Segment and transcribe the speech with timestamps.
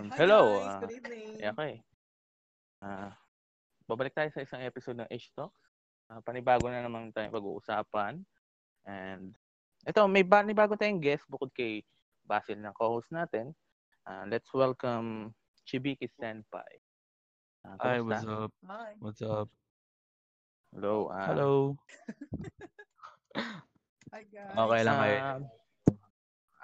[0.00, 0.64] Um, Hi hello.
[0.64, 1.28] guys, ah, good evening.
[1.36, 1.74] yeah, okay.
[2.80, 3.12] Ah,
[3.84, 5.60] babalik tayo sa isang episode ng H Talks.
[6.08, 8.24] Ah, panibago na naman tayo pag-uusapan.
[8.88, 9.36] And
[9.84, 11.84] ito, may panibago tayong guest bukod kay
[12.24, 13.52] Basil na co-host natin.
[14.08, 15.36] Ah, let's welcome
[15.68, 16.80] Chibiki Senpai.
[17.68, 18.56] Ah, Hi, what's up?
[18.72, 18.96] Hi.
[19.04, 19.52] What's up?
[20.72, 21.12] Hello.
[21.12, 21.52] ah, Hello.
[24.16, 24.56] Hi guys.
[24.56, 25.16] Okay lang kayo.
[25.20, 25.38] ah,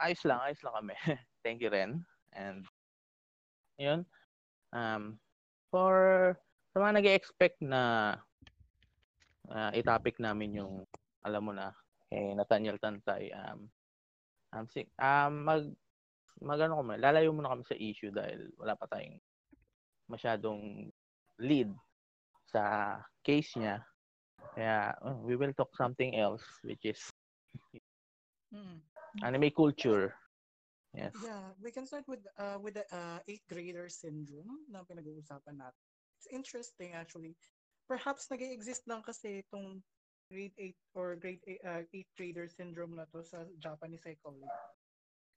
[0.08, 0.96] ayos lang, ayos lang kami.
[1.44, 2.00] Thank you, Ren.
[2.32, 2.64] And
[3.76, 4.00] yun.
[4.72, 5.20] Um,
[5.70, 6.34] for
[6.72, 8.14] sa mga nag expect na
[9.48, 10.84] uh, i-topic namin yung
[11.24, 11.72] alam mo na
[12.06, 13.66] kay Nathaniel Tantay um
[14.54, 15.64] um, si, um mag
[16.38, 19.16] magano kami lalayo muna kami sa issue dahil wala pa tayong
[20.06, 20.92] masyadong
[21.40, 21.72] lead
[22.46, 23.82] sa case niya
[24.54, 27.00] kaya uh, we will talk something else which is
[28.54, 28.78] Hmm.
[29.26, 30.14] anime culture
[30.96, 35.60] yes Yeah, we can start with uh with the uh, eighth grader syndrome na pinag-uusapan
[35.60, 35.84] natin.
[36.20, 37.36] It's interesting actually.
[37.86, 39.84] Perhaps nag exist lang kasi itong
[40.32, 44.50] grade 8 or grade 8 uh, eighth grader syndrome na to sa Japanese psychology.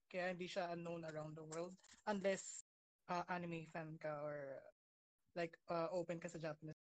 [0.10, 1.78] Kaya hindi siya unknown around the world
[2.10, 2.66] unless
[3.14, 4.58] uh, anime fan ka or
[5.38, 6.82] like uh, open ka sa Japanese.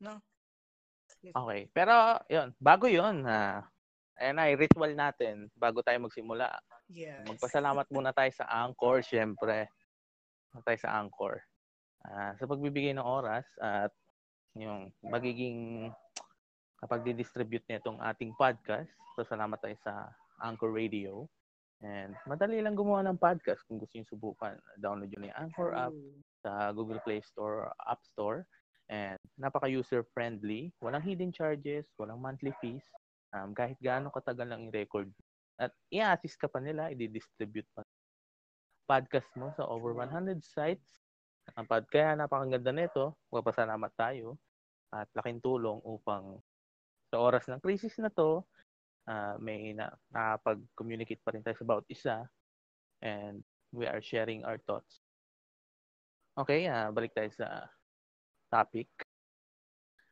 [0.00, 0.16] No?
[1.20, 1.36] Yes.
[1.36, 1.68] Okay.
[1.72, 2.48] Pero, yun.
[2.56, 3.64] Bago yun, ha.
[4.22, 6.54] Ayan na, ritual natin bago tayo magsimula.
[6.86, 7.26] Yes.
[7.26, 9.66] Magpasalamat muna tayo sa Anchor, syempre.
[10.62, 11.42] Tayo sa Anchor.
[12.04, 13.90] Ah, sa pagbibigay ng oras at
[14.54, 15.90] yung magiging
[16.78, 18.92] kapag di-distribute nitong ating podcast.
[19.16, 20.12] So, salamat tayo sa
[20.44, 21.26] Anchor Radio.
[21.82, 24.56] And madali lang gumawa ng podcast kung gusto niyo subukan.
[24.78, 25.96] Download nyo na yung Anchor app
[26.44, 28.46] sa Google Play Store or App Store.
[28.92, 30.70] And napaka-user friendly.
[30.78, 32.84] Walang hidden charges, walang monthly fees.
[33.34, 35.10] Um, kahit gaano katagal lang i-record.
[35.58, 37.82] At i-assist ka pa nila, i-distribute pa
[38.84, 41.02] podcast mo sa over 100 sites.
[41.56, 43.16] Ang pod kaya napakaganda nito.
[43.32, 44.36] Magpasalamat tayo
[44.94, 46.38] at laking tulong upang
[47.10, 48.44] sa oras ng crisis na to,
[49.10, 52.16] ah, may na, nakapag-communicate pa rin tayo sa bawat isa
[53.02, 53.42] and
[53.74, 55.02] we are sharing our thoughts.
[56.38, 57.68] Okay, ah, balik tayo sa
[58.52, 58.88] topic.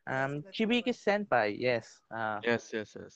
[0.03, 2.03] Um, Chibiki Senpai, yes.
[2.11, 3.15] Ah, Yes, yes, yes.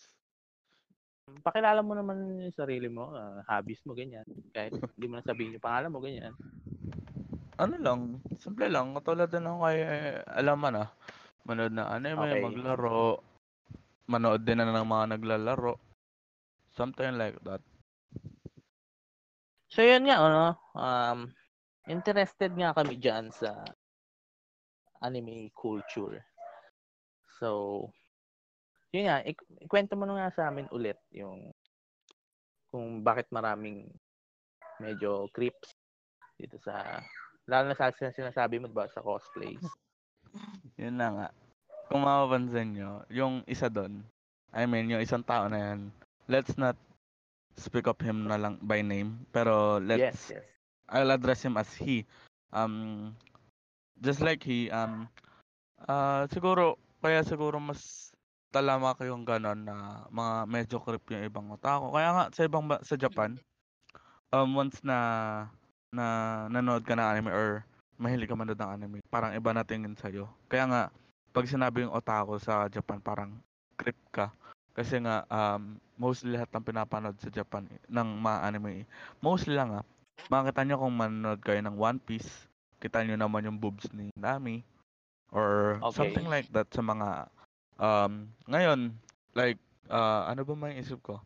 [1.44, 4.24] pakilala mo naman yung sarili mo, ah, hobbies mo, ganyan.
[4.56, 6.34] Kahit hindi mo na sabihin yung pangalan mo, ganyan.
[7.60, 8.00] Ano lang,
[8.38, 8.96] simple lang.
[8.96, 9.80] Katulad na lang kay
[10.30, 10.90] alaman ah.
[11.44, 12.44] Manood na anime, Okay.
[12.44, 13.20] maglaro.
[14.08, 15.76] Manood din na ng mga naglalaro.
[16.72, 17.60] Something like that.
[19.68, 21.20] So, yun nga, ano, um,
[21.92, 23.68] interested nga kami dyan sa
[25.04, 26.24] anime culture.
[27.38, 27.90] So,
[28.92, 31.52] yun nga, ik- ikwento mo nga sa amin ulit yung
[32.72, 33.88] kung bakit maraming
[34.78, 35.74] medyo creeps
[36.38, 37.02] dito sa
[37.50, 39.64] lalo na sa sin- sinasabi mo ba sa cosplays.
[40.82, 41.28] Yun na nga.
[41.88, 44.04] Kung mapapansin nyo, yung isa doon,
[44.52, 45.90] I mean, yung isang tao na yan,
[46.28, 46.76] let's not
[47.56, 50.46] speak of him na lang by name, pero let's yes, yes.
[50.92, 52.04] I'll address him as he.
[52.52, 53.16] Um,
[54.00, 55.08] just like he, um,
[55.88, 58.12] uh, siguro, kaya siguro mas
[58.52, 61.96] talama kayong ganon na mga medyo creep yung ibang tao.
[61.96, 63.40] Kaya nga, sa ibang, ba- sa Japan,
[64.36, 65.00] um, once na,
[65.88, 66.06] na
[66.52, 67.64] nanood ka ng anime or
[67.96, 70.28] mahilig ka manood ng anime, parang iba na tingin sa'yo.
[70.52, 70.82] Kaya nga,
[71.32, 73.32] pag sinabi yung otaku sa Japan, parang
[73.80, 74.36] creep ka.
[74.76, 78.84] Kasi nga, um, mostly lahat ng pinapanood sa Japan ng mga anime,
[79.24, 79.86] mostly lang ah,
[80.28, 82.52] makita nyo kung manonood kayo ng One Piece,
[82.84, 84.62] kita nyo naman yung boobs ni Nami,
[85.32, 85.94] or Okay.
[85.94, 87.30] something like that sa mga,
[87.78, 88.96] um, ngayon,
[89.36, 91.22] like, uh, ano ba may isip ko?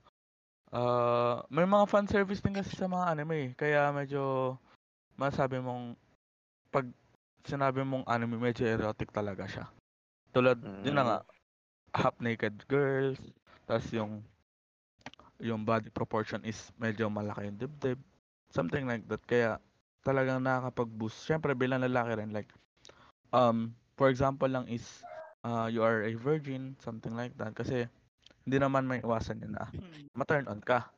[0.72, 3.50] Uh, may mga fan service din kasi sa mga anime, eh.
[3.56, 4.56] kaya medyo,
[5.20, 5.96] masabi mong,
[6.72, 6.88] pag
[7.46, 9.66] sinabi mong anime, medyo erotic talaga siya.
[10.32, 11.18] Tulad, yun na nga,
[11.96, 13.20] half naked girls,
[13.68, 14.24] tapos yung
[15.42, 18.00] yung body proportion is medyo malaki yung dibdib.
[18.54, 19.22] Something like that.
[19.26, 19.58] Kaya
[20.06, 21.26] talagang nakakapag-boost.
[21.26, 22.50] Siyempre bilang lalaki rin like
[23.34, 25.06] um for example lang is
[25.46, 27.54] uh, you are a virgin, something like that.
[27.54, 27.86] Kasi
[28.50, 30.10] hindi naman may iwasan yun na Hmm.
[30.18, 30.90] ma-turn on ka.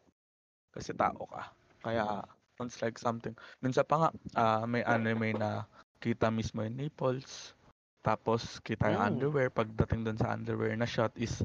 [0.72, 1.52] Kasi tao ka.
[1.84, 2.24] Kaya
[2.56, 3.36] sounds like something.
[3.60, 4.10] Minsan pa nga
[4.40, 5.68] ah, may anime na
[6.00, 7.52] kita mismo yung nipples.
[8.00, 9.10] Tapos kita yung Mm.
[9.20, 9.52] underwear.
[9.52, 11.44] Pagdating dun sa underwear na shot is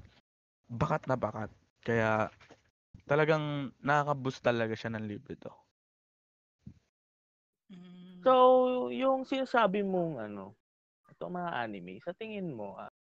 [0.71, 1.51] bakat na bakat.
[1.83, 2.31] Kaya
[3.11, 5.51] talagang nakaka-boost talaga siya ng libido.
[7.71, 8.23] Hmm.
[8.27, 10.58] So, yung sinasabi mong ano,
[11.19, 12.91] itong mga anime, sa tingin mo, ah,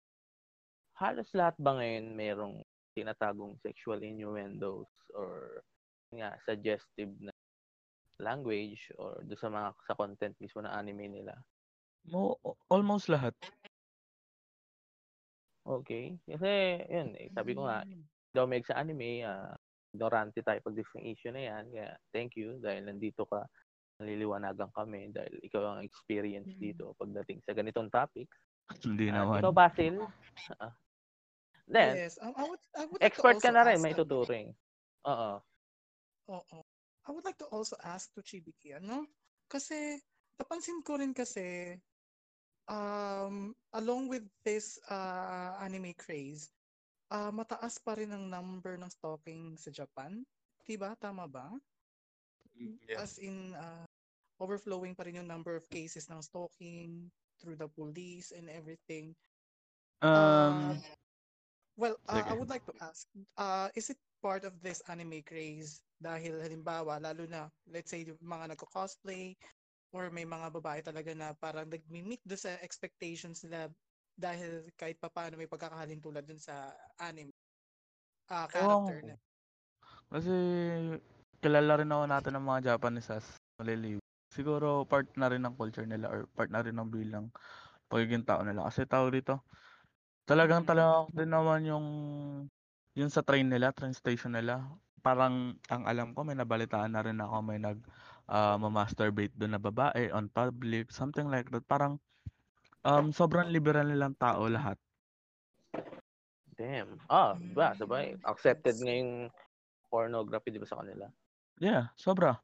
[0.99, 2.57] halos lahat ba ngayon merong
[2.97, 5.63] tinatagong sexual innuendos or
[6.15, 7.33] nga suggestive na
[8.23, 11.35] language or do sa mga sa content mismo ng anime nila?
[12.05, 12.39] Mo
[12.71, 13.35] almost lahat.
[15.67, 16.19] Okay.
[16.29, 16.51] Kasi,
[16.87, 18.09] yun, eh, sabi ko nga, Mm.
[18.35, 19.57] daw meg sa anime, ah,
[19.95, 21.65] ignorante tayo pag sa issue na yan.
[21.73, 23.43] Kaya, thank you dahil nandito ka,
[23.99, 26.63] naliliwanagan kami dahil ikaw ang experience Mm.
[26.63, 28.31] dito pagdating sa ganitong topic.
[28.87, 29.43] Hindi Ah, naman.
[29.43, 29.95] ikaw, Basil?
[30.63, 30.73] Ah.
[31.69, 32.17] Then, Yes.
[32.23, 34.55] Um, I would, I would like to expert ka na rin, may tuturing.
[35.05, 35.33] Oo.
[36.31, 36.59] Oo.
[37.05, 39.05] I would like to also ask to Chibiki, ano?
[39.49, 39.97] Kasi,
[40.41, 41.77] napansin ko rin kasi,
[42.69, 46.53] um, along with this uh, anime craze,
[47.13, 50.21] uh, mataas pa rin ang number ng stalking sa Japan.
[50.69, 50.93] Diba?
[51.01, 51.49] Tama ba?
[52.97, 53.87] As in, uh,
[54.39, 59.15] overflowing pa rin yung number of cases ng stalking through the police and everything.
[60.03, 60.79] Um,
[61.79, 63.07] Well, uh, I would like to ask,
[63.39, 65.79] uh, is it part of this anime craze?
[66.03, 69.39] Dahil halimbawa, lalo na, let's say, yung mga nagko-cosplay
[69.95, 73.71] or may mga babae talaga na parang nag-meet do sa expectations nila
[74.19, 77.31] dahil kahit papaano may pagkakahalin tulad dun sa anime
[78.29, 79.07] ah character Oo.
[79.07, 79.17] na.
[80.11, 80.35] Kasi
[81.43, 83.27] kilala rin ako natin ng mga Japanese as
[83.61, 83.99] maliliw.
[84.31, 87.33] Siguro part na rin ng culture nila or part na rin ng bilang
[87.91, 88.67] pagiging tao nila.
[88.69, 89.43] Kasi tao dito,
[90.29, 90.69] talagang Mm.
[90.69, 91.87] talaga din naman yung
[92.99, 94.67] yung sa train nila, train station nila.
[95.01, 97.79] Parang ang alam ko may nabalitaan na rin ako may nag
[98.29, 101.65] ah, ma-masturbate doon na babae on public, something like that.
[101.71, 102.01] Parang
[102.87, 104.79] um sobrang liberal nilang tao lahat.
[106.59, 106.99] Damn.
[107.09, 108.17] Ah, ba, sabay.
[108.17, 109.01] Mm, Accepted I nga see.
[109.01, 109.13] yung
[109.93, 111.07] pornography, di ba, sa kanila?
[111.59, 112.39] Yeah, sobra.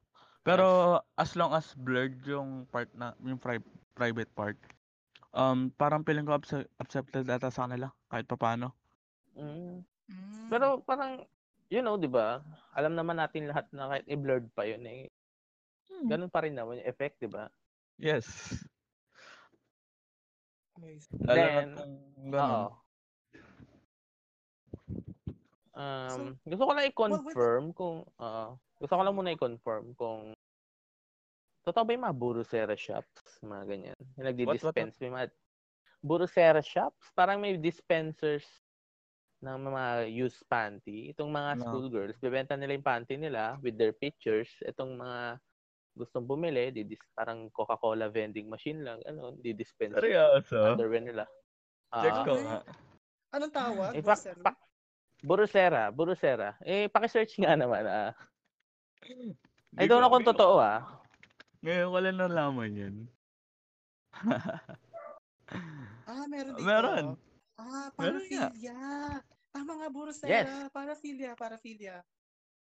[0.45, 3.65] Pero as long as blurred yung part na yung pri-
[3.97, 4.59] private part,
[5.33, 8.77] um parang feeling ko acce- accepted ata sa kanila kahit papaano.
[9.35, 9.83] Mm.
[10.11, 10.47] Mm.
[10.53, 11.25] Pero parang,
[11.73, 12.45] you know, di ba?
[12.77, 15.09] Alam naman natin lahat na kahit i-blurred pa yun eh.
[16.05, 17.49] Ganun pa rin naman yung effect, di ba?
[17.97, 18.27] Yes.
[21.23, 22.29] Then, Oo.
[22.29, 22.67] ganun.
[25.75, 28.47] Um, gusto ko lang i-confirm kung, oo.
[28.85, 30.37] Gusto ko lang muna i-confirm kung
[31.65, 33.97] totoo ba yung mga burusera shops, mga ganyan.
[34.21, 35.27] Yung nagdi-dispense, may mga
[36.05, 38.45] burusera shops, parang may dispensers
[39.41, 41.17] ng mga used panty.
[41.17, 41.65] Itong mga No.
[41.65, 44.53] schoolgirls, bebenta nila yung panty nila with their pictures.
[44.69, 45.41] Itong mga
[45.97, 50.77] gustong bumili, didis, parang Coca-Cola vending machine lang, ano, di-dispense Seryoso?
[50.77, 51.25] underwear nila.
[52.05, 52.25] Check Ah.
[52.29, 52.45] ko Okay.
[52.45, 52.59] nga.
[53.33, 53.91] Anong tawag?
[53.97, 54.53] Eh, pa, pa,
[55.25, 56.61] burusera, burusera.
[56.61, 57.89] Eh, paki-search nga naman.
[57.89, 58.13] Ah.
[59.75, 60.81] I don't know kung totoo ah.
[61.61, 62.97] Ngayon ko lang nalaman yun.
[66.05, 66.65] Ah, meron dito.
[66.65, 67.05] Meron.
[67.57, 68.77] Ah, paraphilia.
[69.53, 70.29] Tama nga, Burusera.
[70.29, 70.49] Yes.
[70.69, 71.97] Paraphilia, paraphilia.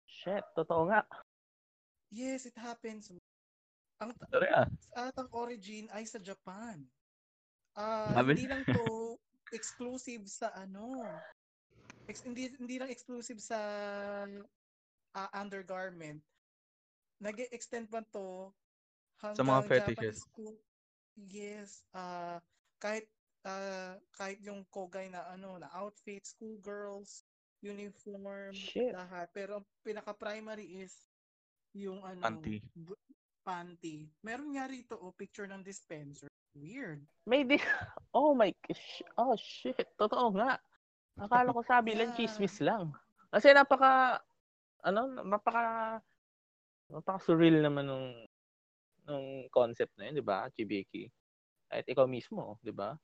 [0.04, 1.04] Shit, totoo nga.
[2.12, 3.08] Yes, it happens.
[4.02, 4.66] Ang Serya.
[4.92, 6.82] at ang origin ay sa Japan.
[7.72, 9.16] Ah, Sabi- hindi lang to
[9.54, 11.00] exclusive sa ano.
[12.10, 13.56] Ex- hindi hindi lang exclusive sa
[15.14, 16.20] ah, undergarment.
[17.22, 18.50] Nag-extend pa to
[19.22, 20.18] hanggang mga fetishes.
[20.18, 20.56] Japanese school.
[21.28, 22.40] Yes, ah
[22.80, 23.06] kahit
[23.46, 27.22] ah, kahit yung kogay na ano na outfit, schoolgirls,
[27.62, 28.90] uniform, Shit.
[28.96, 29.30] lahat.
[29.30, 31.06] Pero ang pinaka-primary is
[31.72, 32.58] yung ano Panty.
[32.74, 32.98] b-
[33.42, 34.10] panty.
[34.22, 36.28] Meron nga rito oh, picture ng dispenser.
[36.52, 37.00] Weird.
[37.24, 37.56] May di...
[38.12, 38.52] Oh my...
[38.68, 40.60] sh- Oh shit, totoo nga.
[41.16, 42.18] Akala ko sabi lang Yeah.
[42.18, 42.92] chismis lang.
[43.32, 44.20] Kasi napaka...
[44.82, 45.98] Ano, napaka...
[46.90, 48.06] Napaka surreal naman nung
[49.02, 51.10] nung concept na yun, di ba, Chibiki?
[51.66, 52.94] Kahit ikaw mismo, di ba?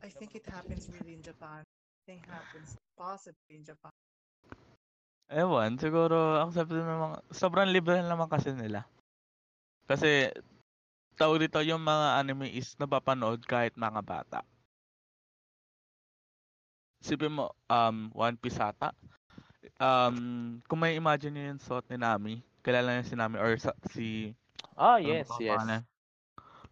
[0.00, 1.66] I think it happens really in Japan.
[1.66, 3.92] I think it happens possibly in Japan.
[5.28, 7.20] Ewan, siguro accepted naman.
[7.28, 8.88] Sobrang liberal naman kasi nila.
[9.84, 10.32] Kasi
[11.20, 14.40] tawag dito yung mga anime is napapanood kahit mga bata.
[17.04, 18.94] Sipin mo, um, One Piece ata.
[19.78, 23.70] Um, kung may imagine nyo yung suot ni Nami, kilala niya si Nami or sa,
[23.94, 24.34] si
[24.74, 25.62] Ah, yes, ang yes.
[25.62, 25.82] pangalan?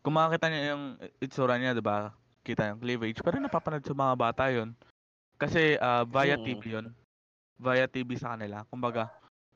[0.02, 0.84] Kung makakita niyo yung
[1.22, 2.10] itsura niya, 'di ba?
[2.42, 4.74] Kita yung cleavage, pero napapanood sa mga bata 'yon.
[5.38, 6.42] Kasi ah, via Mm.
[6.42, 6.86] TV 'yon.
[7.62, 8.66] Via TV sa kanila.
[8.66, 9.06] Kumbaga,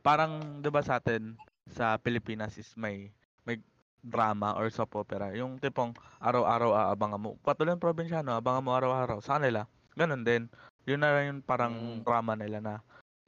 [0.07, 1.35] parang 'di ba sa atin
[1.75, 3.11] sa Pilipinas is may
[3.43, 3.59] may
[4.07, 5.35] drama or soap opera.
[5.35, 5.91] Yung tipong
[6.23, 7.31] araw-araw aabangan mo.
[7.43, 9.19] Patuloy yung probinsyano, abangan mo araw-araw.
[9.19, 9.67] Sa kanila,
[9.99, 10.47] ganun din.
[10.87, 12.07] Yun na yung parang Mm.
[12.07, 12.75] drama nila na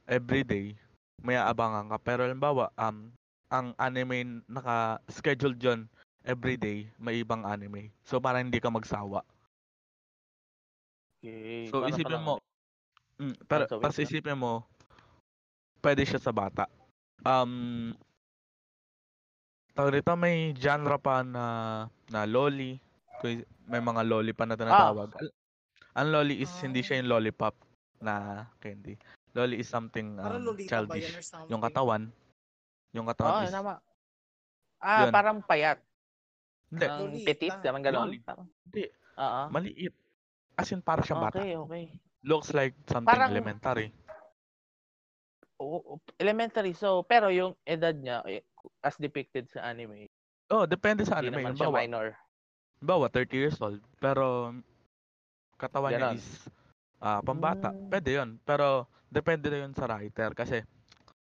[0.07, 0.75] everyday
[1.23, 1.97] may aabangan ka.
[2.03, 3.09] Pero halimbawa, um,
[3.47, 5.87] ang anime naka-scheduled yun
[6.27, 7.91] everyday, may ibang anime.
[8.03, 9.23] So parang hindi ka magsawa.
[11.23, 11.71] Okay.
[11.71, 12.33] So para isipin mo,
[13.19, 13.87] mm, pero na.
[13.87, 14.67] isipin mo,
[15.79, 16.67] pwede siya sa bata.
[17.23, 17.95] Um,
[19.71, 21.45] tawag dito, may genre pa na
[22.11, 22.79] na loli.
[23.63, 25.15] May mga loli pa na tinatawag.
[25.15, 25.35] Al-
[25.93, 27.53] Ang loli is hindi siya yung lollipop
[28.01, 28.97] na candy.
[29.33, 31.09] Loli is something Parang um, childish.
[31.25, 31.49] something?
[31.49, 32.13] Yung katawan,
[32.93, 33.81] yung katawan is tama.
[34.77, 35.11] Ah, Yun.
[35.11, 35.79] parang payat.
[36.69, 37.25] hindi, Ang Lolita.
[37.29, 38.09] petit, parang gano'n.
[38.21, 38.83] Parang- hindi,
[39.15, 39.41] Oo.
[39.49, 39.93] maliit.
[40.53, 41.37] As in, para siyang bata.
[41.37, 41.83] Okay, okay.
[42.21, 43.89] Looks like something Parang- elementary.
[45.57, 46.73] Oo, elementary.
[46.73, 48.41] So, pero yung edad niya, eh,
[48.81, 50.09] as depicted sa anime,
[50.51, 51.41] Oh, depende sa hindi anime.
[51.41, 52.07] naman siya minor.
[52.77, 54.51] halimbawa, 30 years old, pero
[55.55, 56.17] katawan niya Ganon.
[56.19, 56.27] is
[56.99, 57.71] ah, pambata.
[57.71, 57.87] Mm.
[57.87, 58.29] Pwede yun.
[58.43, 60.33] Pero, depende na yun sa writer.
[60.33, 60.65] Kasi,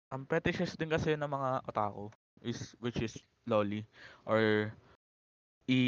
[0.09, 2.09] ang fetishes din kasi ng mga otaku
[2.41, 3.85] is, which is loli.
[4.25, 4.73] Or,
[5.71, 5.81] i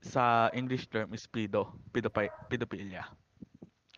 [0.00, 1.74] sa English term is pedo.
[1.92, 3.04] Pedopi- pedophilia.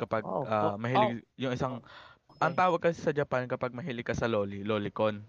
[0.01, 1.79] Kapag Oh, oh, mahilig, yung isang
[2.43, 2.59] Ang Okay.
[2.59, 5.23] tawag kasi sa Japan kapag mahilig ka sa loli, lolicon.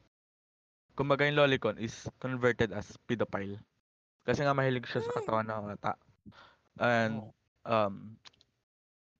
[0.98, 3.62] Kumbaga yung lolicon is converted as pedophile.
[4.26, 5.94] Kasi nga mahilig siya sa katawan ng bata.
[6.82, 7.30] And Oh.
[7.70, 8.18] um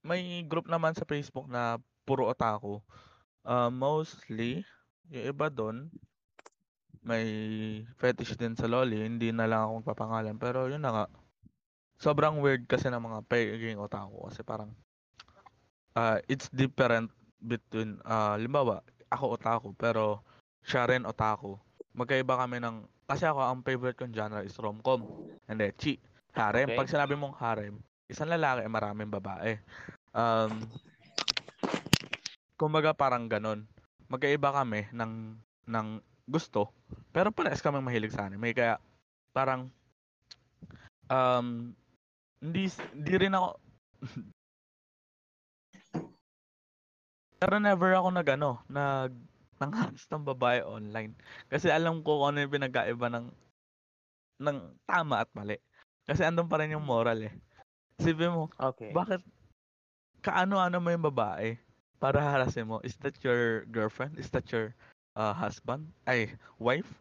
[0.02, 2.80] may group naman sa Facebook na puro otaku.
[3.44, 4.64] Uh, mostly
[5.12, 5.92] yung iba doon
[7.04, 7.28] may
[8.00, 11.06] fetish din sa loli, hindi na lang ako magpapangalan pero yun na nga.
[12.00, 14.72] Sobrang weird kasi ng mga pagiging otaku kasi parang
[16.00, 17.12] uh, it's different
[17.44, 18.80] between uh, limbawa
[19.12, 20.24] ako otaku pero
[20.64, 21.60] siya rin otaku.
[21.92, 25.04] Magkaiba kami ng kasi ako ang favorite kong genre is rom-com.
[25.44, 26.00] Hindi, chi,
[26.32, 26.72] harem.
[26.72, 26.80] Okay.
[26.80, 29.60] Pag sinabi mong harem, isang lalaki, maraming babae.
[30.16, 30.66] Um,
[32.64, 33.68] kumbaga parang ganon.
[34.08, 35.36] Magkaiba kami ng
[35.68, 35.88] ng
[36.24, 36.72] gusto,
[37.12, 38.56] pero parehas kami mahilig sa anime.
[38.56, 38.80] Kaya
[39.36, 39.68] parang
[41.12, 41.76] um
[42.40, 43.60] hindi hindi rin ako
[47.44, 49.12] pero never ako nag ano, nag
[49.60, 51.12] nangharas ng babae online.
[51.52, 53.28] Kasi alam ko kung ano yung pinagkaiba ng
[54.44, 55.60] ng tama at mali.
[56.08, 57.34] Kasi andun pa rin yung moral eh.
[58.00, 58.92] Isipin mo, Okay.
[58.92, 59.24] bakit
[60.24, 61.60] kaano-ano mo yung babae
[62.04, 62.84] para harasin mo?
[62.84, 64.20] Is that your girlfriend?
[64.20, 64.76] Is that your
[65.16, 65.88] uh, husband?
[66.04, 66.92] Ay, wife?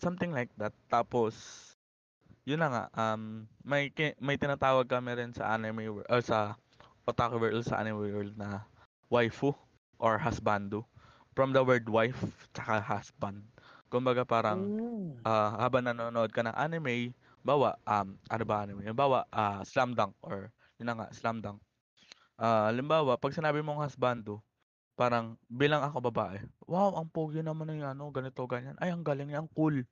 [0.00, 0.72] Something like that.
[0.88, 1.36] Tapos,
[2.48, 6.56] yun na nga, um, may, may tinatawag kami rin sa anime world, or sa
[7.04, 8.64] otaku world, sa anime world na
[9.12, 9.52] waifu
[10.00, 10.88] or husbando.
[11.36, 13.44] From the word wife, tsaka husband.
[13.92, 15.20] Kumbaga parang, Mm.
[15.28, 17.12] ah habang nanonood ka ng anime,
[17.44, 18.88] bawa, um, ano ba anime?
[18.96, 20.48] Bawa, ah slam dunk or,
[20.80, 21.60] yun na nga, slam dunk.
[22.34, 24.42] Ah, halimbawa, pag sinabi mong husbando,
[24.98, 28.74] parang bilang ako babae, wow, ang pogi naman ng ano, ganito, ganyan.
[28.82, 29.86] Ay, ang galing niya, ang cool.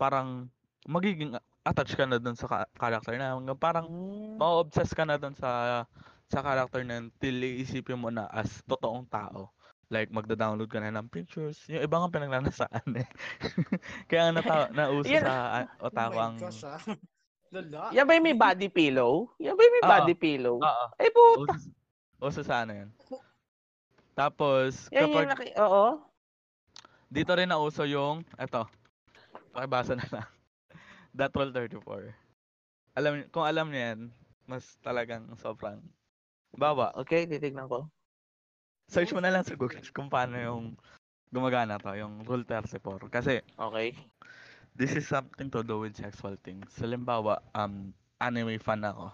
[0.00, 0.48] Parang
[0.88, 3.36] magiging attached ka na dun sa ka- character na.
[3.36, 4.36] hanggang Parang Mm.
[4.40, 5.84] ma-obsess ka na dun sa
[6.30, 9.50] sa character na yun till iisipin mo na as totoong tao.
[9.90, 11.66] Like, magda-download ka na ng pictures.
[11.66, 13.08] Yung iba nga pinaglanasaan eh.
[14.08, 15.24] Kaya nga nata- nauso Yan.
[15.26, 15.32] sa
[15.62, 16.34] ah, otaku oh my ang...
[16.38, 16.80] gosh, ah.
[17.50, 17.90] Lala.
[17.90, 19.26] Yan ba yung may body pillow?
[19.42, 19.90] Yan ba yung may Oo.
[19.90, 20.56] body pillow?
[20.62, 20.84] Oo.
[21.02, 21.54] Ay, puta.
[21.58, 21.68] Uso,
[22.22, 22.90] uso sa ano yun.
[24.14, 25.46] Tapos, Yan kapag yung naki...
[25.58, 25.84] Oo.
[27.10, 28.70] dito rin nauso yung, eto,
[29.50, 30.26] pakibasa na lang.
[31.18, 32.14] That Roll 34.
[32.94, 34.00] Alam, kung alam niyo yan,
[34.46, 35.82] mas talagang sobrang
[36.54, 36.94] bawa.
[37.02, 37.90] Okay, titignan ko.
[38.86, 40.78] Search mo na lang sa Google kung paano yung
[41.34, 43.10] gumagana to, yung Rule 34.
[43.10, 43.94] Kasi, Okay.
[44.80, 46.72] This is something to do with sexual things.
[46.80, 49.12] Halimbawa, um, anime fan ako.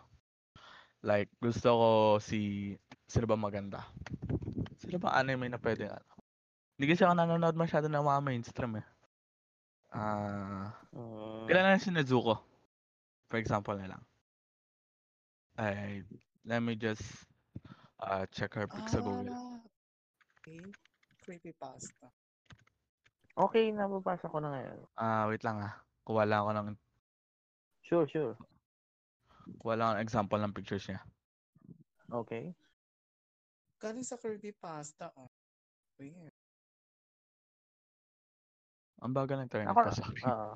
[1.03, 1.91] Like, gusto ko
[2.23, 2.75] si,
[3.09, 3.85] sino ba maganda?
[4.81, 6.13] Sino ba anime na pwede ano?
[6.77, 8.87] Hindi kasi ako nanonood masyado ng mga mainstream eh.
[9.93, 11.47] Ah, Mm.
[11.47, 12.35] kilala na si Nezuko.
[13.31, 14.03] For example na lang.
[15.59, 16.05] Ay,
[16.45, 17.27] let me just
[18.01, 19.35] uh, check her pic sa Google.
[19.35, 19.61] Ah,
[20.41, 20.61] okay.
[21.25, 22.13] Creepypasta.
[23.37, 24.79] Okay, nababasa ko na ngayon.
[24.97, 25.77] Ah, wait lang ah.
[26.09, 26.69] Kuha lang ako ng,
[27.85, 28.35] Sure, sure.
[29.61, 31.01] kuha lang ako ng example ng pictures niya.
[32.09, 32.57] Okay.
[33.77, 35.13] Galing sa creepypasta.
[35.21, 35.29] Oh.
[36.01, 36.33] Weird.
[39.05, 39.81] Ang bagal ng internet Ako.
[40.25, 40.53] Oo.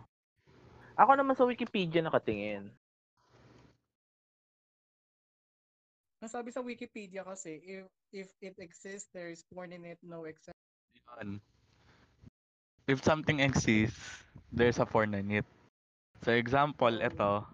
[0.96, 2.72] Ako naman sa Wikipedia nakatingin.
[6.20, 10.56] Nasabi sa Wikipedia kasi, if if it exists, there is porn in it, no exception.
[11.20, 11.40] Yun.
[12.86, 15.46] If something exists, there's a porn in it.
[16.24, 17.44] So example, ito.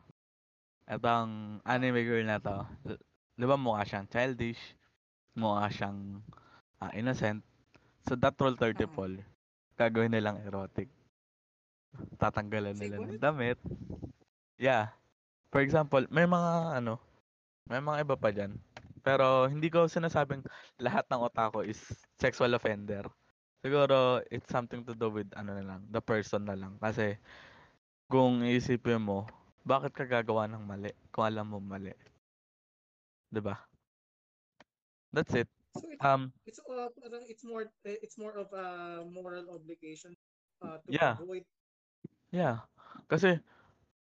[0.87, 2.67] Itong anime girl na to.
[3.37, 4.61] Di ba mukha siyang childish?
[5.39, 6.23] Mukha siyang
[6.81, 7.43] ah, innocent.
[8.07, 8.95] So that role 30 Mm.
[8.95, 9.15] Paul,
[9.75, 10.89] gagawin nilang erotic.
[12.17, 13.59] Tatanggalan nila ng damit.
[14.57, 14.95] Yeah.
[15.51, 17.03] For example, may mga ano,
[17.67, 18.55] may mga iba pa dyan.
[19.03, 20.43] Pero hindi ko sinasabing
[20.83, 21.79] lahat ng otaku is
[22.19, 23.07] sexual offender.
[23.67, 26.79] Siguro it's something to do with ano na lang, the person na lang.
[26.79, 27.19] Kasi
[28.07, 29.27] kung iisipin mo,
[29.67, 31.91] bakit ka gagawa ng mali kung alam mo mali?
[33.35, 33.59] ba?
[35.11, 35.51] That's it.
[35.75, 40.15] So it's, Um, it's, uh, parang it's more eh, it's more of a moral obligation
[40.63, 41.19] uh, to Yeah.
[41.19, 41.43] avoid
[42.31, 42.63] yeah.
[43.11, 43.43] Kasi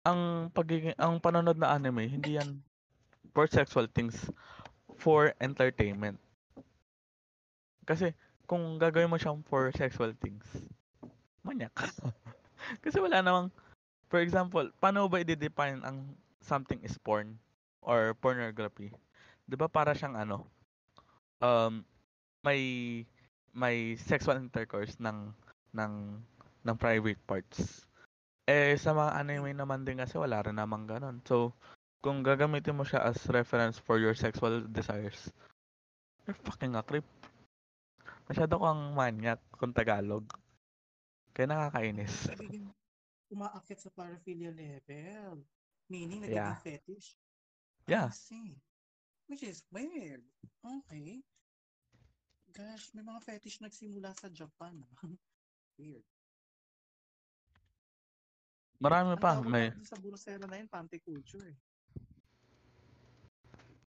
[0.05, 2.61] ang pagiging ang panonood na anime, hindi yan
[3.33, 4.29] for sexual things,
[5.01, 6.21] for entertainment.
[7.89, 8.13] Kasi
[8.47, 10.47] kung gagawin mo siyang for sexual things,
[11.43, 11.75] manyak.
[12.85, 13.51] Kasi wala namang,
[14.09, 17.39] for example, paano ba i-define ang something is porn
[17.83, 18.95] or pornography?
[19.47, 20.47] 'Di ba para siyang ano,
[21.43, 21.83] um,
[22.43, 23.03] may
[23.57, 25.31] may sexual intercourse ng
[25.75, 25.93] ng
[26.67, 27.87] ng private parts.
[28.47, 31.19] Eh sa mga anime naman din kasi wala rin namang ganun.
[31.27, 31.55] So
[32.03, 35.31] kung gagamitin mo siya as reference for your sexual desires,
[36.23, 37.07] you're fucking a creep.
[38.27, 40.27] Masyado kang manyak kung Tagalog.
[41.31, 42.27] Kaya nakakainis.
[43.27, 45.43] umaakit sa paraphilia level.
[45.87, 46.59] Meaning, nagiging Yeah.
[46.63, 47.09] fetish.
[47.87, 48.11] Yeah.
[48.11, 48.59] See.
[49.27, 50.23] Which is weird.
[50.63, 51.23] Okay.
[52.51, 54.83] Gosh, may mga fetish nagsimula sa Japan.
[54.83, 54.91] ah.
[55.79, 56.03] weird.
[58.79, 59.39] Marami Ang pa.
[59.39, 61.59] tawag May, sa Burusela na yun, panty culture eh.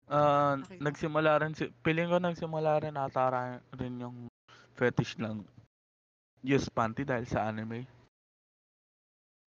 [0.08, 0.78] Ah, Okay.
[0.80, 4.16] nagsimula rin, si, feeling ko nagsimula rin ata ra- rin yung
[4.76, 5.44] fetish ng
[6.44, 7.86] use panty dahil sa anime.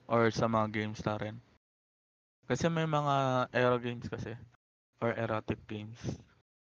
[0.08, 1.38] Or sa mga games na rin.
[2.48, 4.34] Kasi may mga ero games kasi.
[5.04, 6.00] Or erotic games.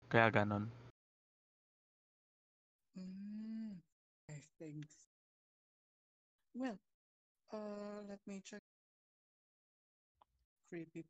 [0.09, 0.73] Kaya ganon.
[2.99, 3.79] Mm,
[4.29, 5.07] okay, thanks.
[6.55, 6.79] Well,
[7.53, 8.63] uh, let me check.
[10.69, 11.05] Creepy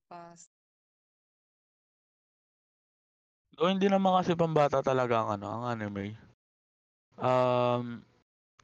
[3.59, 6.15] O hindi naman kasi pambata talaga ang ano, ang anime.
[7.19, 8.07] Um,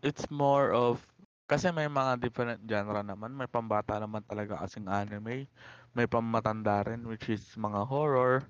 [0.06, 1.02] it's more of
[1.50, 3.34] kasi may mga different genre naman.
[3.34, 5.50] May pambata naman talaga kasing anime.
[5.98, 8.46] May pamatanda rin which is mga horror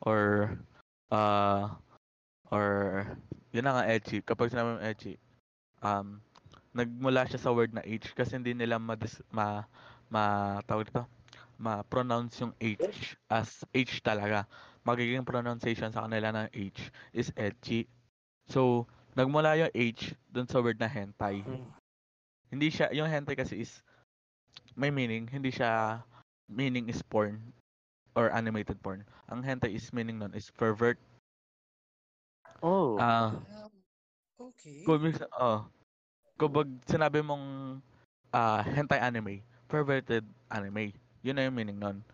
[0.00, 0.56] or
[1.12, 1.68] uh
[2.48, 3.04] or
[3.52, 4.24] yun na nga ecchi.
[4.24, 5.20] Kapag sinabi mo ecchi,
[5.84, 6.24] um
[6.72, 8.96] nagmula siya sa word na H kasi hindi nila ma
[9.36, 9.68] ma,
[10.08, 10.24] ma
[10.64, 11.04] tawag dito,
[11.60, 14.48] ma-pronounce yung H as H talaga
[14.84, 17.88] magiging pronunciation sa kanila ng H is ecchi.
[18.46, 18.84] So,
[19.16, 21.40] nagmula yung H dun sa word na hentai.
[21.40, 21.66] Mm.
[22.52, 23.80] Hindi siya, yung hentai kasi is,
[24.76, 26.04] may meaning, hindi siya,
[26.46, 27.40] meaning is porn
[28.14, 29.02] or animated porn.
[29.32, 31.00] Ang hentai is meaning nun is pervert.
[32.62, 33.00] Oh.
[33.00, 33.66] Ah, Ah,
[34.38, 34.84] okay.
[34.86, 35.00] kung
[35.40, 35.66] oh,
[36.38, 37.80] kapag sinabi mong
[38.30, 40.94] ah, hentai anime, perverted anime,
[41.24, 42.04] yun na yung meaning nun.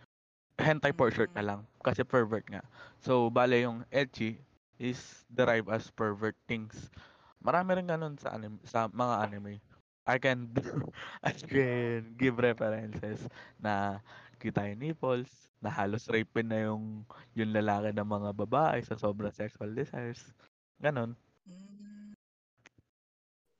[0.61, 2.61] Hentai for short na lang, kasi pervert nga.
[3.01, 4.37] So, bale yung ecchi
[4.77, 6.93] is derived as pervert things.
[7.41, 9.61] Marami rin ganun sa anime, sa mga anime.
[10.05, 10.51] I can
[11.27, 13.25] I can give references
[13.61, 14.01] na
[14.41, 17.05] kita yung nipples, na halos rape na yung
[17.37, 20.33] yung lalaki ng mga babae sa sobrang sexual desires.
[20.81, 21.17] Ganon.
[21.49, 22.17] Mm,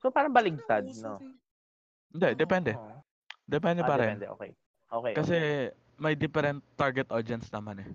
[0.01, 1.17] so parang baligtad, no?
[2.11, 2.71] Hindi, depende.
[2.75, 3.01] Oo.
[3.47, 4.17] Depende Ah, pa rin.
[4.17, 4.27] depende.
[4.37, 4.51] Okay.
[4.91, 5.13] Okay.
[5.15, 5.90] Kasi okay.
[5.99, 7.89] May different target audience naman eh.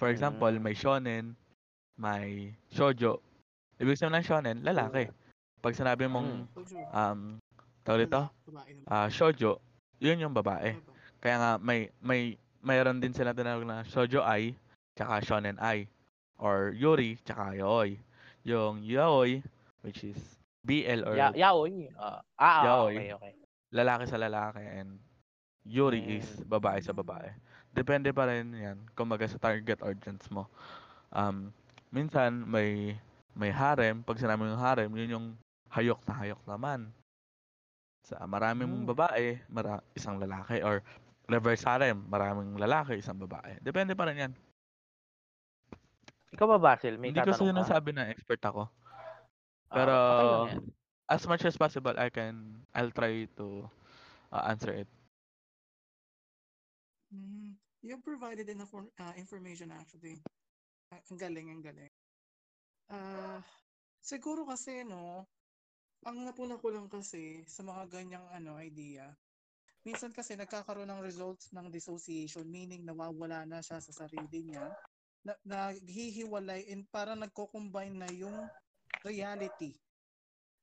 [0.00, 0.62] For example, Mm.
[0.64, 1.24] may shonen,
[2.00, 3.20] may shoujo.
[3.76, 5.08] Ibig sabihin ng shonen, lalaki.
[5.60, 6.88] Pag sinabi mong sure.
[6.92, 7.36] um
[7.84, 8.22] tawag dito,
[8.88, 9.60] ah shoujo,
[10.00, 10.72] yun yung babae.
[10.76, 11.20] Babae.
[11.20, 14.56] Kaya nga may may mayroon din sila tinawag na shoujo ai,
[14.96, 15.84] tsaka shonen ai
[16.40, 18.00] or yuri tsaka yaoi.
[18.48, 19.44] Yung yaoi
[19.84, 20.16] which is
[20.64, 21.88] BL or Ya yaoi.
[21.96, 22.96] Ah, ah, ah, Yaoi.
[22.96, 23.32] okay, okay.
[23.72, 24.96] lalaki sa lalaki and
[25.70, 27.30] Yuri is babae sa babae.
[27.70, 30.50] Depende pa rin yan kumbaga sa target audience mo.
[31.14, 31.54] Um,
[31.94, 32.98] minsan may
[33.38, 35.26] may harem, pag sinabi yung harem, yun yung
[35.70, 36.90] hayok na hayok naman.
[38.02, 38.90] Sa maraming Mm.
[38.90, 40.82] babae, mara, isang lalaki or
[41.30, 43.54] reverse harem, maraming lalaki, isang babae.
[43.62, 44.32] Depende pa rin yan.
[46.34, 46.98] Ikaw ba, Basil?
[46.98, 48.66] May Hindi ko sinasabi na expert ako.
[49.70, 50.62] Ah, Pero okay lang yan.
[51.06, 53.66] as much as possible, I can, I'll try to
[54.34, 54.88] uh, answer it.
[57.10, 60.22] Mm, you provided enough uh, information actually.
[60.94, 61.90] Ah, ang galing, ang galing.
[62.90, 63.42] Ah,
[64.02, 65.26] siguro kasi no,
[66.06, 69.10] ang napuna ko lang kasi sa mga ganyang ano idea.
[69.82, 74.70] Minsan kasi nagkakaroon ng results ng dissociation, meaning nawawala na siya sa sarili niya.
[75.24, 78.48] Na, naghihiwalay and parang nagko-combine na yung
[79.04, 79.76] reality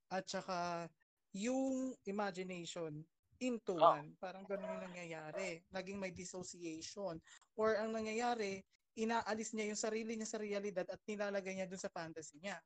[0.09, 0.87] at saka
[1.35, 3.03] yung imagination
[3.39, 3.93] into Oh.
[3.97, 4.13] one.
[4.17, 5.61] Parang ganun yung nangyayari.
[5.69, 7.21] Naging may dissociation.
[7.55, 8.61] Or ang nangyayari,
[8.97, 12.57] inaalis niya yung sarili niya sa realidad at nilalagay niya dun sa fantasy niya.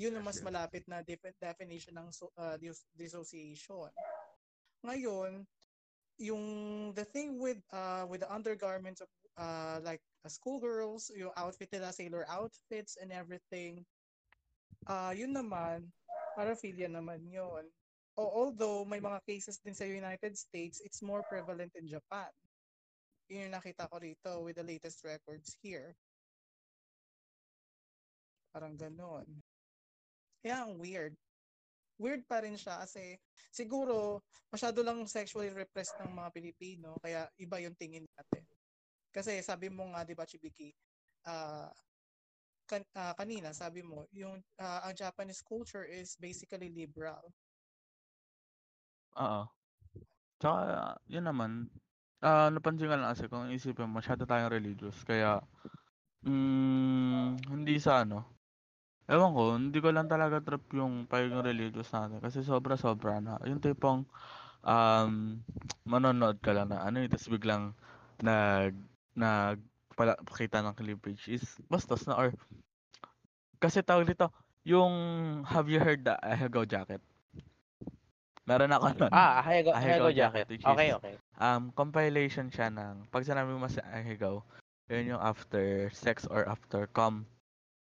[0.00, 3.92] Yun ang mas malapit na def- definition ng so, uh, dis- dissociation.
[4.80, 5.44] Ngayon,
[6.16, 6.44] yung
[6.94, 11.92] the thing with uh with the undergarments of uh like uh, schoolgirls, yung outfit nila,
[11.92, 13.84] sailor outfits and everything.
[14.88, 15.92] Uh yun naman,
[16.32, 17.68] paraphilia naman yun.
[18.16, 22.28] O, although may mga cases din sa United States, it's more prevalent in Japan.
[23.32, 25.96] Yun yung nakita ko rito with the latest records here.
[28.52, 29.24] Parang ganon.
[30.44, 31.16] Kaya ang weird.
[31.96, 33.16] Weird pa rin siya kasi
[33.48, 34.20] siguro
[34.52, 38.44] masyado lang sexually repressed ng mga Pilipino kaya iba yung tingin natin.
[39.12, 40.72] Kasi sabi mo nga, di ba, Chibiki,
[41.28, 41.68] uh,
[42.64, 47.20] kan, uh, kanina sabi mo, yung uh, ang Japanese culture is basically liberal.
[49.18, 49.44] Oo.
[50.40, 51.68] Tsaka, yun naman,
[52.24, 55.04] ah napansin ko lang kasi kung isipin mo, masyado tayong religious.
[55.04, 55.42] Kaya,
[56.26, 58.26] mm, hindi sa ano,
[59.10, 62.20] ewan ko, hindi ko lang talaga trip yung pagiging religious natin.
[62.22, 63.38] Kasi sobra-sobra na.
[63.48, 64.06] Yung tipong,
[64.64, 65.40] um,
[65.88, 67.74] manonood ka lang na ano, tapos biglang
[68.22, 68.74] nag,
[69.18, 69.58] nag,
[69.96, 72.32] pala, pakita ng cleavage is bastos na or
[73.60, 74.32] kasi tawag dito
[74.66, 74.92] yung
[75.46, 77.02] have you heard the Ahigaw jacket?
[78.42, 79.12] Meron ako nun.
[79.14, 80.66] Ah, Ahigaw, Ahigaw Ahigaw jacket, jacket.
[80.66, 81.14] Okay, okay.
[81.38, 84.42] um, compilation siya ng, pag sinabi mo sa Ahigaw,
[84.90, 87.22] yun yung after sex or after cum.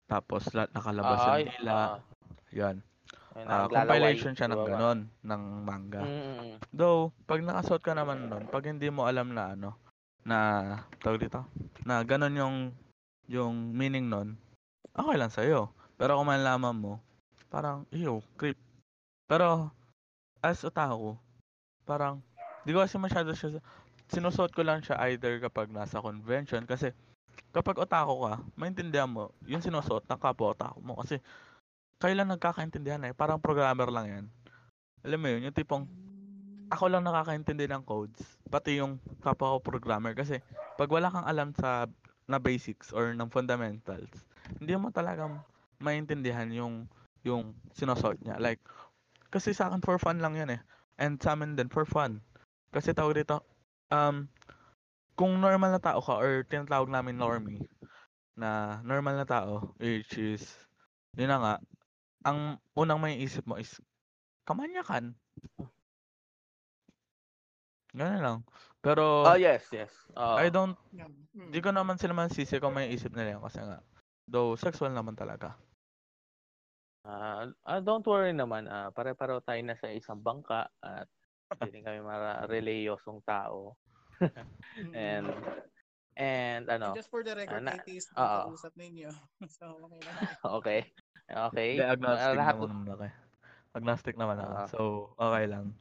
[0.05, 1.73] Tapos la- nakalabas yung Ay, dila.
[1.73, 1.99] ah,
[3.47, 6.03] Ah, naglalaway, compilation siya ng ganon, ng manga.
[6.03, 9.79] Mm, Though, pag nakasuot ka naman nun, pag hindi mo alam na ano,
[10.27, 10.39] na,
[11.01, 11.47] tawag dito,
[11.87, 12.57] na ganon yung,
[13.31, 14.35] yung meaning nun,
[14.93, 15.71] okay lang sa'yo.
[15.97, 16.93] Pero kung malalaman mo,
[17.49, 18.59] parang, ew, creep.
[19.31, 19.71] Pero,
[20.41, 21.17] as otaku,
[21.85, 22.21] parang,
[22.65, 23.61] di ko kasi masyado siya,
[24.11, 26.93] sinusuot ko lang siya either kapag nasa convention, kasi,
[27.55, 31.21] kapag otaku ka, maintindihan mo, yung sinusuot ng kapwa otaku mo, kasi,
[32.01, 34.25] kayo lang nagkakaintindihan eh, parang programmer lang yan.
[35.05, 35.85] Alam mo yun, yung tipong,
[36.71, 40.39] ako lang nakakaintindi ng codes, pati yung kapwa ko programmer kasi
[40.79, 41.91] pag wala kang alam sa
[42.31, 44.11] na basics or ng fundamentals,
[44.63, 45.43] hindi mo talagang
[45.83, 46.87] maintindihan yung
[47.27, 48.39] yung sinusuot niya.
[48.39, 48.63] Like
[49.31, 50.61] kasi sa akin for fun lang 'yan eh.
[51.01, 52.21] And sa amin din for fun.
[52.75, 53.43] Kasi tawag dito
[53.91, 54.27] um
[55.19, 57.65] kung normal na tao ka or tinatawag namin normie
[58.39, 60.43] na normal na tao which is
[61.19, 61.55] yun na nga
[62.25, 63.77] ang unang may isip mo is
[64.49, 65.13] kamanyakan
[67.91, 68.39] Ganun lang.
[68.81, 69.91] Pero, Oh, yes, yes.
[70.15, 70.39] Oo.
[70.39, 71.11] I don't, Yan.
[71.35, 71.51] Hmm.
[71.51, 73.83] di ko naman sila mansisi kung may isip nila yun kasi nga,
[74.31, 75.59] though sexual naman talaga.
[77.01, 78.69] Ah, ah, don't worry naman.
[78.69, 81.09] Ah, pare-pareho tayo na sa isang bangka at
[81.65, 83.75] hindi kami mara-releyosong tao.
[84.21, 84.93] Mm-mm.
[84.93, 85.27] And
[86.13, 89.09] and ano, Just for the record, na- atheist ang kausap ninyo.
[89.57, 90.13] so, okay na.
[90.61, 90.81] okay.
[91.31, 91.71] Okay.
[91.81, 93.05] Agnostic lahat- naman ako.
[93.71, 94.53] Agnostic naman ako.
[94.53, 94.67] Ah.
[94.69, 94.81] so,
[95.17, 95.73] okay lang.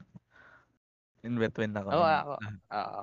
[1.19, 1.89] In between ako.
[1.91, 2.33] Oo, ng ako.
[2.71, 3.01] Oo.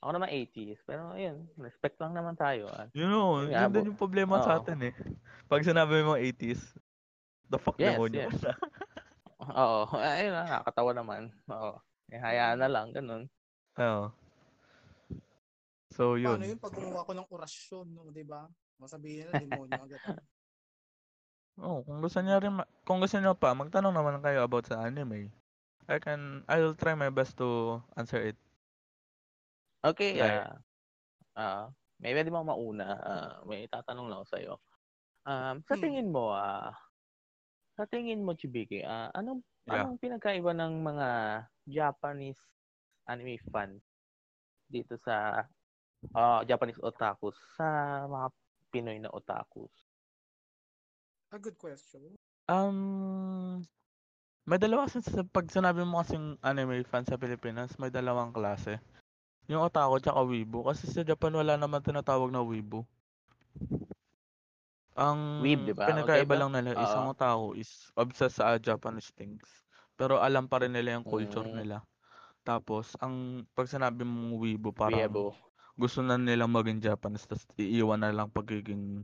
[0.00, 0.80] Ako naman 80s.
[0.84, 2.68] Pero ayun, respect lang naman tayo.
[2.72, 2.88] ah.
[2.96, 4.60] You know, Yun din yung problema sa oo.
[4.60, 4.94] atin eh.
[5.44, 6.60] Pag sinabi mo 80s,
[7.50, 8.40] the fuck Yes, demonyo yes.
[9.60, 9.80] Oo.
[9.98, 11.22] Ayun na, nakakatawa naman.
[11.50, 11.76] Oo.
[12.08, 13.28] Eh, hayaan na lang, ganun.
[13.80, 14.08] Oo.
[15.94, 16.38] So, yun.
[16.38, 18.48] Paano yun pag gumawa ko ng orasyon, no, di ba?
[18.80, 20.00] Masabihin na, demonyo agad.
[21.54, 24.82] Oh, kung gusto niyo rin, ma- kung gusto niyo pa, magtanong naman kayo about sa
[24.90, 25.30] anime.
[25.86, 28.34] I can, I'll try my best to answer it.
[29.86, 30.18] Okay.
[30.18, 30.42] Right.
[30.42, 30.58] ah
[31.38, 31.64] ah
[32.02, 32.88] may pwede mo mauna.
[32.98, 34.54] Ah, may tatanong lang ako sa'yo.
[35.24, 35.82] Um, sa Hmm.
[35.84, 36.74] tingin mo, ah,
[37.74, 39.80] sa tingin mo, Chibiki, ah, anong, Yeah.
[39.80, 41.08] anong pinagkaiba ng mga
[41.64, 42.40] Japanese
[43.08, 43.80] anime fans
[44.68, 45.44] dito sa
[46.12, 47.64] ah, Japanese otakus sa
[48.04, 48.26] mga
[48.74, 49.72] Pinoy na otakus?
[51.32, 52.14] A good question.
[52.50, 53.64] Um,
[54.44, 58.76] may dalawa kasi sa pag sinabi mo kasing anime fan sa Pilipinas, may dalawang klase.
[59.48, 60.64] Yung otaku tsaka wibu.
[60.68, 62.84] Kasi sa Japan wala naman tinatawag na wibu.
[64.94, 65.90] Ang Weeb, di ba?
[65.90, 66.36] pinagkaiba Okay ba?
[66.38, 67.12] lang nila, isang Oo.
[67.12, 69.42] otaku is obsessed sa Japanese things.
[69.98, 71.54] Pero alam pa rin nila yung culture Mm.
[71.58, 71.76] nila.
[72.46, 75.34] Tapos, ang pag sinabi mong wibu, parang Weebo.
[75.74, 79.02] gusto na nilang maging Japanese, tapos iiwan na lang pagiging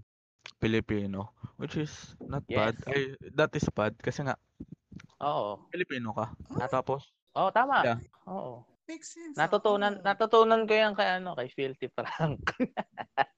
[0.63, 1.35] Pilipino.
[1.59, 2.79] Which is not bad.
[2.79, 2.87] Yes.
[2.87, 3.03] Ay,
[3.35, 3.99] that is bad.
[3.99, 4.39] Kasi nga,
[5.21, 5.59] Oo.
[5.75, 6.31] Pilipino ka.
[6.57, 7.83] Ah, Tapos, Oo, tama.
[7.83, 7.99] Yeah.
[8.27, 8.63] Oo.
[8.91, 9.39] makes sense.
[9.39, 10.15] Natutunan ah.
[10.15, 12.43] natutunan ko yan kay ano, kay Filthy Frank.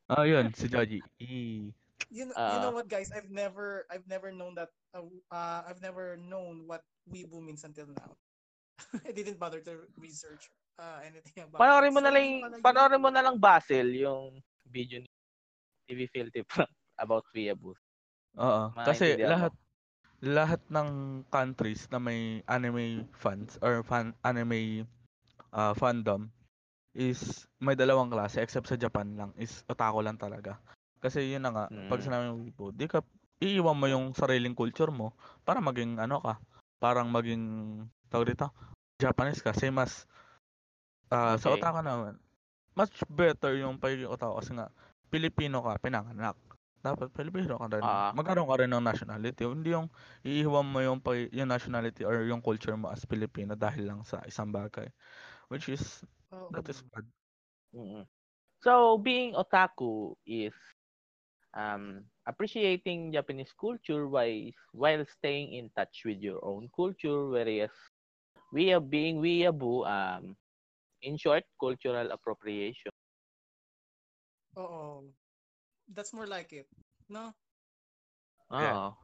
[0.09, 1.05] ah yun, si Joji.
[1.21, 1.69] E.
[2.11, 2.63] You, kn- you Ah.
[2.63, 3.13] know what, guys?
[3.13, 4.71] I've never, I've never known that.
[4.95, 8.17] Uh, uh, I've never known what weebu means until now.
[9.07, 11.61] I didn't bother to research uh, anything about.
[11.61, 11.95] Panoorin it.
[11.95, 12.27] mo So, na lang,
[12.61, 15.09] panoorin mo na lang Basil yung video ni
[15.87, 16.43] TV Filthy
[17.05, 17.75] about Weeaboo.
[18.39, 18.63] Oo.
[18.75, 19.33] Kasi Maintindihan mo.
[19.37, 19.53] lahat
[20.23, 20.89] lahat ng
[21.35, 24.87] countries na may anime fans or fan anime
[25.51, 26.31] ah, fandom
[26.95, 30.57] is may dalawang klase except sa Japan lang is otaku lang talaga.
[31.03, 32.07] Kasi yun na nga, pag Mm.
[32.07, 33.03] sinabi mo wibo, di ka
[33.43, 36.39] iiwan mo yung sariling culture mo para maging ano ka,
[36.79, 37.43] parang maging
[38.07, 38.55] tawag dito,
[39.03, 40.07] Japanese ka, same as
[41.11, 41.59] ah, sa Okay.
[41.59, 42.15] otaku naman.
[42.79, 44.71] Much better yung pagiging otaku kasi nga
[45.11, 46.39] Pilipino ka, pinanganak.
[46.83, 47.83] Dapat Pilipino ka rin.
[47.85, 48.11] Ah.
[48.15, 49.43] Magkaroon ka rin ng nationality.
[49.45, 49.91] Hindi yung
[50.25, 54.23] iiwan mo yung, pag- yung nationality or yung culture mo as Pilipino dahil lang sa
[54.27, 54.89] isang bagay.
[55.47, 56.49] Which is, Oo.
[56.55, 57.07] that is bad.
[57.77, 58.09] Mm.
[58.63, 60.55] So, being otaku is
[61.55, 67.71] um, appreciating Japanese culture while, while staying in touch with your own culture, whereas
[68.53, 70.37] we are being weeaboo, um,
[71.03, 72.93] in short, cultural appropriation.
[74.57, 75.13] Oo.
[75.89, 76.67] That's more like it.
[77.09, 77.35] No?
[78.51, 78.79] Yeah.
[78.79, 78.97] Oo.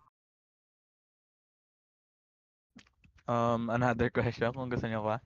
[3.28, 5.20] Um, another question kung gusto niyo pa.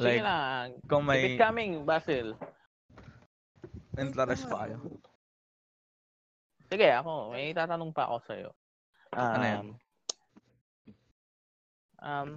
[0.00, 0.68] Sige Like, lang.
[0.88, 2.36] kung Keep may it coming, Basil.
[3.98, 4.78] interest pa kayo.
[6.72, 7.36] Sige, ako.
[7.36, 8.50] May tatanong pa ako sa'yo.
[9.12, 9.66] Um, Ano yan?
[12.00, 12.30] Um,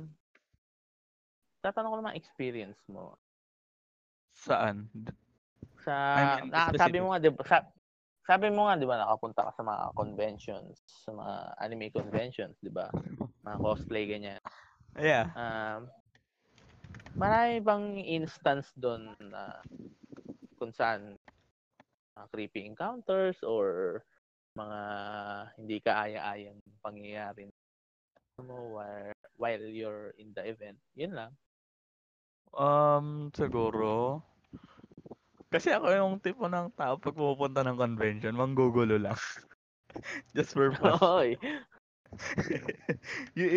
[1.63, 3.15] tatanong ko naman experience mo.
[4.35, 4.91] Saan?
[5.87, 7.63] Sa, I mean, na, sabi mo nga, di ba, sa,
[8.27, 12.75] sabi mo nga, di ba, nakapunta ka sa mga conventions, sa mga anime conventions, di
[12.75, 12.91] ba?
[13.47, 14.43] Mga cosplay, ganyan.
[14.99, 15.31] Yeah.
[15.39, 15.87] Um,
[17.15, 19.63] marami bang instance doon na
[20.59, 21.15] kung saan
[22.19, 24.03] mga creepy encounters or
[24.55, 24.79] mga
[25.59, 27.51] hindi kaaya-ayang pangyayari
[28.43, 30.79] mo while, while you're in the event.
[30.95, 31.31] Yun lang.
[32.55, 34.23] Um, siguro.
[35.51, 39.15] Kasi ako yung tipo ng tao pag pupunta ng convention, manggugulo lang.
[40.35, 40.99] Just for fun.
[41.15, 41.39] Oy.
[43.39, 43.51] yung,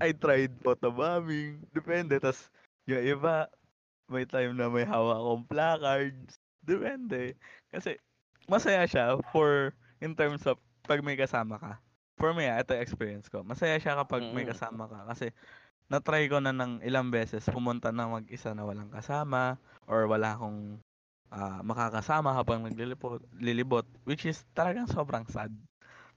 [0.00, 1.60] i- tried photobombing.
[1.72, 2.16] Depende.
[2.16, 2.48] tas
[2.88, 3.48] yung iba,
[4.08, 6.32] may time na may hawak akong placards.
[6.64, 7.36] Depende.
[7.68, 8.00] Kasi,
[8.48, 11.78] masaya siya for, in terms of, pag may kasama ka.
[12.18, 13.46] For me, ah, ito experience ko.
[13.46, 14.50] Masaya siya kapag may Mm.
[14.50, 15.06] kasama ka.
[15.14, 15.30] Kasi,
[15.86, 20.82] na-try ko na ng ilang beses pumunta ng mag-isa na walang kasama or wala akong
[21.30, 25.54] ah, makakasama habang naglilibot, lilibot, which is talagang sobrang sad.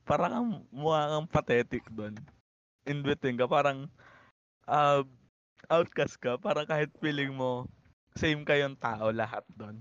[0.03, 2.17] Parang kang mukha kang pathetic doon.
[2.89, 3.87] In between ka, parang
[4.65, 5.05] ah,
[5.69, 7.69] outcast ka, parang kahit feeling mo
[8.17, 9.79] same kayong tao lahat doon.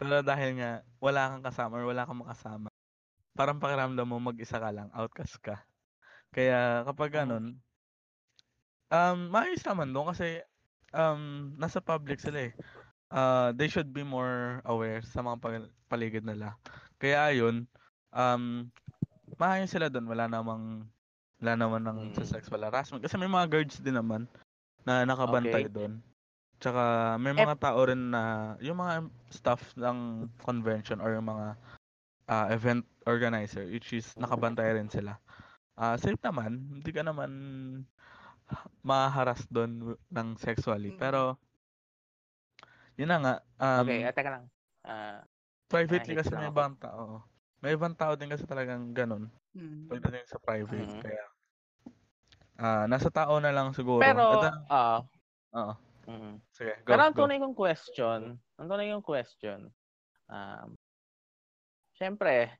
[0.00, 2.71] Pero dahil nga wala kang kasama or wala kang makasama,
[3.32, 5.64] parang pakiramdam mo mag-isa ka lang, outcast ka.
[6.32, 7.16] Kaya kapag Mm.
[7.16, 7.44] ganun,
[8.92, 10.40] um, maayos naman doon kasi
[10.92, 12.52] um, nasa public sila eh.
[13.12, 16.56] Uh, they should be more aware sa mga pal- paligid nila.
[16.96, 17.68] Kaya ayun,
[18.12, 18.68] um,
[19.36, 20.08] maayos sila doon.
[20.08, 20.88] Wala namang,
[21.40, 22.24] wala naman ng Mm.
[22.24, 23.04] sexual harassment.
[23.04, 24.24] Kasi may mga guards din naman
[24.88, 25.72] na nakabantay Okay.
[25.72, 26.00] doon.
[26.56, 31.58] Tsaka may mga tao rin na, yung mga staff ng convention or yung mga
[32.32, 35.20] ah, event organizer, which is nakabantay rin sila.
[35.76, 37.30] Ah, safe naman, hindi ka naman
[38.80, 40.92] maharas doon ng sexually.
[40.96, 41.00] Mm.
[41.00, 41.36] Pero,
[42.96, 44.44] yun na nga, um, okay, ah, teka lang.
[44.84, 45.20] Ah,
[45.68, 47.24] privately kasi may ibang tao.
[47.62, 49.30] May ibang tao din kasi talagang ganun.
[49.54, 49.88] Mm.
[49.88, 50.88] Pagdating sa private.
[50.88, 51.02] Mhm.
[51.04, 51.24] Kaya,
[52.62, 54.00] ah nasa tao na lang siguro.
[54.02, 55.00] pero, ah,
[55.56, 55.74] oo.
[56.08, 56.34] mm.
[56.52, 59.72] Sige, go, pero ang tunay kong question, ang tunay kong question,
[60.28, 60.76] um,
[61.96, 62.50] syempre,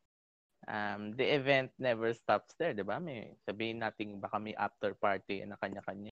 [0.69, 2.99] um, the event never stops there, di ba?
[3.03, 6.13] May sabihin natin baka may after party na kanya-kanya.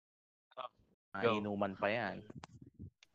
[1.15, 2.19] Mga inuman pa yan.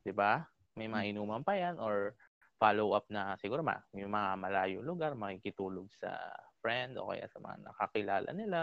[0.01, 0.41] Di ba?
[0.79, 2.17] May mga inuman pa yan or
[2.61, 6.13] follow up na siguro ma, yung mga malayo lugar, makikitulog sa
[6.61, 8.61] friend o kaya sa mga nakakilala nila.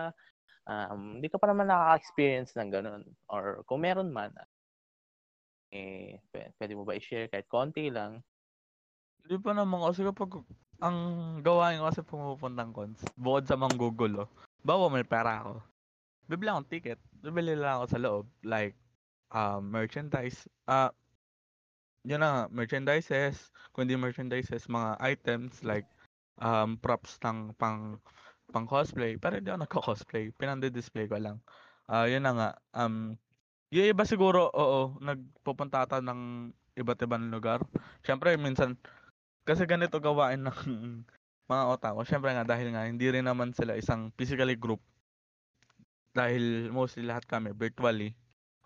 [0.68, 3.04] Um, hindi ka pa naman nakaka-experience ng ganun.
[3.30, 4.34] Or kung meron man,
[5.74, 8.22] eh, pwede, pwede mo ba i-share kahit konti lang?
[9.28, 10.46] Di pa naman kasi kapag
[10.78, 10.98] ang
[11.42, 14.30] gawain ko kasi pumupuntang cons, bukod sa manggugulo,
[14.62, 15.54] bawa may pera ako.
[16.28, 18.76] Bibili akong ticket, bibili lang ako sa loob, like,
[19.34, 20.94] um, merchandise, ah,
[22.08, 25.88] yun na merchandises, kung di merchandises, mga items, like,
[26.40, 27.98] um, props ng pang,
[28.54, 31.38] pang cosplay, pero hindi ako nagko-cosplay, pinandi-display ko lang.
[31.90, 33.18] Ah, yun na nga, um,
[33.74, 37.60] yung iba siguro, oo, nagpupunta ata ng iba't ibang lugar.
[38.06, 38.80] Siyempre, minsan,
[39.48, 40.52] kasi ganito gawain ng
[41.52, 42.04] mga otaku.
[42.04, 44.84] Siyempre nga, dahil nga, hindi rin naman sila isang physically group.
[46.12, 48.12] Dahil mostly lahat kami virtually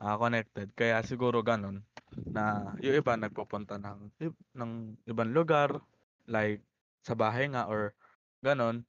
[0.01, 0.73] ah, connected.
[0.73, 1.85] Kaya siguro ganun
[2.33, 4.09] na yung iba nagpupunta ng,
[4.57, 4.71] ng
[5.05, 5.77] ibang lugar,
[6.25, 6.63] like
[7.05, 7.93] sa bahay nga or
[8.41, 8.81] ganun.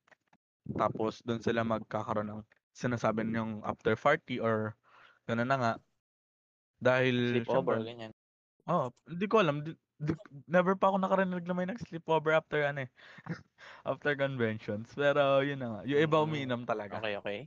[0.81, 4.73] Tapos doon sila magkakaroon ng sinasabi niyong after party or
[5.29, 5.73] ganun na nga.
[6.81, 8.17] Dahil Sleepover, ganyan.
[8.71, 9.63] Oo, hindi ko alam.
[10.51, 12.91] Never pa ako nakarinig na may nag-sleepover after ano eh.
[13.91, 14.91] after conventions.
[14.95, 15.81] Pero yun na nga.
[15.87, 16.27] Yung iba Mm.
[16.27, 16.99] umiinom talaga.
[16.99, 17.38] Okay, okay.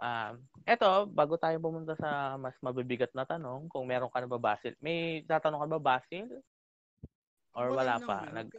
[0.00, 4.40] Um, eto, bago tayo pumunta sa mas mabibigat na tanong, kung meron ka na ba
[4.40, 4.72] Basil?
[4.80, 6.40] May tatanong ka ba Basil?
[7.52, 8.24] Or wala, pa?
[8.24, 8.32] naman.
[8.32, 8.50] Nag,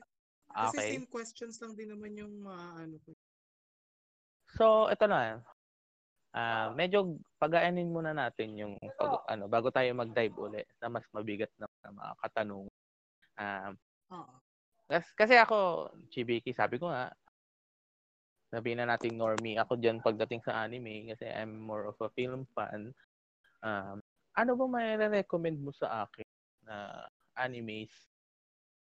[0.52, 0.88] Kasi okay.
[1.00, 3.10] same questions lang din naman yung mga ano ko.
[4.60, 5.40] So, ito na.
[6.32, 11.52] Ah, medyo pagaanin muna natin yung pag, ano bago tayo mag-dive uli sa mas mabigat
[11.60, 12.71] na, na mga katanungan.
[13.40, 13.72] Um,
[14.12, 14.36] Oo.
[15.16, 17.12] kasi, ako, Chibiki, sabi ko nga,
[18.52, 22.44] sabihin na natin normie ako diyan pagdating sa anime kasi I'm more of a film
[22.52, 22.92] fan.
[23.64, 24.04] Um,
[24.36, 26.28] ano ba may recommend mo sa akin
[26.68, 27.08] na
[27.40, 27.92] animes?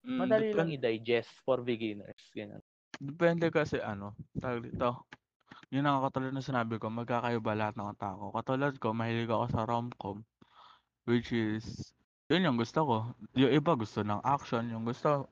[0.03, 2.19] Mm, Madali lang depen- i-digest for beginners.
[2.35, 2.59] Ganyan.
[2.99, 5.07] Depende kasi ano, tawag dito.
[5.71, 8.31] Yun ang katulad na sinabi ko, magkakaiba lahat ng tao.
[8.35, 10.23] Katulad ko, mahilig ako sa rom-com.
[11.07, 11.95] Which is,
[12.29, 12.97] yun yung gusto ko.
[13.37, 15.29] Yung iba gusto ng action, yung gusto,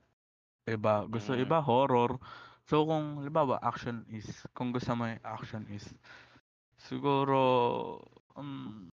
[0.70, 1.42] iba, gusto Mm.
[1.42, 2.22] iba horror.
[2.70, 5.84] So kung, halimbawa, action is, kung gusto mo yung action is,
[6.80, 8.00] siguro,
[8.38, 8.88] um,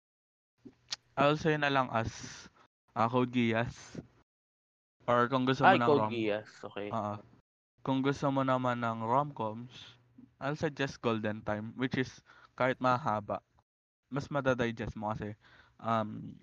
[1.15, 2.09] I'll say na lang as,
[2.97, 4.01] uh, Code Geass.
[5.05, 6.49] Or kung gusto mo Ay, ng Code rom, Geass.
[6.65, 6.87] Okay.
[6.91, 7.15] Oo.
[7.81, 9.97] Kung gusto mo naman ng rom-coms,
[10.41, 12.21] I'll suggest Golden Time, which is
[12.57, 13.41] kahit mahaba,
[14.09, 15.33] mas madadigest mo kasi
[15.81, 16.33] um,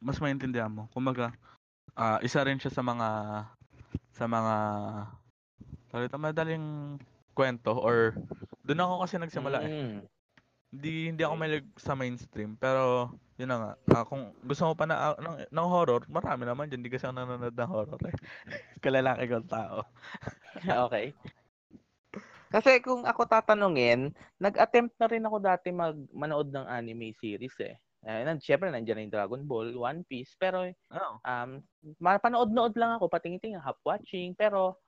[0.00, 0.88] mas maintindihan mo.
[0.92, 1.32] Kumaga,
[1.96, 3.08] ah, isa rin siya sa mga
[4.16, 4.54] sa mga
[5.92, 6.66] tawag ito, madaling
[7.36, 8.16] kwento or
[8.64, 9.70] doon ako kasi nagsimula eh.
[9.70, 9.98] Mm.
[10.76, 13.72] Hindi hindi ako mahilig sa mainstream, pero yun na nga.
[14.00, 16.80] ah, kung gusto mo pa na, ah, ng, ng horror, marami naman dyan.
[16.80, 18.16] Hindi kasi ako nanonood ng horror eh.
[18.84, 19.84] Kalalaki kong tao.
[20.88, 21.12] okay.
[22.48, 27.76] Kasi kung ako tatanungin, nag-attempt na rin ako dati mag manood ng anime series eh.
[28.06, 31.14] Eh, nan, syempre nandiyan na yung Dragon Ball, One Piece, pero Oo.
[31.26, 31.50] um,
[31.98, 34.78] mapanood-nood lang ako, patingin-tingin, half watching, pero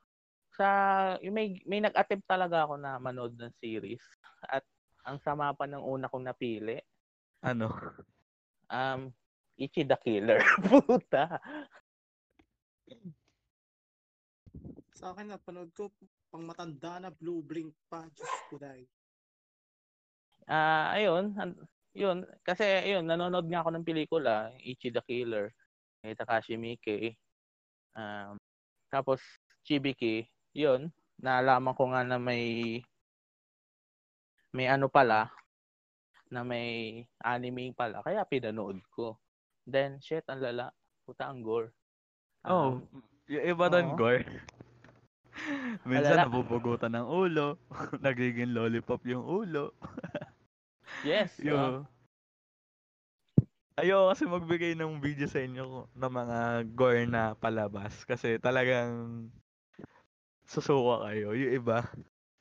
[0.55, 4.01] sa yung may may nag-attempt talaga ako na manood ng series
[4.49, 4.63] at
[5.05, 6.79] ang sama pa ng una kong napili,
[7.43, 7.75] Ano?
[8.71, 9.11] um
[9.59, 10.39] Ichi the Killer.
[10.87, 11.43] Puta.
[14.95, 15.91] Sa akin, napanood ko,
[16.31, 18.07] pang matanda na Blue Blink pa.
[18.15, 18.87] Diyos ko dahil.
[20.47, 21.59] Ah, ayun, an-
[21.97, 25.53] yun kasi ayun, nanonood nga ako ng pelikula, Ichi the Killer,
[26.05, 27.17] ni Takashi Miike.
[27.97, 28.37] Um,
[28.93, 29.21] tapos
[29.65, 30.89] Chibiki, yun,
[31.21, 32.81] naalaman ko nga na may
[34.55, 35.29] may ano pala
[36.29, 39.17] na may anime pala, kaya pinanood ko.
[39.65, 40.73] Then, shit, ang lala.
[41.05, 41.73] Puta, ang gore.
[42.45, 43.97] Oh, Um, yung iba oo.
[43.97, 44.25] gore.
[45.89, 46.29] Minsan Alala.
[46.29, 47.57] nabubugutan ng ulo,
[48.05, 49.73] nagiging lollipop yung ulo.
[51.05, 51.31] yes.
[51.39, 51.85] Yo.
[53.79, 56.39] Ayoko kasi magbigay ng video sa inyo ng mga
[56.75, 59.31] gore na palabas kasi talagang
[60.43, 61.31] susuka kayo.
[61.31, 61.87] Yung iba,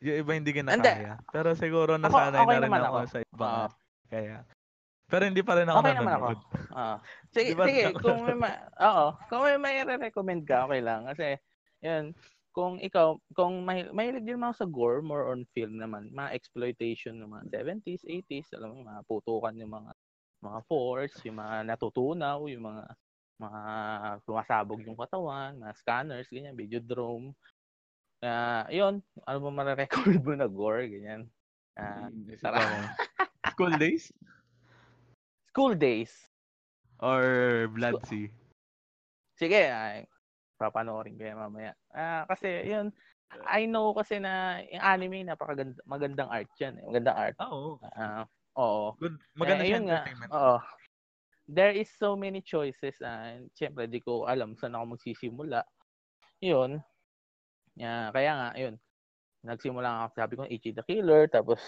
[0.01, 0.65] yung iba hindi Hindi.
[0.65, 1.21] kinakaya.
[1.29, 2.99] Pero siguro Ako- nasanay okay na rin ako, ako.
[3.05, 3.45] sa Oo.
[3.69, 3.75] art.
[4.09, 4.37] Kaya.
[5.07, 6.25] Pero hindi pa rin ako Okay naman ako.
[6.25, 6.39] nanonood.
[6.73, 6.97] Ah.
[7.29, 11.37] Sige, sige, ako- kung may ma- Oo, kung may may recommend ka, okay lang kasi
[11.79, 12.17] 'yun,
[12.57, 17.21] kung ikaw, kung may mahilig din ako sa gore, more on film naman, mga exploitation
[17.21, 19.91] ng mga 70s, 80s, alam mo, mga putukan yung mga
[20.41, 22.83] mga force, yung mga natutunaw, yung mga
[23.37, 23.61] mga
[24.25, 27.37] sumasabog yung katawan, mga scanners, ganyan, videodrome.
[28.25, 31.29] Ah, 'yun, ano ba mare-recommend mo na gore, ganyan.
[31.77, 32.65] Ah, Mm, ako.
[33.53, 34.09] School days?
[35.53, 36.13] school days.
[36.97, 38.33] Or Blood Sea?
[39.37, 40.09] Sige, ay,
[40.59, 41.71] papanoorin ko yan mamaya.
[41.93, 42.91] Ah, kasi yun,
[43.47, 46.85] I know kasi na yung anime napakaganda magandang art 'yan, eh.
[46.87, 47.37] Magandang art.
[47.41, 47.77] Oo.
[47.93, 48.25] Ah,
[48.57, 48.97] oo.
[48.99, 49.15] Good.
[49.37, 50.31] Maganda Eh, siya nga, entertainment.
[50.33, 50.57] Oo.
[51.47, 55.63] There is so many choices and syempre di ko alam saan ako magsisimula.
[56.43, 56.81] Yun.
[57.77, 58.75] Yeah, kaya nga, yun.
[59.45, 61.61] Nagsimula ako, sabi ko, Ichi the Killer, tapos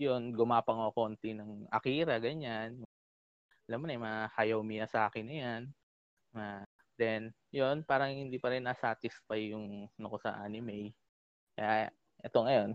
[0.00, 2.82] yun, gumapang ako konti ng Akira, ganyan.
[3.70, 5.62] Alam mo na, yung mga Hayao Miyazaki na yan.
[6.36, 6.63] Ah,
[6.98, 10.94] then, yun, parang hindi pa rin na-satisfy yung ano ko sa anime.
[11.54, 11.90] Kaya,
[12.22, 12.70] eto ngayon.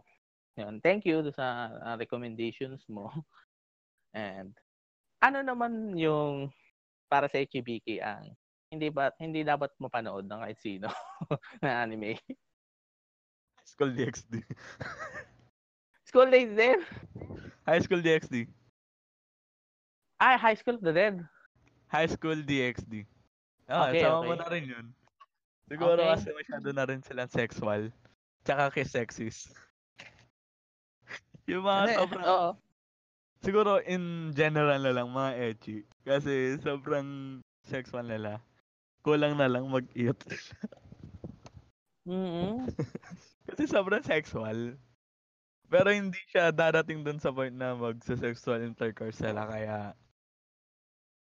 [0.60, 3.08] Yun, thank you do sa ah, recommendations mo.
[4.16, 4.52] And,
[5.24, 6.52] ano naman yung
[7.12, 8.36] para sa Ichibiki ang
[8.70, 10.88] hindi ba hindi dapat mapanood ng kahit sino
[11.64, 12.16] na anime?
[13.66, 14.46] School DxD.
[16.10, 16.82] School Days din.
[17.70, 18.50] High School DxD.
[20.18, 21.22] Ay, High School of the Dead.
[21.88, 23.06] High School DxD.
[23.70, 24.40] Ah, Okay, sama mo okay.
[24.42, 24.86] na rin yun.
[25.70, 26.10] Siguro Okay.
[26.18, 27.82] kasi masyado na rin silang sexual.
[28.42, 29.54] Tsaka kay sexist.
[31.46, 32.50] yung mga Hindi, sobrang, Oo.
[33.42, 35.78] siguro in general na lang, mga ecchi.
[36.02, 38.42] Kasi sobrang sexual nila.
[39.00, 40.18] kulang na lang mag-eat.
[42.04, 42.68] Mm-mm.
[43.48, 44.76] Kasi sobrang sexual.
[45.70, 49.94] Pero hindi siya darating dun sa point na magsa-sexual intercourse sila kaya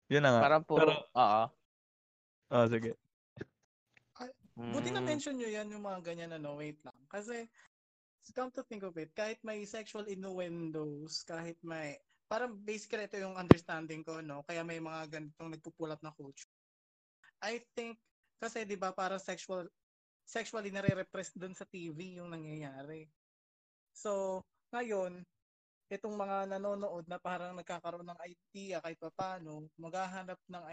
[0.09, 0.43] yun na nga.
[0.43, 1.43] Parang puro, Pero, oo.
[2.53, 2.97] Oh, sige.
[4.73, 4.95] Buti Mm.
[4.95, 6.97] na-mention nyo yan yung mga ganyan ano, wait lang.
[7.11, 7.49] Kasi,
[8.37, 11.99] come to think of it, kahit may sexual innuendos, kahit may,
[12.31, 14.43] parang basically ito yung understanding ko, no?
[14.47, 16.51] Kaya may mga ganitong nagpupulat na culture.
[17.43, 18.01] I think,
[18.41, 19.69] kasi di ba parang sexual,
[20.27, 23.09] sexually nare-repress dun sa TV yung nangyayari.
[23.95, 24.43] So,
[24.75, 25.25] ngayon,
[25.93, 30.65] itong mga nanonood na parang nagkakaroon ng idea kahit pa paano, maghahanap ng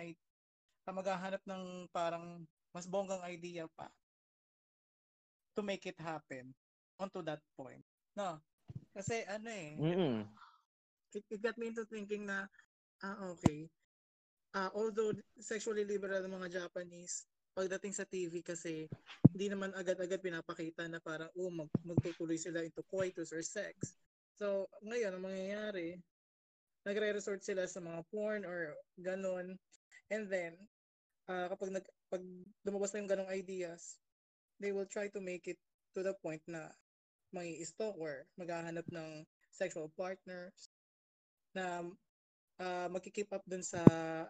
[0.89, 2.41] ah, maghahanap ng parang
[2.73, 3.85] mas bonggang idea pa
[5.53, 6.49] to make it happen
[6.97, 7.85] onto that point.
[8.17, 8.41] No.
[8.93, 10.25] Kasi ano eh, Mm-mm.
[11.13, 12.49] it, it got me into thinking na,
[13.05, 13.69] ah, okay,
[14.57, 18.89] ah, although sexually liberal ang mga Japanese, pagdating sa TV kasi,
[19.33, 23.93] hindi naman agad-agad pinapakita na parang, oh, mag, magtutuloy sila into coitus or sex.
[24.39, 25.99] So, ngayon, ang mangyayari,
[26.87, 28.73] nagre-resort sila sa mga porn or
[29.03, 29.59] ganon.
[30.09, 30.55] And then,
[31.30, 32.23] ah, kapag nag, pag
[32.65, 34.01] lumabas na yung ganong ideas,
[34.59, 35.59] they will try to make it
[35.95, 36.73] to the point na
[37.32, 39.23] may stalker, maghahanap ng
[39.53, 40.69] sexual partners,
[41.53, 41.86] na
[42.59, 43.82] uh, magkikeep up dun sa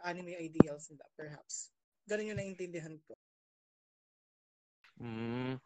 [0.04, 1.72] anime ideals nila, perhaps.
[2.08, 3.16] Ganun yung naintindihan ko.
[5.00, 5.60] Mm.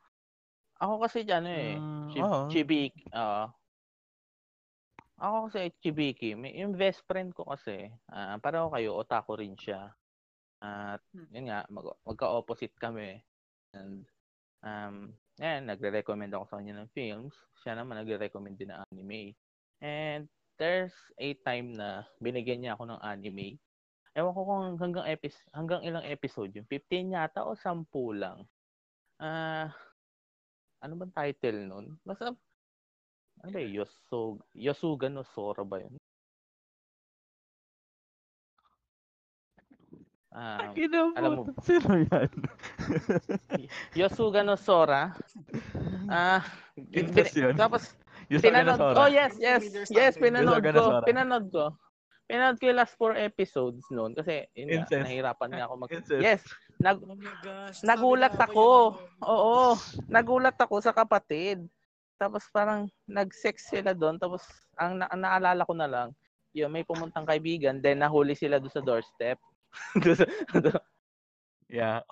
[0.82, 2.48] Ako kasi ano eh, Mm, Chib- oo.
[2.50, 3.44] Chibiki, oo.
[5.18, 9.94] Ako kasi Chibiki, may yung best friend ko kasi, ah pareho kayo, otaku rin siya.
[10.64, 11.28] At Hmm.
[11.36, 13.20] yun nga, mag- magka-opposite kami.
[13.76, 14.08] And
[14.64, 17.36] um, yan, nagre-recommend ako sa kanya ng films.
[17.60, 19.36] Siya naman nagre-recommend din ng anime.
[19.84, 23.60] And there's a time na binigyan niya ako ng anime.
[24.16, 26.64] Ewan ko kung hanggang episode, hanggang ilang episode yun.
[26.70, 27.84] 15 yata o 10
[28.16, 28.46] lang.
[29.20, 29.74] Ah,
[30.80, 31.98] ano bang title nun?
[32.06, 32.32] Basta,
[33.42, 33.60] ano ba?
[33.60, 35.98] Yosu, Yosuga no Sora ba yun?
[40.34, 41.14] Ah, Kinabutan.
[41.14, 42.30] alam mo- Sino yan?
[44.00, 45.14] Yosuga no Sora.
[46.10, 46.42] Ah,
[46.76, 47.14] yun.
[47.54, 47.94] tapos
[48.26, 48.98] Yusaga na pinanood Sora.
[48.98, 49.62] Oh, yes, yes.
[49.90, 51.06] Yes, pinanood ko.
[51.06, 51.66] Pinanood ko.
[52.26, 55.04] Pinanood ko yung last four episodes noon kasi yun nga, Incest.
[55.06, 56.24] nahirapan nga ako mag Incest.
[56.24, 56.42] Yes,
[56.82, 57.14] nag Oh
[57.44, 57.80] gosh.
[57.86, 58.98] nagulat ako.
[59.22, 59.78] Oo,
[60.08, 61.62] nagulat ako sa kapatid.
[62.16, 64.42] Tapos parang nag-sex sila doon tapos
[64.74, 66.10] ang, na- naalala ko na lang,
[66.50, 69.38] yun may pumuntang kaibigan then nahuli sila doon sa doorstep.
[71.74, 72.06] Yeah.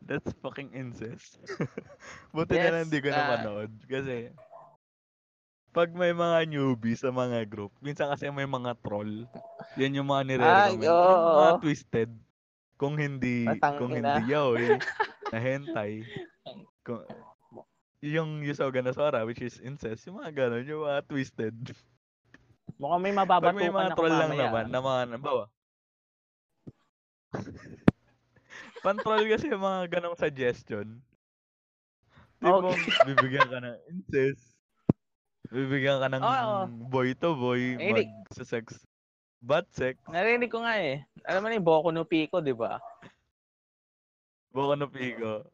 [0.00, 1.36] That's fucking incest.
[2.34, 3.16] Buti na Yes, lang hindi ko ah.
[3.20, 3.72] napanood.
[3.84, 4.32] Kasi,
[5.76, 9.28] pag may mga newbies sa mga group, minsan kasi may mga troll.
[9.76, 10.82] Yan yung mga nire-recommend.
[10.82, 11.30] Ay, oo.
[11.36, 12.10] mga twisted.
[12.80, 14.18] Kung hindi, Matang kung ina.
[14.18, 14.80] hindi yaoi,
[15.32, 16.02] na hentai.
[16.82, 17.04] Kung,
[18.02, 21.54] yung Yusoga na Sora, which is incest, yung mga ganun, yung mga twisted.
[22.82, 25.44] Mukhang may Pag mababatukan may mga troll lang naman, na mga, nabawa.
[28.82, 30.98] Pan-troll kasi yung mga ganong suggestion.
[32.42, 32.74] Tipo,
[33.06, 34.58] bibigyan ka ng incest.
[35.52, 36.58] Bibigyan ka ng Oo.
[36.90, 38.08] boy to boy, hindi.
[38.08, 38.82] mag sa sex.
[39.42, 39.98] Butt sex.
[40.10, 41.02] Narinig ko nga eh.
[41.26, 42.78] Alam mo na yung Boku no Pico, di ba?
[44.52, 45.48] Boka no pigo.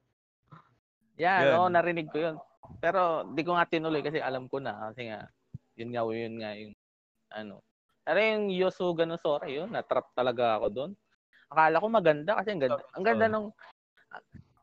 [1.18, 1.54] Yan, Yan.
[1.56, 2.36] oo, narinig ko yun.
[2.82, 4.90] Pero di ko nga tinuloy kasi alam ko na.
[4.90, 5.24] Kasi nga,
[5.78, 6.74] yun nga, yun nga yung,
[7.32, 7.54] ano.
[8.02, 10.92] Pero yung Yosuga no Sora, yun, natrap talaga ako doon.
[11.48, 13.46] Akala ko maganda kasi ang ganda, ang ganda ng,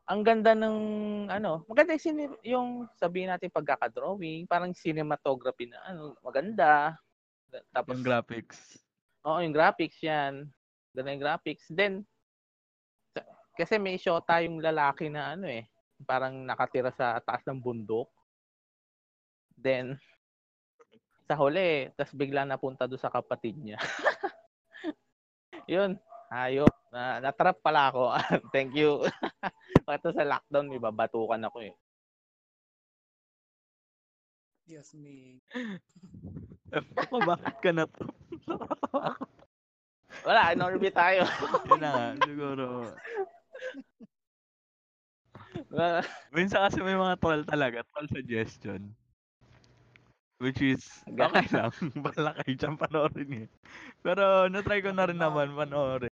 [0.06, 0.76] ang ganda ng,
[1.26, 6.94] ano, maganda yung, sine- yung sabihin natin pagkakadrawing, parang cinematography na, ano, maganda.
[7.74, 8.78] Tapos, Yung graphics.
[9.26, 10.46] Oo, yung graphics yan.
[10.94, 11.66] Ganda yung graphics.
[11.66, 12.06] Then,
[13.56, 15.64] kasi may shota yung lalaki na ano eh,
[16.04, 18.12] parang nakatira sa taas ng bundok.
[19.56, 19.96] Then,
[21.26, 23.80] sa huli, tas bigla napunta doon sa kapatid niya.
[25.72, 25.98] Yun,
[26.30, 26.74] ayop.
[26.90, 28.14] Na, natrap pala ako.
[28.54, 29.04] Thank you.
[29.86, 31.74] Ito sa lockdown, may babatukan ako eh.
[34.66, 35.38] Yes, me.
[36.74, 38.10] Ako, bakit ka na to?
[40.26, 41.22] Wala, Norby tayo.
[41.70, 42.66] Yun na nga, siguro.
[46.34, 48.90] Minsan kasi may mga troll talaga, troll suggestion.
[50.42, 51.72] Which is, okay lang.
[52.02, 53.48] Bala kayo dyan panoorin eh.
[54.02, 56.15] Pero, na-try ko na rin naman panoorin.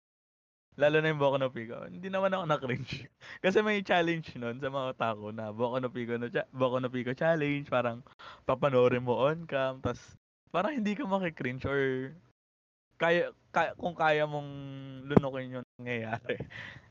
[0.78, 1.74] Lalo na yung Boku no Pico.
[1.90, 3.10] Hindi naman ako na-cringe.
[3.44, 6.86] Kasi may challenge nun sa mga otaku na Boku no Pico, no, cha- Boku no
[6.86, 7.66] Pico challenge.
[7.66, 8.06] Parang
[8.46, 9.82] papanoorin mo on cam.
[9.82, 9.98] Tapos
[10.54, 12.14] parang hindi ka makikringe or
[12.98, 14.50] kaya, kaya kung kaya mong
[15.06, 16.38] lunukin yung nangyayari.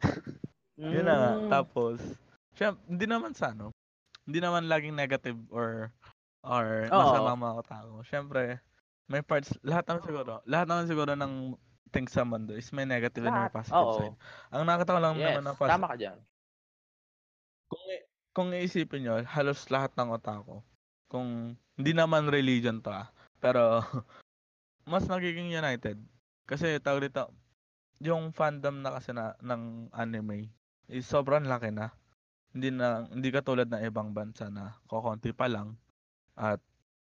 [0.79, 1.31] Yun na nga.
[1.35, 1.49] Mm.
[1.51, 1.97] Tapos,
[2.55, 3.71] syempre, hindi naman sa ano,
[4.27, 5.91] hindi naman laging negative or
[6.47, 7.91] or masama ang mga tao.
[8.07, 8.59] Syempre,
[9.07, 11.55] may parts, lahat naman siguro, lahat naman siguro ng
[11.91, 13.51] things sa mundo is may negative and may Lahat.
[13.51, 13.97] positive Oo.
[13.99, 14.15] side.
[14.53, 16.17] Ang nakakatawa lang Yes, naman ng positive, tama ka dyan.
[17.67, 17.83] kung,
[18.35, 20.63] kung iisipin nyo, halos lahat ng otako,
[21.11, 23.09] kung hindi naman religion to ah,
[23.39, 23.81] pero
[24.91, 25.99] mas nagiging united.
[26.47, 27.27] Kasi tawag dito,
[27.99, 30.51] yung fandom na kasi na, ng anime
[30.87, 31.91] is sobrang laki na.
[32.55, 35.75] Hindi na hindi katulad ng ibang bansa na kokonti pa lang.
[36.37, 36.61] At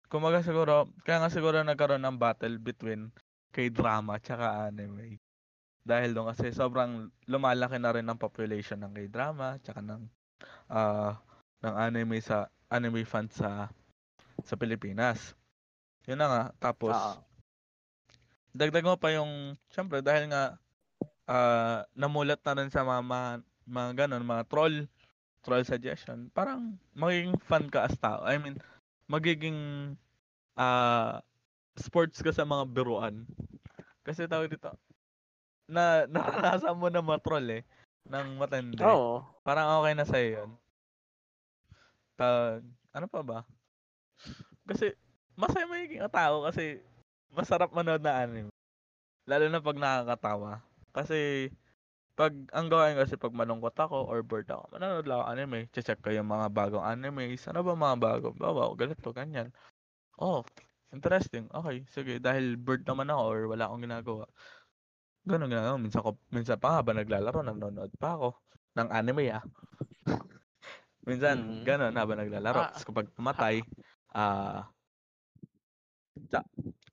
[0.07, 3.11] kumaga siguro, kaya nga siguro nagkaroon ng battle between
[3.54, 5.22] K-drama tsaka anime.
[5.86, 10.01] Dahil doon kasi sobrang lumalaki na rin ang population ng K-drama tsaka ng
[10.74, 11.22] ah
[11.62, 13.70] ng anime sa anime fans sa
[14.41, 15.38] sa Pilipinas.
[16.10, 16.43] Yun na nga.
[16.58, 17.22] Tapos Oo.
[18.58, 20.58] dagdag mo pa yung syempre dahil nga
[21.30, 23.30] ah namulat na rin sa mga mga,
[23.70, 24.89] mga ganun, mga troll
[25.43, 26.32] troll suggestion.
[26.32, 28.24] Parang magiging fan ka as tao.
[28.24, 28.56] I mean,
[29.12, 29.93] magiging
[30.56, 31.20] ah
[31.78, 33.26] sports ka sa mga biruan.
[34.03, 34.74] Kasi tawag dito,
[35.67, 37.63] na naranasan mo na matroll eh
[38.07, 38.84] ng matindi.
[38.84, 39.24] Oo.
[39.47, 40.49] Parang okay na sa'yo yun.
[42.19, 42.59] Ta
[42.93, 43.39] ano pa ba?
[44.67, 44.93] Kasi
[45.34, 46.84] masaya magiging tao kasi
[47.34, 48.51] masarap manood na anime.
[49.26, 50.61] Lalo na pag nakakatawa.
[50.93, 51.49] Kasi
[52.13, 55.59] pag ang gawain kasi pag malungkot ako or bored ako, manonood lang ako anime.
[55.74, 57.34] Check ko yung mga bagong anime.
[57.49, 58.28] Ano ba mga bago?
[58.38, 59.49] Bawa, ganito, ganyan.
[60.21, 60.45] Oh,
[60.93, 61.45] interesting.
[61.51, 62.13] Okay, sige.
[62.21, 64.23] Dahil bored naman ako or wala akong ginagawa.
[65.27, 65.77] Ganun ginagawa.
[65.79, 68.29] Minsan, ko, minsan pa habang naglalaro, nanonood pa ako
[68.77, 69.43] ng anime ah.
[71.07, 71.63] minsan, Mhm.
[71.63, 72.67] ganun habang naglalaro.
[72.67, 73.63] Ah, Tapos kapag pumatay,
[74.15, 74.71] ah,
[76.31, 76.39] sa,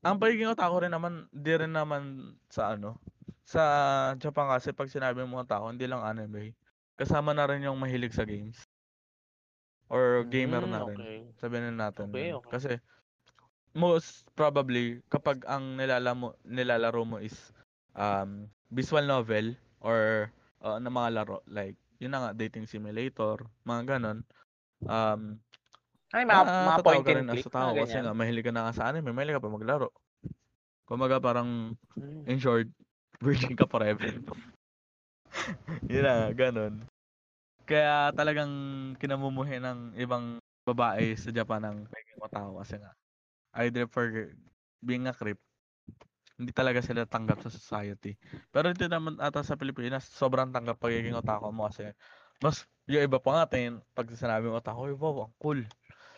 [0.05, 2.99] ang pagiging otaku rin naman, di rin naman sa ano,
[3.45, 3.63] sa
[4.23, 6.55] Japan kasi pag sinabi mo otaku, hindi lang anime.
[6.97, 8.69] Kasama na rin yung mahilig sa games.
[9.91, 11.01] Or gamer Mm, na rin.
[11.01, 11.35] okay.
[11.37, 12.09] Sabihin na natin.
[12.15, 12.51] Okay, okay.
[12.53, 12.79] Kasi
[13.75, 17.55] most probably kapag ang nilalaro mo, nilalaro mo is
[17.95, 20.31] um visual novel or
[20.63, 24.19] uh, na mga laro like yun na nga dating simulator, mga ganon.
[24.89, 25.37] Um
[26.11, 27.47] Ay, mga, ah, mga point and click.
[27.53, 29.89] tao mga kasi nga mahilig ka na nga sa anime, mahilig ka pa maglaro.
[30.89, 32.25] Kumaga parang Mm.
[32.25, 32.67] in short,
[33.25, 34.09] virgin ka forever.
[35.93, 36.81] yun na, nga, ganon.
[37.69, 38.51] Kaya talagang
[38.97, 42.91] kinamumuhi ng ibang babae sa Japan ng pagiging otaku kasi nga
[43.55, 44.35] either for
[44.83, 45.41] being a creep,
[46.41, 48.17] hindi talaga sila tanggap sa society.
[48.49, 51.93] Pero dito naman ata sa Pilipinas, sobrang tanggap pagiging otaku mo kasi
[52.41, 55.61] mas yung iba pa nga tin pag sinabi mo otaku, wow, ang cool.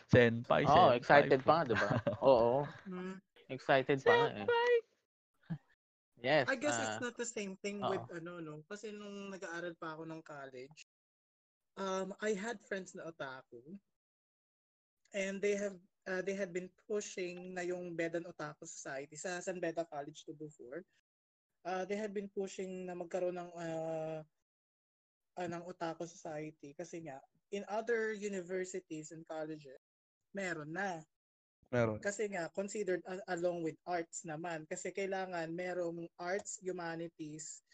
[0.07, 0.95] Senpai, senpai.
[0.99, 1.89] excited pa nga, di ba?
[2.23, 3.19] Oo, Mm,
[3.51, 4.47] excited pa nga eh.
[6.23, 6.47] Yes.
[6.47, 7.91] I guess ah, it's not the same thing oo.
[7.91, 10.87] with ano no kasi nung nag-aaral pa ako ng college
[11.77, 13.79] um I had friends na otaku
[15.13, 15.77] and they have
[16.07, 20.33] uh, they had been pushing na yung Bedan Otaku Society sa San Beda College to
[20.35, 20.83] before
[21.65, 24.19] uh, they had been pushing na magkaroon ng uh,
[25.39, 27.19] uh, ng Otaku Society kasi nga
[27.53, 29.79] in other universities and colleges
[30.33, 30.99] meron na.
[31.73, 31.97] Meron.
[31.97, 34.61] kasi nga considered a- along with arts naman.
[34.69, 37.65] Kasi kailangan merong arts, humanities,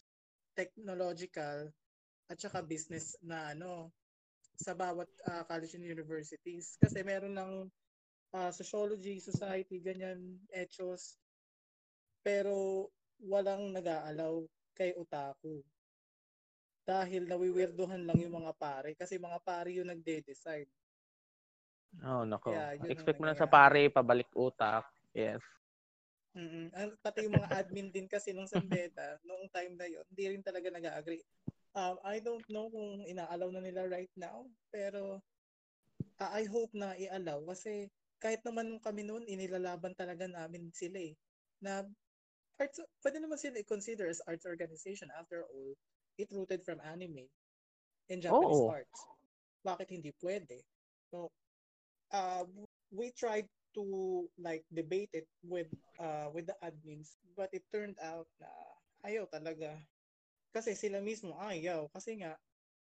[0.56, 1.68] technological
[2.32, 3.92] at saka business na ano
[4.56, 6.80] sa bawat ah, college and universities.
[6.80, 7.52] Kasi meron ng
[8.34, 11.20] ah, sociology, society, ganyan, ethos
[12.20, 12.88] pero
[13.20, 14.44] walang nag-aalaw
[14.76, 15.64] kay otaku
[16.84, 20.68] dahil nawiwirduhan lang yung mga pare kasi mga pare yung nagde-decide
[22.06, 22.54] Oh, nako.
[22.54, 24.86] Yeah, Expect mo na sa pare, pabalik utak.
[25.10, 25.42] Yes.
[26.38, 26.70] Mm.
[26.70, 30.24] Ang pati yung mga admin din kasi nung San Beda, noong time na yon, hindi
[30.30, 31.26] rin talaga nag-agree.
[31.74, 35.18] Um, I don't know kung inaalaw na nila right now, pero
[36.22, 37.90] uh, I hope na i-allow kasi
[38.20, 41.16] kahit naman nung kami noon, inilalaban talaga namin sila eh.
[41.64, 41.82] Na
[42.60, 45.72] arts, pwede naman sila i-consider as arts organization after all,
[46.20, 47.26] it rooted from anime
[48.12, 48.76] and Japanese Oo.
[48.76, 49.00] arts.
[49.64, 50.60] Bakit hindi pwede?
[51.08, 51.32] So,
[52.12, 52.44] uh,
[52.92, 55.70] we tried to like debate it with
[56.02, 58.50] uh with the admins but it turned out na
[59.06, 59.78] ayaw talaga
[60.50, 62.34] kasi sila mismo ayaw kasi nga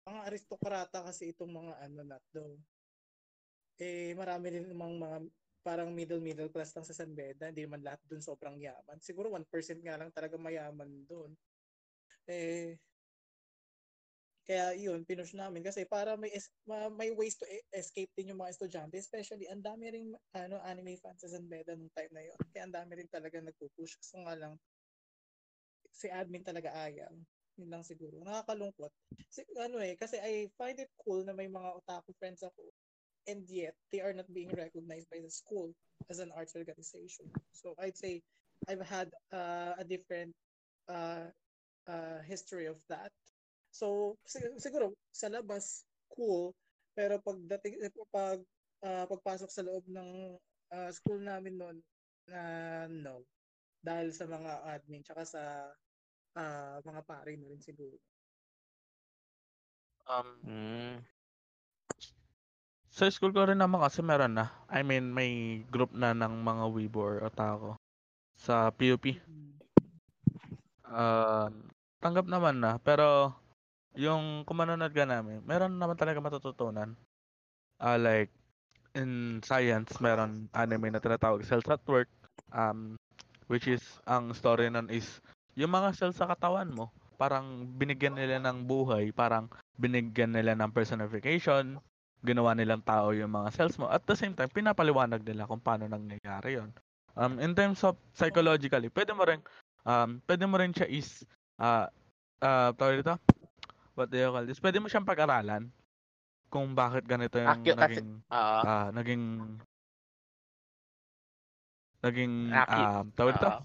[0.06, 2.54] mga aristokrata kasi itong mga ano na to
[3.80, 5.18] eh marami rin namang mga
[5.66, 9.28] parang middle middle class lang sa San Beda hindi naman lahat dun sobrang yaman siguro
[9.34, 11.34] 1% nga lang talaga mayaman dun
[12.30, 12.78] eh
[14.46, 18.30] kaya yun, pinush namin kasi para may es- ma- may ways to e- escape din
[18.30, 22.14] yung mga estudyante, especially ang dami ring ano anime fans sa San Beda nung time
[22.14, 22.38] na yun.
[22.54, 23.98] Kaya ang dami rin talaga nagpo-push.
[23.98, 24.54] Kaso nga lang
[25.90, 27.10] si admin talaga ayaw.
[27.58, 28.22] Yun lang siguro.
[28.22, 28.94] Nakakalungkot.
[29.26, 32.70] Si, ano eh, kasi I find it cool na may mga otaku friends ako
[33.28, 35.74] and yet they are not being recognized by the school
[36.10, 37.26] as an arts organization.
[37.52, 38.22] So I'd say
[38.68, 40.34] I've had uh, a different
[40.88, 41.30] uh,
[41.88, 43.12] uh, history of that.
[43.70, 46.54] So sig- siguro sa labas cool
[46.96, 47.76] pero pagdating
[48.08, 48.40] pag
[48.80, 50.38] uh, pagpasok sa loob ng
[50.72, 51.76] uh, school namin noon
[52.26, 53.22] na uh, no
[53.84, 55.42] dahil sa mga admin tsaka sa
[56.34, 57.96] uh, mga pare na rin siguro.
[60.06, 60.96] Um, Mm.
[62.96, 64.48] Sa school ko rin naman kasi meron na.
[64.72, 67.76] I mean, may group na ng mga Weibo or Otaku
[68.32, 69.20] sa PUP.
[70.88, 71.52] Uh,
[72.00, 72.80] tanggap naman na.
[72.80, 73.36] Pero,
[73.92, 76.96] yung kumanunod ka namin, meron naman talaga matututunan.
[77.84, 78.32] Uh, like,
[78.96, 82.08] in science, meron anime na tinatawag Cells at Work.
[82.56, 82.96] Um,
[83.52, 85.20] which is, ang story nun is,
[85.52, 86.88] yung mga cells sa katawan mo,
[87.20, 91.76] parang binigyan nila ng buhay, parang binigyan nila ng personification,
[92.24, 93.88] ginawa nilang tao yung mga cells mo.
[93.88, 96.70] At the same time, pinapaliwanag nila kung paano nangyayari yon.
[97.16, 99.40] Um, in terms of psychologically, pwede mo rin,
[99.84, 101.24] um, pwede mo rin siya is,
[101.56, 101.88] uh,
[102.40, 103.16] uh, tawag dito,
[103.96, 104.60] what do you call this?
[104.60, 105.72] Pwede mo siyang pag-aralan
[106.52, 109.22] kung bakit ganito yung Accu- kasi- naging, Ah, ah, naging,
[112.04, 113.62] naging, Accu- um, tawag dito, ah.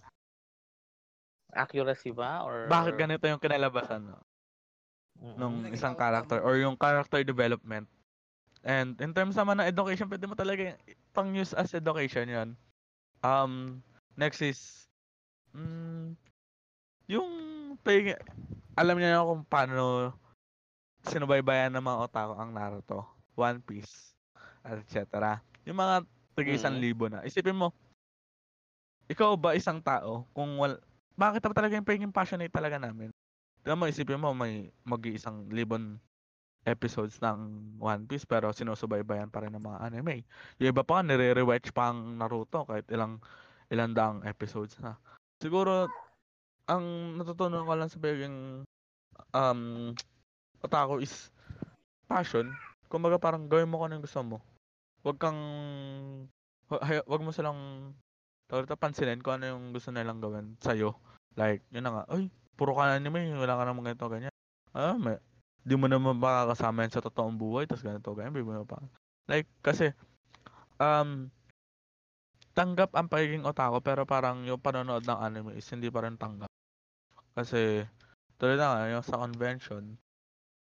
[1.51, 4.19] accuracy ba or bakit ganito yung kinalabasan no?
[5.19, 5.35] Mm-mm.
[5.37, 7.85] nung isang character or yung character development.
[8.61, 10.77] And in terms naman ng education, pwede mo talaga
[11.17, 12.49] pang use as education yon.
[13.25, 13.81] Um,
[14.13, 14.85] next is,
[15.53, 16.13] mm,
[17.09, 17.29] yung,
[17.81, 18.13] pay,
[18.77, 20.13] alam niyo na kung paano
[21.09, 24.13] sinubaybayan ng mga otaku ang Naruto, One Piece,
[24.61, 25.41] etc.
[25.65, 26.05] Yung mga
[26.37, 26.81] taga isang Mm.
[26.81, 27.25] libo na.
[27.25, 27.73] Isipin mo,
[29.09, 30.77] ikaw ba isang tao, kung wal,
[31.17, 33.09] bakit ba talaga yung pagiging passionate talaga namin?
[33.65, 35.97] Diba mo, isipin mo, may mag-iisang libon
[36.65, 37.39] episodes ng
[37.81, 40.21] One Piece pero sinusubaybayan pa rin ng mga anime.
[40.61, 43.17] Yung iba pa, nire-rewatch pa ang Naruto kahit ilang
[43.71, 44.99] ilang daang episodes na.
[45.41, 45.87] Siguro,
[46.69, 48.67] ang natutunan ko lang sa pagiging
[49.33, 49.61] um,
[50.61, 51.33] otaku is
[52.05, 52.51] passion.
[52.91, 54.37] Kumbaga parang gawin mo kung ano yung gusto mo.
[55.01, 55.41] Huwag kang,
[57.07, 57.91] huwag mo silang
[58.51, 60.93] tawag ito, pansinin kung ano yung gusto nilang gawin sa'yo.
[61.39, 62.27] Like, yun na nga, ay,
[62.59, 64.35] puro ka anime, wala ka naman ganito, ganyan.
[64.75, 65.15] Ah, may,
[65.61, 68.81] di mo naman makakasama yan sa totoong buhay, tapos ganito, ganyan, bibigyan mo pa.
[69.29, 69.93] Like, kasi,
[70.81, 71.29] um,
[72.57, 76.49] tanggap ang pagiging otaku, pero parang yung panonood ng anime is hindi pa rin tanggap.
[77.37, 77.85] Kasi,
[78.41, 79.95] tuloy na nga, yung sa convention,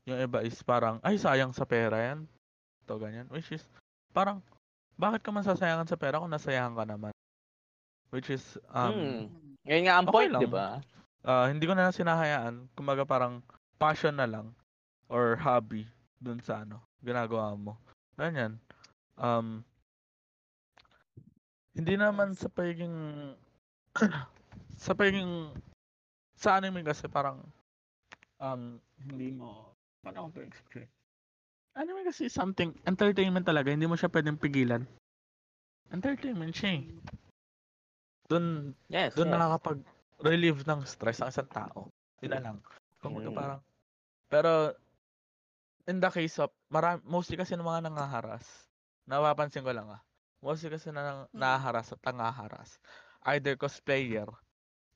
[0.03, 2.27] yung iba is parang, ay, sayang sa pera yan.
[2.85, 3.25] Ito, ganyan.
[3.31, 3.63] Which is,
[4.11, 4.43] parang,
[4.99, 7.15] bakit ka man sasayangan sa pera kung nasayahan ka naman?
[8.11, 9.21] Which is, um, Hmm.
[9.63, 10.41] Ngayon nga ang Okay point, lang.
[10.43, 10.67] di ba?
[11.23, 12.55] ah, hindi ko na lang sinahayaan.
[12.73, 13.39] Kumbaga parang
[13.79, 14.51] passion na lang
[15.09, 15.89] or hobby
[16.21, 17.75] dun sa ano, ginagawa mo.
[18.15, 18.55] Ganyan.
[19.19, 19.65] Um,
[21.75, 23.33] hindi naman sa pagiging
[24.83, 25.51] sa pagiging
[26.39, 27.43] sa anime kasi parang
[28.39, 30.87] um, hindi mo paano ko to explain?
[31.75, 34.83] Anime kasi something entertainment talaga, hindi mo siya pwedeng pigilan.
[35.89, 36.83] Entertainment siya eh.
[38.29, 39.17] Dun, Yes.
[39.17, 39.35] doon yes.
[39.37, 41.89] nakakapag-relieve ng stress ang isang tao.
[42.21, 42.57] Yun lang.
[42.99, 43.33] Kung Mm.
[43.33, 43.61] parang,
[44.27, 44.75] pero,
[45.89, 48.69] in the case of, marami, mostly kasi ng mga nangaharas,
[49.09, 50.01] napapansin ko lang ah,
[50.45, 51.39] mostly kasi na nang, Mm.
[51.41, 52.77] nahaharas at nangaharas,
[53.33, 54.29] either cosplayer,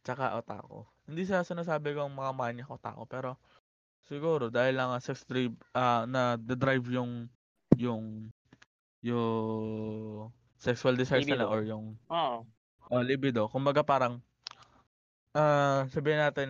[0.05, 0.85] tsaka otaku.
[1.09, 3.37] Hindi sa sinasabi kong mga manyak otaku, pero,
[4.05, 7.27] siguro, dahil lang ang sex drive, ah, na the-drive yung,
[7.77, 8.31] yung,
[9.03, 12.45] yung, sexual desires nila or yung Oo.
[12.91, 13.47] Oh, libido.
[13.51, 14.21] Kumbaga parang
[15.35, 16.49] ah sabihin natin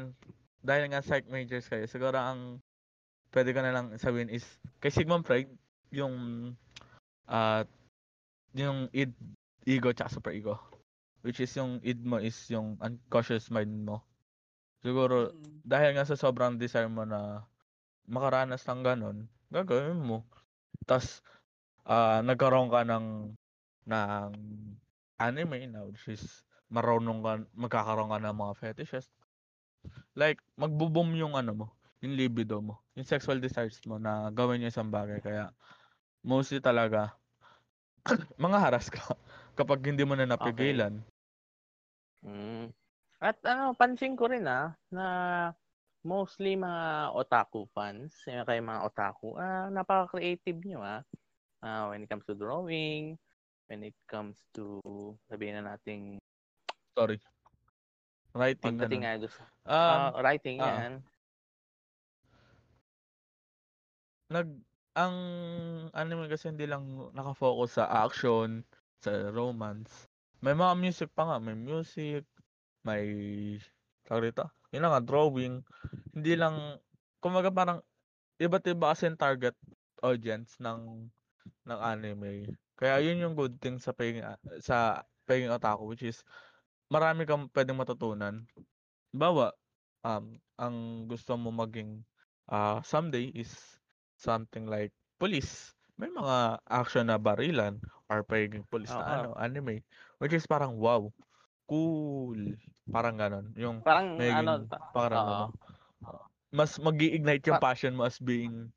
[0.60, 2.60] dahil nga psych majors kayo, siguro ang
[3.34, 4.46] pwede ko na lang sabihin is
[4.80, 5.50] kay Sigmund Freud
[5.90, 6.14] yung
[7.28, 7.66] ah
[8.54, 9.12] yung id
[9.66, 10.62] ego tsaka super ego
[11.24, 14.04] which is yung id mo is yung unconscious mind mo.
[14.84, 15.64] Siguro Mm.
[15.64, 17.48] dahil nga sa sobrang desire mo na
[18.06, 19.18] makaranas ng ganun,
[19.48, 20.28] gagawin mo.
[20.84, 21.24] Tapos,
[21.88, 23.32] ah nagkaroon ka ng,
[23.88, 24.32] ng
[25.24, 29.08] anime na, which is, marunong ka, magkakaroon ka ng mga fetishes.
[30.20, 31.68] Like, magbo-boom yung ano mo,
[32.04, 35.24] yung libido mo, yung sexual desires mo na gawin yung isang bagay.
[35.24, 35.56] Kaya,
[36.20, 37.16] mostly talaga,
[38.36, 39.16] mga haras ka
[39.58, 41.00] kapag hindi mo na napigilan.
[42.28, 42.76] Mm.
[43.24, 45.08] At ano, pansin ko rin ah, na
[46.04, 51.02] mostly mga otaku fans, yung kayo mga otaku, ah, napaka-creative nyo ah.
[51.64, 53.16] Ah, when it comes to drawing,
[53.72, 54.84] when it comes to,
[55.32, 56.20] sabihin na nating,
[57.00, 57.18] Sorry.
[58.36, 59.08] Writing, Pagdating ganun.
[59.08, 59.34] nga doon
[59.64, 60.68] Um, ah, writing ah.
[60.68, 60.94] yan.
[64.34, 64.50] Nag
[64.94, 65.16] ang
[65.94, 66.86] anime kasi hindi lang
[67.18, 68.62] nakafocus sa action,
[69.02, 70.06] sa romance.
[70.42, 72.26] May mga music pa nga, may music,
[72.86, 73.06] may
[74.06, 75.66] tawag dito, yun nga, drawing.
[76.14, 76.78] Hindi lang,
[77.18, 77.80] kumaga parang
[78.38, 79.56] iba't iba kasi yung target
[80.06, 81.10] audience ng
[81.66, 82.54] ng anime.
[82.78, 84.22] Kaya yun yung good thing sa paying
[84.60, 86.22] sa paying otaku which is
[86.92, 88.44] marami kang pwedeng matutunan.
[89.16, 89.54] Bawa,
[90.04, 92.04] um, ang gusto mo maging
[92.52, 93.80] ah someday is
[94.24, 95.76] something like police.
[96.00, 99.84] May mga action na barilan or pagiging police na ano, anime.
[100.24, 101.12] Which is parang wow,
[101.68, 102.40] cool.
[102.88, 103.52] Parang ganon.
[103.60, 104.66] Yung Parang magiging ano,
[104.96, 105.46] parang ano,
[106.54, 108.72] mas mag ignite yung Pa- passion mo as being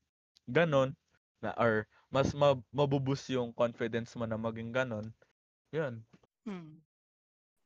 [0.49, 0.97] ganon
[1.45, 5.13] na or mas ma- mabuboost yung confidence mo na maging ganon.
[5.71, 6.01] Yun.
[6.49, 6.81] Hmm.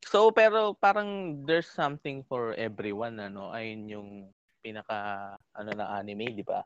[0.02, 3.52] So pero parang there's something for everyone ano.
[3.54, 4.10] Ayun yung
[4.64, 6.64] pinaka ano na anime, di ba?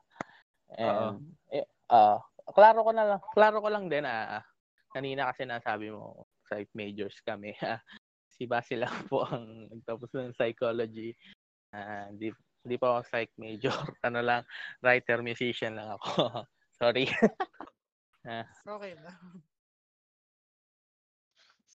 [0.75, 1.23] And
[1.55, 2.19] eh, ah,
[2.51, 4.43] klaro ko na lang, klaro ko lang din ah,
[4.91, 7.55] kanina kasi nasabi mo psych majors kami.
[8.35, 11.15] si Basil lang po ang nagtapos ng psychology.
[11.71, 12.31] Ah, di
[12.65, 13.75] di pa ako psych major.
[14.07, 14.43] ano lang,
[14.83, 16.43] writer musician lang ako.
[16.75, 17.07] Sorry.
[18.65, 19.13] Okay na.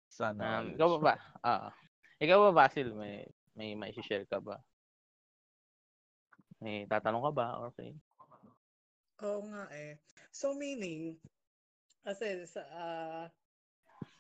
[0.09, 0.64] Sana.
[0.64, 1.14] Um, ikaw ba ba?
[1.46, 1.70] Ah.
[2.18, 3.22] ikaw ba Basil may
[3.55, 4.59] may may share ka ba?
[6.59, 7.46] May tatanong ka ba?
[7.70, 7.94] Okay.
[9.18, 9.98] Oo nga eh.
[10.30, 11.18] So meaning,
[12.06, 13.24] kasi sa ah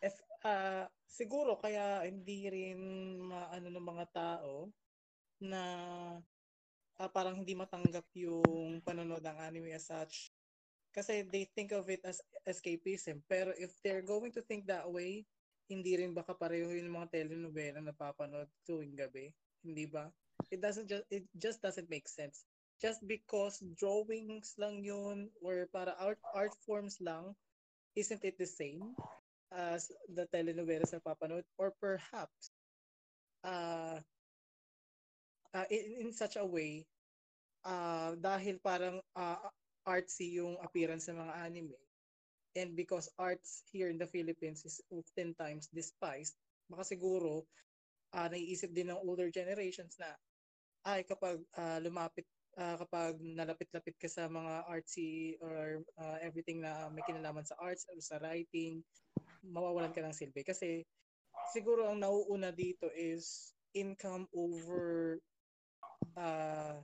[0.02, 0.14] if,
[0.46, 2.78] ah, siguro kaya hindi rin
[3.22, 4.70] maano ng mga tao
[5.42, 5.62] na
[6.98, 10.34] ah, parang hindi matanggap yung panonood ng anime as such
[10.90, 12.18] kasi they think of it as
[12.48, 13.22] escapism.
[13.28, 15.28] Pero if they're going to think that way,
[15.70, 19.36] hindi rin baka pareho yung mga telenovela na papanood tuwing gabi.
[19.62, 20.10] Hindi ba?
[20.50, 22.47] It doesn't just it just doesn't make sense.
[22.78, 27.34] Just because drawings lang yun or para art art forms lang,
[27.98, 28.94] isn't it the same
[29.50, 31.42] as the telenovelas na papanood?
[31.58, 32.54] Or perhaps
[33.42, 33.98] uh,
[35.54, 36.86] uh, in, in such a way,
[37.66, 39.42] uh, dahil parang uh,
[39.82, 41.80] artsy yung appearance ng mga anime,
[42.54, 46.38] and because arts here in the Philippines is oftentimes despised,
[46.70, 47.42] baka siguro
[48.14, 50.14] uh, naiisip din ng older generations na
[50.86, 52.24] ay kapag uh, lumapit
[52.58, 57.86] uh, kapag nalapit-lapit ka sa mga artsy or uh, everything na may kinalaman sa arts
[57.88, 58.82] or sa writing,
[59.46, 60.42] mawawalan ka ng silbi.
[60.42, 60.82] Kasi
[61.54, 65.16] siguro ang nauuna dito is income over
[66.18, 66.82] uh,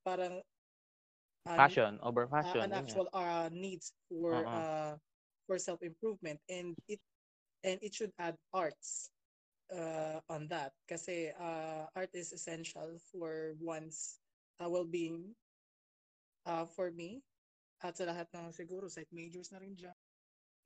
[0.00, 0.40] parang
[1.46, 2.62] uh, Fashion, over uh, fashion.
[2.64, 4.48] an actual uh, needs for Oo.
[4.48, 4.94] uh,
[5.46, 7.00] for self improvement and it
[7.66, 9.10] and it should add arts
[9.74, 14.19] uh, on that kasi uh, art is essential for one's
[14.60, 15.34] uh, well-being
[16.46, 17.22] uh, for me
[17.80, 19.96] at sa lahat ng siguro psych majors na rin dyan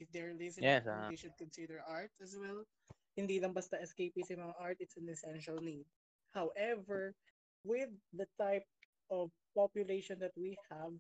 [0.02, 1.06] if they're listening Yes, ah.
[1.06, 2.66] they should consider art as well
[3.14, 5.86] hindi lang basta escapism ang art it's an essential need
[6.34, 7.14] however
[7.62, 8.66] with the type
[9.14, 10.90] of population that we have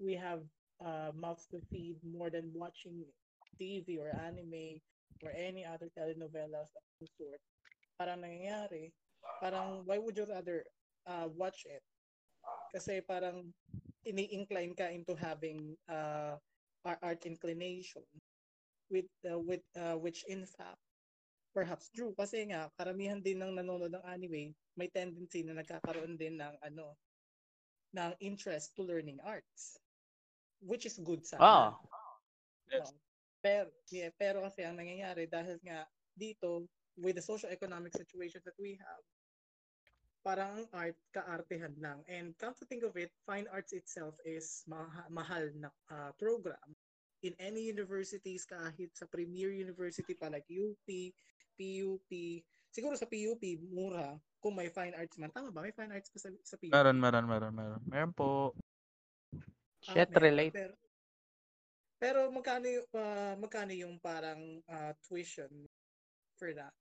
[0.00, 0.40] we have
[0.84, 3.04] uh, mouths to feed more than watching
[3.58, 4.80] TV or anime
[5.22, 7.40] or any other telenovelas of some sort.
[7.98, 8.90] Parang nangyayari,
[9.38, 10.64] parang why would you rather
[11.06, 11.82] uh, watch it?
[12.72, 13.52] Kasi parang
[14.02, 16.34] ini-incline ka into having uh,
[16.82, 18.02] ar- art inclination
[18.90, 20.80] with uh, with uh, which in fact
[21.52, 26.40] perhaps true kasi nga karamihan din ng nanonood ng anime may tendency na nagkakaroon din
[26.40, 26.96] ng ano
[27.92, 29.76] ng interest to learning arts
[30.64, 31.44] which is good sana.
[31.44, 31.72] Ah,
[32.70, 32.88] Yes.
[32.88, 32.98] Oo.
[33.42, 35.82] Pero, yeah, pero kasi ang nangyayari dahil nga
[36.14, 39.02] dito with the socio-economic situation that we have,
[40.22, 42.00] parang ang art kaartehan lang.
[42.06, 46.74] And come to think of it, fine arts itself is maha- mahal na ah, program.
[47.22, 50.86] In any universities, kahit sa premier university pa like UP,
[51.54, 52.10] PUP,
[52.70, 55.30] siguro sa PUP, mura, kung may fine arts man.
[55.30, 55.62] Tama ba?
[55.62, 56.74] May fine arts pa sa, sa PUP?
[56.74, 57.82] Meron, meron, meron, meron.
[57.86, 58.54] Meron po.
[59.86, 60.22] Ah, shit meron.
[60.22, 60.54] relate.
[60.54, 60.74] Pero,
[62.02, 65.50] pero magkano yung, ah, magkano yung parang ah, tuition
[66.34, 66.74] for that?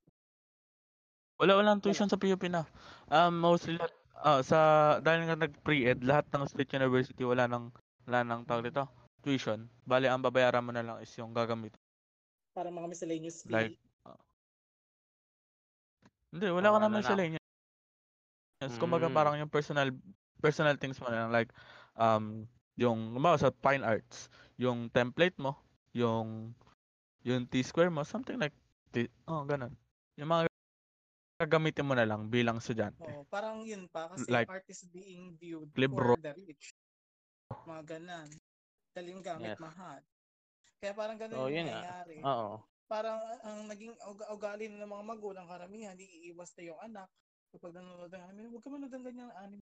[1.41, 2.69] Wala walang tuition sa PUP na.
[3.09, 4.59] Um mostly lahat ah, sa
[5.01, 7.73] dahil nga nag-pre-ed lahat ng state university wala nang
[8.05, 8.85] wala nang tawag dito
[9.25, 9.65] tuition.
[9.89, 11.73] Bali ang babayaran mo na lang is yung gagamit.
[12.53, 13.53] Para mga miscellaneous fee.
[13.53, 13.73] Like
[16.31, 17.37] Hindi, wala Oo, ka ano naman lane.
[18.61, 19.15] Yes, kumbaga Mm.
[19.17, 19.89] parang yung personal
[20.37, 21.49] personal things mo na lang like
[21.97, 22.45] um
[22.77, 24.29] yung kumbaga sa fine arts,
[24.61, 25.57] yung template mo,
[25.97, 26.53] yung
[27.25, 28.53] yung T-square mo, something like
[28.93, 29.73] T, oh ganun.
[30.21, 30.50] Yung mga
[31.41, 33.01] gagamitin mo na lang bilang estudyante.
[33.01, 36.13] Oo, parang yun pa kasi Like, art is being viewed libro.
[36.13, 36.69] for the rich.
[37.65, 38.27] Mga ganan.
[38.93, 39.61] Daling gamit Yes.
[39.61, 40.01] mahal.
[40.77, 42.17] Kaya parang ganun Oo, yung nangyayari.
[42.21, 42.61] Oo.
[42.85, 47.07] Parang ang naging uga- ugali ng mga magulang karamihan, iiwas na yung anak
[47.49, 48.47] kapag nanonood ng anime.
[48.51, 49.63] Huwag ka manood ng ganyan anime.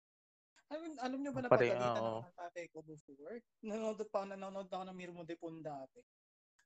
[0.69, 3.37] I mean, alam niyo ba na pagalitan ako ng tatay ko before?
[3.65, 5.99] Nanonood pa ako, nanonood ako ng Mirmo de Pon dati.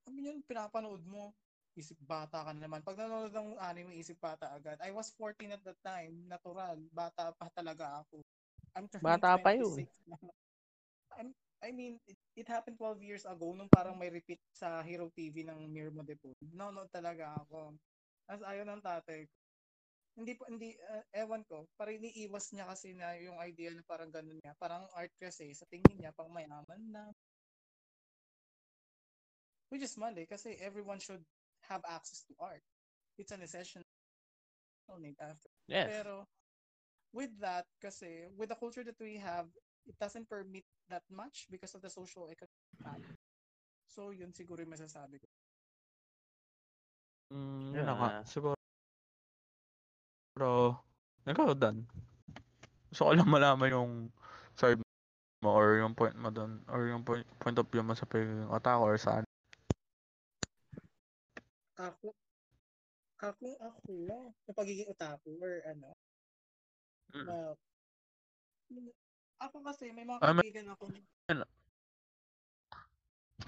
[0.04, 1.32] Sabi niya, pinapanood mo,
[1.74, 2.86] isip bata ka na naman.
[2.86, 4.78] Pag nanonood ng anime, isip bata agad.
[4.82, 6.78] I was 14 at that time, natural.
[6.94, 8.22] Bata pa talaga ako.
[8.74, 9.86] I'm Bata pa yun.
[9.86, 10.18] 26 na.
[11.18, 11.30] I'm,
[11.62, 15.46] I mean, it, it happened 12 years ago nung parang may repeat sa Hero TV
[15.46, 16.34] ng Mirmo de Pon.
[16.42, 17.78] Nanonood talaga ako.
[18.30, 19.34] As ayaw ng tatay ko.
[20.14, 24.14] Hindi po, hindi, uh, ewan ko, parang iniiwas niya kasi na yung idea na parang
[24.14, 24.54] ganun niya.
[24.62, 27.10] Parang art kasi, sa tingin niya, pang mayaman na.
[29.74, 31.26] Which is mali kasi everyone should
[31.70, 32.64] have access to art.
[33.18, 33.86] It's a necessity.
[34.90, 35.50] No need after.
[35.68, 35.90] Yes.
[35.90, 36.28] Pero,
[37.14, 39.48] with that, kasi, with the culture that we have,
[39.88, 43.16] it doesn't permit that much because of the social economic.
[43.88, 45.28] So, yun siguro yung masasabi ko.
[47.34, 48.26] Mm, Yun na.
[48.26, 48.58] Siguro.
[50.34, 50.82] Pero,
[51.30, 51.86] ikaw, Dan.
[52.90, 53.94] Gusto ko lang malaman yung
[54.58, 54.82] side
[55.42, 58.50] mo or yung point mo doon or yung point, point of view mo sa pagiging
[58.50, 59.26] otaku or saan.
[61.84, 62.16] Ako,
[63.20, 65.92] ako, ako, na pagiging otaku or ano,
[67.12, 67.28] Mm.
[67.28, 67.36] na,
[69.44, 70.88] ako kasi, may mga Ah, kaibigan ako,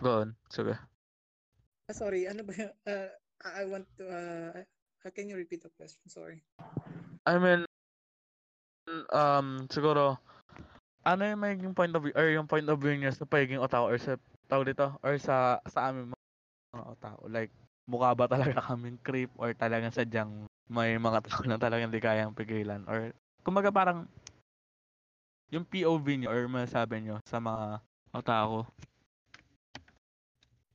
[0.03, 0.35] Go on.
[0.51, 0.75] Sige.
[1.87, 2.73] ah, sorry, ano ba yun?
[2.83, 3.07] Uh,
[3.47, 4.59] I want to, uh,
[5.15, 6.03] can you repeat the question?
[6.11, 6.43] Sorry.
[7.23, 7.63] I mean,
[9.15, 10.19] um, siguro,
[11.07, 13.95] ano yung magiging point of view, or yung point of view niya sa pagiging otaku
[13.95, 14.19] or sa,
[14.51, 16.11] tawag dito, or sa, sa amin
[16.75, 17.31] mga otaku.
[17.31, 17.55] Like,
[17.85, 22.33] mukha ba talaga kaming creep or talagang sadyang may mga tao na talagang di kayang
[22.33, 23.13] pigilan or
[23.45, 24.09] kumaga parang
[25.53, 27.79] yung POV niyo or masasabi niyo sa mga
[28.11, 28.65] otaku.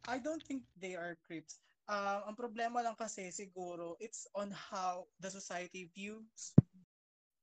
[0.06, 1.58] I don't think they are creeps.
[1.90, 6.54] Uh, ang problema lang kasi siguro it's on how the society views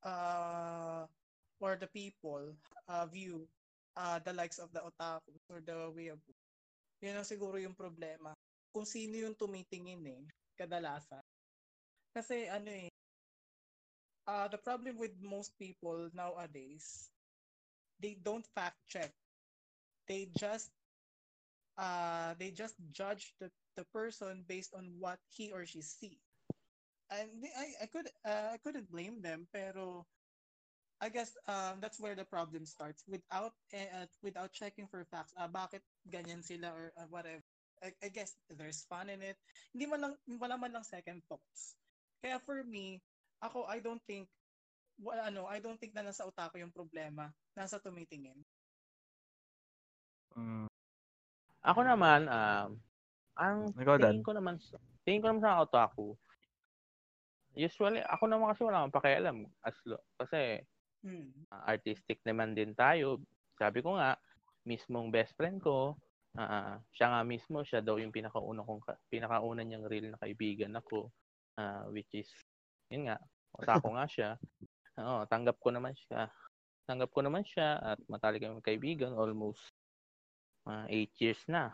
[0.07, 1.03] uh,
[1.59, 2.55] or the people
[2.87, 3.43] uh, view
[3.99, 5.99] uh, the likes of the otaku or the of
[6.97, 8.33] yun ang siguro yung problema.
[8.77, 10.21] Kung sino yung tumitingin eh,
[10.53, 11.25] kadalasan.
[12.13, 12.93] Kasi ano eh,
[14.29, 17.09] uh, the problem with most people nowadays,
[17.99, 19.13] they don't fact check.
[20.07, 20.71] They just
[21.77, 26.19] uh, they just judge the, the person based on what he or she see.
[27.11, 30.05] And they- I, I could uh, I couldn't blame them, pero
[31.01, 35.33] I guess um, that's where the problem starts without uh, without checking for facts.
[35.37, 37.46] Ah, bakit ganyan sila or uh, whatever.
[37.83, 39.37] I, I guess there's fun in it.
[39.73, 41.77] Hindi man lang wala man lang second thoughts.
[42.21, 43.01] Kaya for me,
[43.41, 44.25] ako I don't think
[44.97, 47.29] wala ano, I don't think na nasa otaku yung problema.
[47.53, 48.41] Nasa tumitingin.
[50.33, 50.69] Mm.
[51.61, 52.69] Ako naman, um,
[53.37, 56.17] ang Ikaw, tingin ko naman, sa- tingin ko naman sa otaku,
[57.57, 59.37] usually, ako naman kasi wala akong pakialam.
[59.61, 60.61] As lo, kasi
[61.05, 61.29] Hmm.
[61.53, 63.21] uh, artistic naman din tayo.
[63.53, 64.17] Sabi ko nga,
[64.65, 65.93] mismong best friend ko,
[66.37, 70.73] ah, siya nga mismo, siya daw yung pinakauna kong, ka- pinakauna niyang real na kaibigan
[70.77, 71.09] ako,
[71.57, 72.29] ah, which is,
[72.93, 73.17] yun nga,
[73.57, 74.29] otako nga siya.
[75.01, 76.29] Oo, tanggap ko naman siya.
[76.85, 79.65] Tanggap ko naman siya at matalik kami kaibigan almost
[80.69, 81.73] ah, eight years na.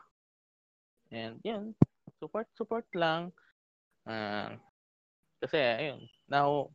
[1.14, 1.78] And yun,
[2.18, 3.36] support, support lang.
[4.08, 4.56] Ah,
[5.44, 6.72] kasi, ayun, now,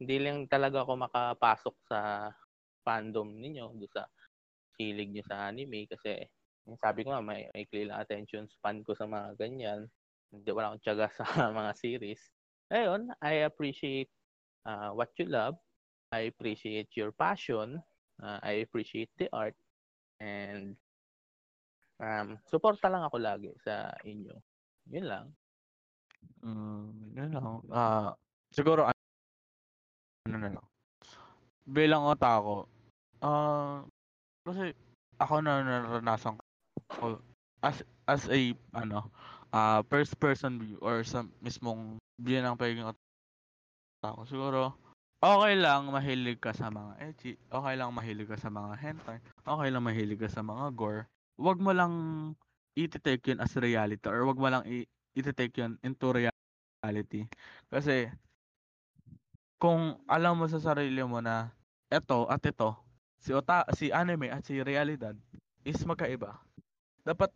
[0.00, 2.30] hindi lang talaga ako makapasok sa
[2.86, 4.08] fandom ninyo, do sa
[4.78, 6.24] hilig nyo sa anime kasi
[6.76, 9.88] sabi ko nga, may, may lang attention span ko sa mga ganyan.
[10.28, 12.20] Hindi wala akong tiyaga sa mga series.
[12.68, 14.12] Ayun, I appreciate
[14.68, 15.56] uh, what you love.
[16.12, 17.80] I appreciate your passion.
[18.20, 19.56] Uh, I appreciate the art.
[20.20, 20.76] And
[22.02, 24.34] um, suporta lang ako lagi sa inyo.
[24.92, 25.26] Yun lang.
[26.44, 27.46] Mm, yun lang.
[27.72, 28.12] Ah,
[28.52, 30.66] siguro ano na lang.
[31.68, 32.64] Bilang otaku,
[33.20, 33.84] ah
[34.48, 34.72] kasi
[35.20, 36.47] ako na naranasan ko
[37.62, 39.10] as as a ano,
[39.52, 44.22] ah first person view or sa mismong view ng pagiging otaku.
[44.28, 44.74] Siguro
[45.18, 49.68] okay lang mahilig ka sa mga ecchi, okay lang mahilig ka sa mga hentai, okay
[49.70, 51.06] lang mahilig ka sa mga gore.
[51.38, 51.94] Huwag mo lang
[52.78, 54.62] i-take yun as reality or wag mo lang
[55.18, 57.26] i-take yun into reality.
[57.66, 58.06] Kasi
[59.58, 61.50] kung alam mo sa sarili mo na
[61.90, 62.78] eto at ito,
[63.18, 65.18] si ota si anime at si realidad
[65.66, 66.38] is magkaiba.
[67.06, 67.30] Dapat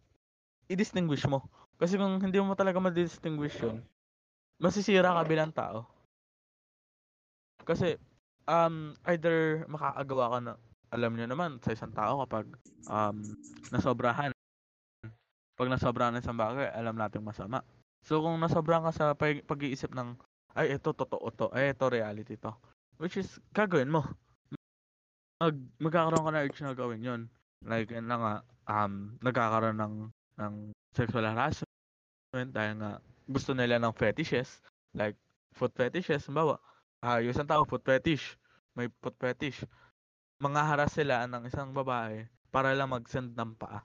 [0.71, 1.45] i-distinguish mo.
[1.77, 3.83] Kasi kung hindi mo talaga ma-distinguish yun,
[4.63, 5.85] masisira ka bilang tao.
[7.63, 7.99] Kasi,
[8.47, 10.53] um, either makakagawa ka na,
[10.93, 12.47] alam nyo naman, sa isang tao kapag
[12.87, 13.35] um,
[13.71, 14.31] nasobrahan,
[15.59, 17.63] pag nasobrahan ng isang bagay, alam natin masama.
[18.03, 20.19] So, kung nasobrahan ka sa pag- pag-iisip ng,
[20.59, 22.51] ay, ito, totoo to, ay, ito, reality to.
[22.99, 24.03] Which is, gagawin mo.
[25.39, 27.23] Mag, magkakaroon ka na urge na gawin yun.
[27.63, 28.35] Like, yun na nga,
[28.69, 29.95] um, nagkakaroon ng,
[30.39, 30.55] ng
[30.93, 32.93] sexual harassment dahil nga
[33.29, 34.61] gusto nila ng fetishes.
[34.93, 35.17] Like,
[35.57, 36.61] foot fetishes, bawa,
[37.05, 38.37] ah, yung isang tao, foot fetish,
[38.77, 39.65] may foot fetish.
[40.43, 43.81] Mga haras sila ng isang babae para lang mag-send ng paa.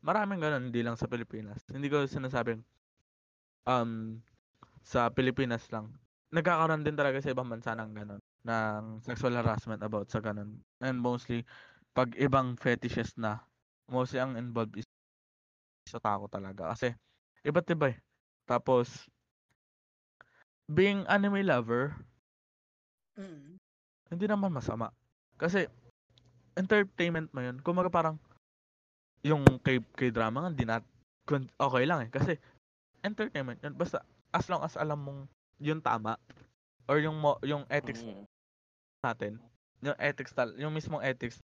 [0.00, 1.60] Maraming ganun, hindi lang sa Pilipinas.
[1.68, 2.64] Hindi ko sinasabing
[3.68, 4.16] um,
[4.80, 5.92] sa Pilipinas lang.
[6.32, 10.62] Nagkakaroon din talaga sa ibang bansa ng ganun, ng sexual harassment about sa ganun.
[10.80, 11.44] And mostly,
[11.92, 13.42] pag ibang fetishes na,
[13.90, 14.86] mostly ang involved is
[15.90, 16.70] sa tao talaga.
[16.72, 16.94] Kasi,
[17.42, 17.98] iba't iba eh.
[18.46, 19.10] Tapos,
[20.70, 21.98] being anime lover,
[23.18, 23.58] Mm.
[24.08, 24.94] hindi naman masama.
[25.34, 25.66] Kasi,
[26.54, 27.58] entertainment mo yun.
[27.60, 28.16] Kumaga parang,
[29.26, 30.78] yung kay, kay drama nga, hindi na,
[31.58, 32.10] okay lang eh.
[32.10, 32.38] Kasi,
[33.02, 33.74] entertainment yun.
[33.74, 35.20] Basta, as long as alam mong
[35.58, 36.16] yung tama,
[36.88, 38.24] or yung mo, yung ethics Mm.
[39.04, 39.32] natin,
[39.82, 41.42] yung ethics, tal- yung mismong ethics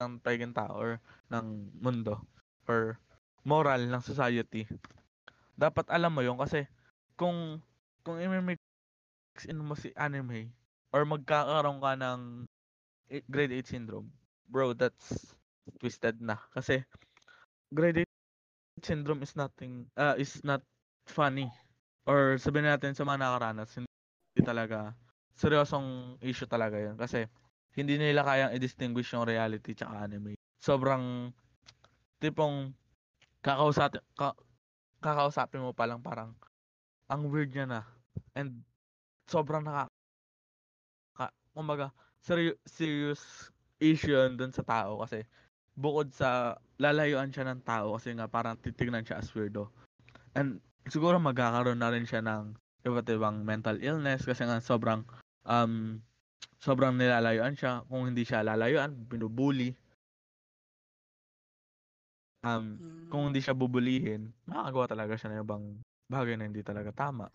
[0.00, 0.16] ng
[0.56, 0.92] tao, or
[1.28, 2.24] ng mundo,
[2.64, 2.96] or
[3.44, 4.64] moral ng society,
[5.60, 6.64] dapat alam mo yun kasi,
[7.20, 7.60] kung,
[8.04, 8.60] kung i-mix
[9.48, 10.52] in mo si anime,
[10.92, 12.20] or magkakaroon ka ng
[13.28, 14.08] grade 8 syndrome,
[14.48, 15.36] bro, that's
[15.80, 16.40] twisted na.
[16.56, 16.80] Kasi,
[17.72, 20.64] grade 8 syndrome is nothing, uh, is not
[21.08, 21.48] funny.
[22.08, 24.96] Or sabihin natin sa mga nakaranas, hindi talaga,
[25.36, 26.96] seryosong issue talaga yun.
[26.96, 27.28] Kasi,
[27.74, 30.34] hindi nila kayang i-distinguish yung reality tsaka anime.
[30.58, 31.30] Sobrang,
[32.18, 32.74] tipong,
[33.40, 34.34] kakausapin, ka,
[35.00, 36.34] kakausapin mo pa lang parang,
[37.06, 37.80] ang weird niya na.
[38.34, 38.62] And,
[39.30, 39.86] sobrang naka,
[41.16, 43.50] ka, kumbaga, seri- serious
[43.80, 45.24] issue yun dun sa tao kasi
[45.80, 49.72] bukod sa lalayuan siya ng tao kasi nga parang titignan siya as weirdo.
[50.36, 50.60] And
[50.92, 52.54] siguro magkakaroon na rin siya ng
[52.84, 55.04] iba't ibang mental illness kasi nga sobrang
[55.48, 56.04] um
[56.60, 57.82] sobrang nilalayuan siya.
[57.88, 59.72] Kung hindi siya lalayuan, binubuli.
[62.40, 63.08] Um, Mm.
[63.12, 65.64] kung hindi siya bubulihin, makakagawa talaga siya ng ibang
[66.08, 67.28] bagay na hindi talaga tama.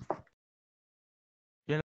[1.69, 1.81] Yun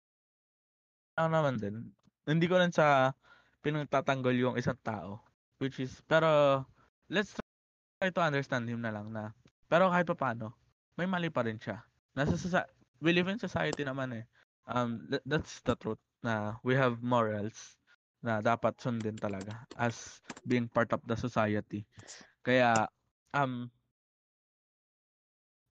[1.14, 1.94] lang naman din.
[2.26, 3.14] Hindi ko rin sa
[3.62, 5.22] pinagtatanggol yung isang tao.
[5.62, 6.66] Which is, pero,
[7.06, 7.38] let's
[8.02, 9.30] try to understand him na lang na,
[9.70, 10.50] pero kahit pa paano,
[10.98, 11.86] may mali pa rin siya.
[12.18, 14.24] Nasa soci- we live in society naman eh.
[14.66, 17.77] Um, th- that's the truth na we have morals
[18.25, 21.85] na dapat sundin talaga as being part of the society.
[22.41, 22.89] Kaya,
[23.37, 23.68] um,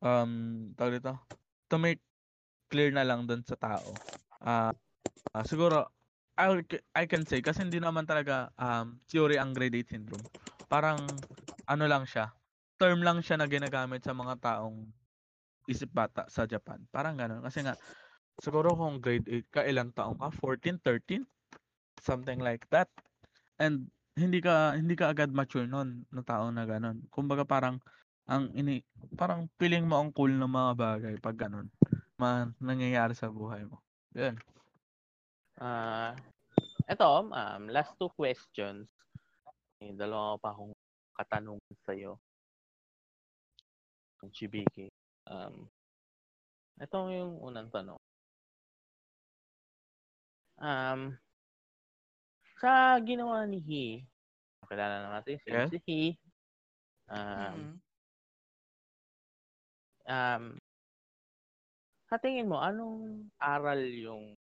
[0.06, 0.32] um,
[0.78, 1.18] tawag dito,
[1.72, 2.02] to make
[2.70, 4.06] clear na lang dun sa tao.
[4.44, 4.74] Ah,
[5.34, 5.90] ah, siguro,
[6.38, 6.62] I,
[6.98, 10.30] I can say, kasi hindi naman talaga um, theory ang grade 8 syndrome.
[10.70, 11.26] Parang,
[11.70, 12.34] ano lang siya,
[12.82, 14.90] term lang siya na ginagamit sa mga taong
[15.70, 16.84] isip bata sa Japan.
[16.92, 17.40] Parang ganun.
[17.46, 17.78] Kasi nga,
[18.42, 20.30] siguro kung grade 8 ka, ilang taong ka?
[20.42, 21.26] 14, 13?
[22.02, 22.90] Something like that.
[23.62, 27.02] And, hindi ka hindi ka agad mature noon na tao na ganun.
[27.10, 27.82] Kumbaga parang
[28.30, 28.86] ang ini
[29.18, 31.68] parang feeling mo ang cool ng mga bagay pag ganun.
[32.22, 33.82] Man nangyayari sa buhay mo.
[34.14, 34.38] Yan.
[35.58, 36.14] Ah,
[36.86, 38.86] eto, um, last two questions.
[39.82, 40.74] May dalawa pa akong
[41.18, 42.18] katanungan sa'yo.
[44.32, 44.88] Chibiki.
[45.28, 45.68] Um,
[46.80, 48.00] ito yung unang tanong.
[50.64, 51.20] Um,
[52.56, 53.84] sa ginawa ni He,
[54.64, 55.68] kilala na natin si, Yes.
[55.68, 56.00] si He,
[57.12, 57.76] um, Mm.
[60.08, 60.44] um,
[62.08, 64.40] sa tingin mo, anong aral yung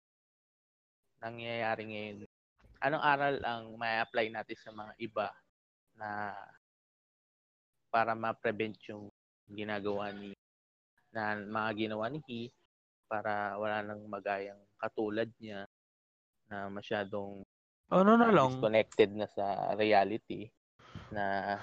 [1.19, 2.17] nangyayari ngayon?
[2.79, 5.27] Anong aral ang may apply natin sa mga iba
[5.99, 6.39] na
[7.91, 9.11] para ma-prevent yung
[9.51, 10.39] ginagawa ni
[11.11, 12.41] na mga ginawa ni He
[13.11, 15.67] para wala nang magayang katulad niya
[16.53, 17.41] na masyadong
[17.89, 20.53] Ano na uh, lang, disconnected na sa reality
[21.09, 21.57] na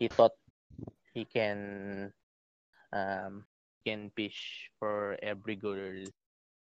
[0.00, 0.32] he thought
[1.12, 1.60] he can
[2.92, 3.44] um
[3.84, 5.92] can fish for every girl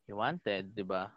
[0.09, 1.13] he wanted, 'di ba?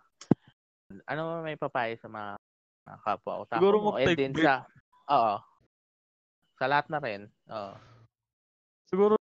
[1.08, 2.36] Ano may papayo sa mga,
[2.84, 3.92] mga kapwa otaku Siguro mo?
[3.96, 4.44] And break.
[4.44, 4.68] sa
[5.08, 5.36] Oo.
[6.60, 7.32] Sa lahat na rin.
[7.52, 7.74] Oo.
[8.94, 9.18] siguro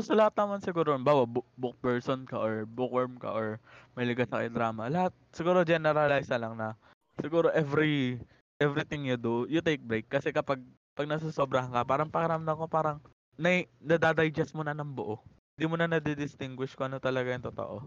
[0.00, 3.62] sa lahat naman siguro, bawa book, person ka or bookworm ka or
[3.94, 6.74] may ligat sa drama, lahat siguro generalize na lang na
[7.18, 8.18] siguro every
[8.58, 10.62] everything you do, you take break kasi kapag
[10.98, 12.98] pag nasusobrahan ka, parang pakiramdam ko parang
[13.38, 15.22] na nadadigest mo na ng buo.
[15.54, 17.86] Hindi mo na nadidistinguish kung ano talaga yung totoo.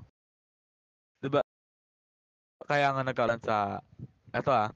[1.19, 1.43] 'Di ba?
[2.71, 3.83] kaya nga nagkaroon sa
[4.31, 4.71] eto ah.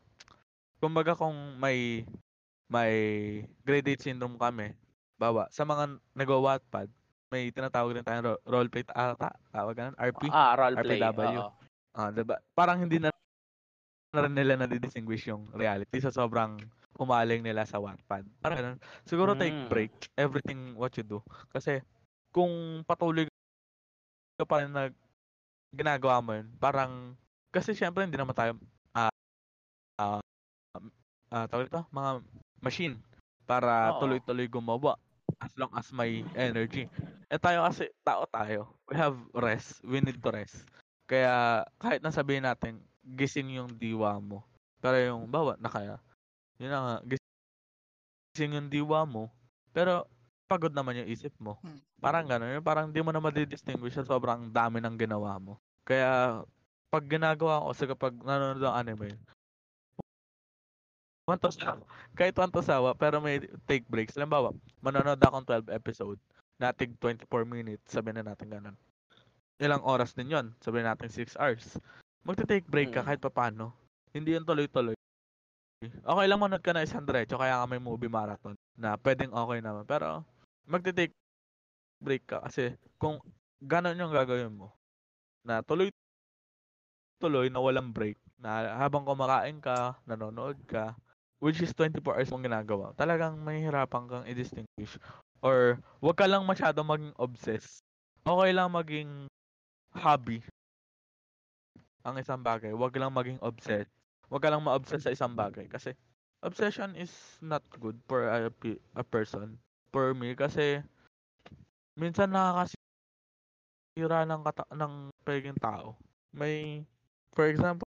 [0.84, 2.04] Kumbaga kung may
[2.68, 2.94] may
[3.64, 4.76] grade 8 syndrome kami,
[5.16, 6.92] bawa sa mga nagwa-Wattpad,
[7.34, 10.30] may tinatawag din tayong ro- roleplay ata, tawag ganun, RP.
[10.30, 11.02] Ah, roleplay.
[11.02, 11.40] RPW.
[11.42, 11.52] Oo.
[11.96, 12.38] Ah, 'di ba?
[12.54, 13.10] Parang hindi na
[14.16, 16.56] na rin nila na-distinguish yung reality sa sobrang
[16.96, 18.24] humaling nila sa Wattpad.
[18.40, 18.80] Parang ganun.
[19.04, 19.68] Siguro take Mm.
[19.68, 21.20] break everything what you do.
[21.52, 21.84] Kasi
[22.32, 23.28] kung patuloy
[24.40, 24.88] ka pa rin na
[25.76, 27.16] ginagawa mo yun, parang
[27.52, 28.56] kasi syempre hindi naman tayo
[28.96, 29.12] ah
[30.00, 30.20] ah
[31.32, 32.12] ah, tawag ito, mga
[32.64, 32.96] machine
[33.44, 34.08] para Oo.
[34.08, 34.96] tuloy-tuloy gumawa
[35.42, 36.88] as long as may energy.
[37.32, 38.72] Eh tayo kasi tao tayo.
[38.88, 39.82] We have rest.
[39.82, 40.66] We need to rest.
[41.06, 44.42] Kaya kahit na sabihin natin gising yung diwa mo.
[44.82, 45.96] Pero yung bawa na kaya
[46.60, 46.96] yun na nga
[48.36, 49.30] gising yung diwa mo.
[49.76, 50.08] Pero
[50.46, 51.58] pagod naman yung isip mo.
[51.62, 51.82] Hmm.
[52.00, 52.62] Parang gano'n.
[52.62, 55.58] Parang di mo na madidistinguish sa sobrang dami ng ginawa mo.
[55.86, 56.42] Kaya
[56.94, 59.10] pag ginagawa ko kasi kapag nanonood ng anime,
[61.26, 61.82] sawa,
[62.14, 64.14] kahit one to sawa, pero may take breaks.
[64.14, 64.54] Halimbawa,
[64.86, 66.20] manonood akong 12 episode,
[66.62, 68.78] natig 24 minutes, sabihin na natin ganun.
[69.58, 71.82] Ilang oras din yon sabihin natin 6 hours.
[72.22, 73.74] Magte-take break ka kahit papano.
[74.14, 74.94] Hindi yun tuloy-tuloy.
[75.86, 79.60] Okay lang manood ka na isang diretso, kaya nga may movie marathon na pwedeng okay
[79.66, 79.86] naman.
[79.90, 80.22] Pero
[80.70, 81.14] magte-take
[82.02, 83.18] break ka kasi kung
[83.66, 84.70] ganon yung gagawin mo,
[85.42, 85.90] na tuloy
[87.18, 90.94] tuloy na walang break, na habang kumakain ka, nanonood ka,
[91.40, 94.96] which is 24 hours mong ginagawa, talagang mahihirapan kang i-distinguish.
[95.44, 97.84] Or, wag ka lang masyado maging obsessed.
[98.26, 99.30] Okay lang maging
[99.94, 100.42] hobby
[102.06, 102.74] ang isang bagay.
[102.74, 103.90] Wag lang maging obsessed.
[104.30, 105.66] Wag ka lang ma-obsess sa isang bagay.
[105.70, 105.94] Kasi,
[106.46, 107.12] obsession is
[107.42, 108.50] not good for a,
[108.98, 109.58] a person.
[109.90, 110.82] For me, kasi,
[111.98, 112.78] minsan nakakasira
[114.26, 114.94] ng, kata- ng
[115.26, 115.98] pagiging tao.
[116.30, 116.86] May,
[117.34, 117.86] for example,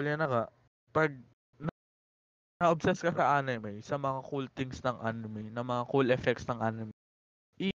[0.00, 0.42] yan na ka,
[0.90, 1.12] pag
[2.62, 6.58] na-obsess ka sa anime, sa mga cool things ng anime, na mga cool effects ng
[6.62, 6.90] anime,
[7.58, 7.74] i-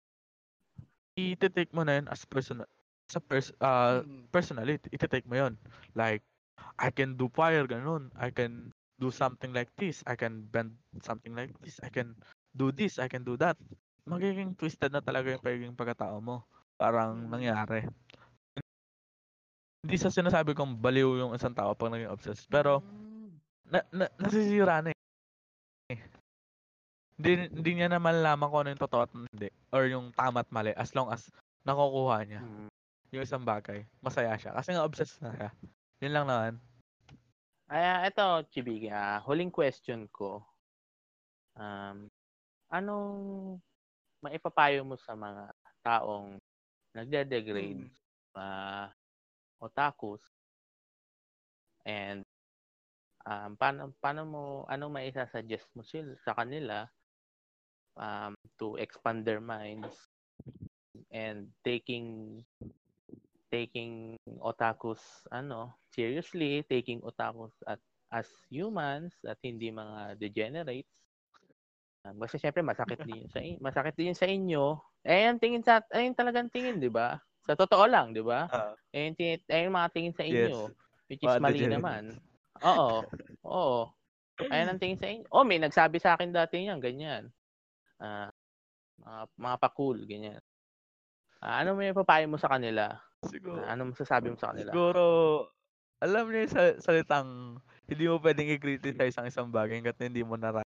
[1.17, 2.69] i-take mo na yun as personal,
[3.09, 4.29] sa pers Mm.
[4.29, 5.53] personally, iti-take mo yun.
[5.97, 6.21] Like,
[6.77, 8.13] I can do fire, ganun.
[8.17, 10.01] I can do something like this.
[10.09, 11.77] I can bend something like this.
[11.85, 12.17] I can
[12.57, 12.97] do this.
[12.97, 13.57] I can do that.
[14.09, 16.45] Magiging twisted na talaga yung pagiging pagkatao mo.
[16.77, 17.29] Parang Mm.
[17.33, 17.81] nangyari.
[19.85, 22.49] Hindi sa sinasabi kong baliw yung isang tao pag naging obsessed.
[22.49, 23.06] Pero, Mm.
[23.67, 26.01] Na, na, nasisira na eh.
[27.17, 29.49] Hindi, hindi niya na malalaman kung ano yung totoo at hindi.
[29.73, 30.71] Or yung tama at mali.
[30.77, 31.25] As long as
[31.65, 32.69] nakukuha niya Mm.
[33.15, 33.83] yung isang bagay.
[34.03, 34.53] Masaya siya.
[34.53, 35.49] Kasi nga obsessed na siya.
[36.03, 36.53] Yun lang naman.
[37.67, 40.39] Ay, ah, ito, Chibigi, ah, huling question ko.
[41.57, 42.07] Um,
[42.69, 43.17] anong
[44.21, 45.51] maipapayo mo sa mga
[45.81, 46.37] taong
[46.93, 47.91] nagde-degrade Mm.
[48.37, 48.87] uh,
[49.57, 50.21] otakus
[51.87, 52.26] and
[53.27, 56.87] um, paano, paano mo, anong maisasuggest mo sila sa kanila
[57.99, 59.91] um, to expand their minds
[61.11, 62.39] and taking
[63.47, 64.99] taking otakus
[65.31, 67.79] ano seriously taking otakus at
[68.11, 70.87] as humans at hindi mga degenerates?
[72.07, 74.79] Um, kasi syempre masakit din sa in- masakit din sa inyo.
[75.03, 77.19] Eh ang tingin sa ayun talagang tingin di ba?
[77.43, 78.47] Sa totoo lang di ba?
[78.95, 80.71] Eh yung, tingin, eh, yung mga tingin sa inyo
[81.11, 82.15] which is mali naman
[82.63, 82.89] oo
[83.57, 83.79] oo
[84.37, 87.29] ayun ang tingin sa inyo oh may nagsabi sa akin dati yan ganyan
[87.97, 88.29] Ah,
[89.01, 90.41] mga, mga pa-cool ganyan
[91.41, 93.61] Ah, ano may papayo mo sa kanila Siguro.
[93.65, 95.05] Ah, ano masasabi mo sa kanila Siguro,
[95.97, 97.57] alam niyo yung sa- salitang
[97.89, 100.65] hindi mo pwedeng i-criticize ang isang bagay hanggat hindi mo nara-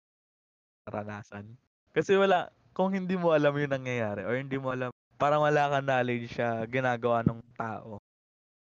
[0.85, 1.57] naranasan.
[1.97, 5.87] Kasi wala, kung hindi mo alam yung nangyayari or hindi mo alam, parang wala kang
[5.89, 7.97] knowledge siya ginagawa ng tao.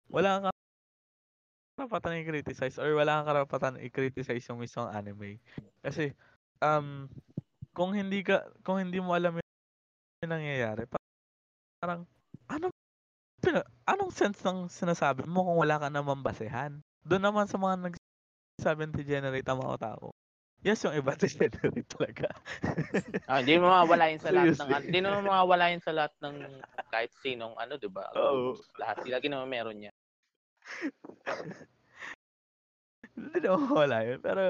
[0.07, 0.56] Wala kang
[1.77, 5.37] karapatan i-criticize or wala kang karapatan i-criticize yung mismong anime.
[5.85, 6.17] Kasi,
[6.59, 7.05] um,
[7.77, 10.97] kung hindi ka, kung hindi mo alam yung nangyayari, pa-
[11.77, 12.09] parang,
[12.49, 12.73] ano,
[13.39, 16.81] pina- anong sense ng sinasabi mo kung wala ka namang basehan?
[17.05, 20.11] Doon naman sa mga nagsasabi ng degenerate ang mga tao.
[20.65, 22.33] Yes, yung iba degenerate talaga.
[23.29, 26.35] Ah, hindi mo mawawala yun sa lahat ng hindi mo mawawala yun sa lahat ng
[26.89, 28.07] kahit sinong ano, 'di ba?
[28.15, 28.55] Oo.
[28.79, 29.91] Lahat sila ginawa meron niya.
[33.17, 34.19] Hindi na mawala yun.
[34.21, 34.41] Pero,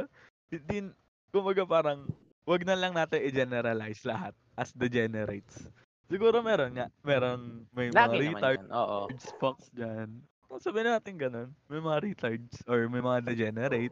[0.52, 0.92] din,
[1.32, 2.08] kumbaga parang,
[2.48, 5.68] wag na lang natin i-generalize lahat as degenerates.
[6.08, 6.88] Siguro meron nga.
[7.04, 8.72] Meron, may mga Lagi naman retard, yan.
[8.72, 9.00] Oo.
[9.40, 10.10] Fox dyan.
[10.64, 13.92] Sabihin natin ganun, may mga retards or may mga degenerate.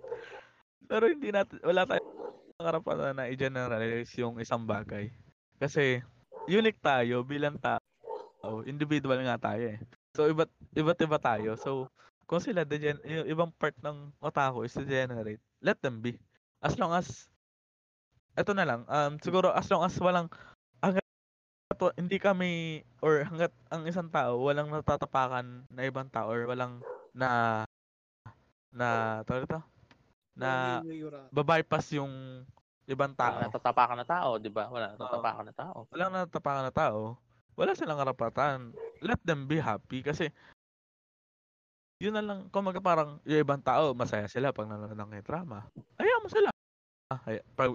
[0.88, 5.11] Pero hindi natin, wala tayong karapatan na i-generalize yung isang bagay.
[5.60, 5.99] Kasi,
[6.47, 7.84] unique tayo bilang tao.
[8.64, 9.80] Individual nga tayo eh.
[10.15, 11.60] So, iba't, iba't iba tayo.
[11.60, 11.91] So,
[12.26, 16.18] kung sila degen yung ibang part ng otaku is degenerate, let them be.
[16.61, 17.30] As long as
[18.35, 20.27] eto na lang, um siguro as long as walang
[20.81, 21.06] hanggat
[21.95, 26.81] hindi kami or hanggat ang isang tao walang natatapakan na ibang tao or walang
[27.15, 27.64] na
[28.76, 29.60] na tawag ito
[30.35, 30.84] na
[31.31, 32.43] babypass yung
[32.85, 33.39] ibang tao.
[33.39, 34.68] Wala natatapakan na tao, di ba?
[34.69, 35.77] Wala natatapakan na tao.
[35.89, 36.99] Walang natatapakan na tao.
[37.56, 38.76] Wala silang karapatan.
[38.99, 40.30] Let them be happy kasi
[41.99, 45.63] yun na lang, kung maga parang yung ibang tao, masaya sila pag nanonood ng drama.
[45.95, 46.49] Hayaan mo sila.
[47.23, 47.72] Ay, pag,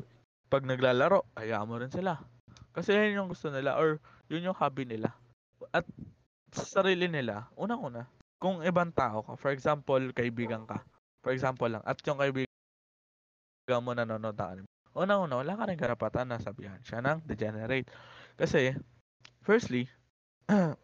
[0.52, 2.20] pag naglalaro, hayaan mo rin sila.
[2.76, 3.96] Kasi yun yung gusto nila or
[4.28, 5.16] yun yung hobby nila.
[5.72, 5.88] At
[6.52, 8.04] sa sarili nila, unang-una,
[8.36, 10.84] kung ibang tao ka, for example, kaibigan ka,
[11.24, 12.48] for example lang, at yung kaibigan
[13.80, 17.88] mo nanonood ng anime, unang-una, wala ka rin karapatan na sabihan siya ng degenerate.
[18.36, 18.74] Kasi,
[19.40, 19.86] firstly,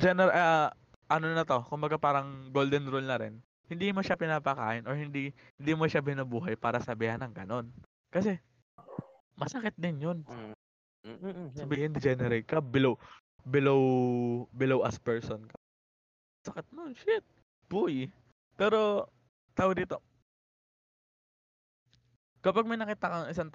[0.00, 0.70] gener uh,
[1.10, 3.42] ano na to, kumbaga parang golden rule na rin.
[3.66, 7.66] Hindi mo siya pinapakain or hindi hindi mo siya binubuhay para sabihan ng ganon.
[8.14, 8.38] Kasi
[9.34, 10.18] masakit din 'yun.
[10.26, 10.54] Mm.
[11.00, 11.48] Mm-mm.
[11.56, 12.94] Sabihin degenerate ka below
[13.42, 13.82] below
[14.54, 15.56] below as person ka.
[16.46, 17.24] Sakit nun, shit.
[17.68, 18.08] Boy.
[18.56, 19.08] Pero
[19.56, 20.00] tao dito.
[22.40, 23.50] Kapag may nakita kang isang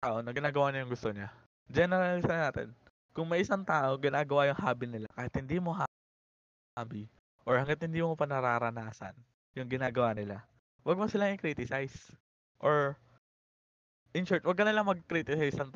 [0.00, 1.28] tao na ginagawa niya yung gusto niya,
[1.68, 2.72] generalize natin.
[3.12, 5.76] Kung may isang tao ginagawa yung hobby nila, kahit hindi mo
[6.74, 7.06] hobby,
[7.46, 9.14] or hanggat hindi mo pa nararanasan
[9.54, 10.42] yung ginagawa nila,
[10.82, 11.94] wag mo silang i-criticize.
[12.58, 12.98] Or,
[14.12, 15.70] in short, wag ka na lang mag-criticize ng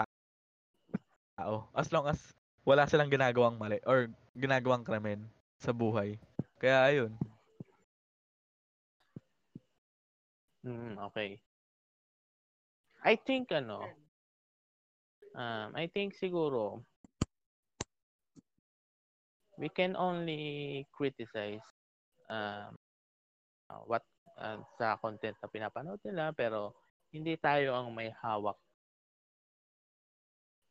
[1.39, 1.71] tao.
[1.73, 2.19] As long as
[2.67, 5.25] wala silang ginagawang mali or ginagawang krimen
[5.63, 6.19] sa buhay.
[6.59, 7.13] Kaya ayun.
[10.67, 11.39] Mm, okay.
[13.07, 13.87] I think ano,
[15.33, 16.83] um, I think siguro
[19.59, 21.65] we can only criticize
[22.31, 22.73] um,
[23.69, 24.07] uh, what
[24.39, 26.73] uh, sa content na pinapanood nila pero
[27.11, 28.57] hindi tayo ang may hawak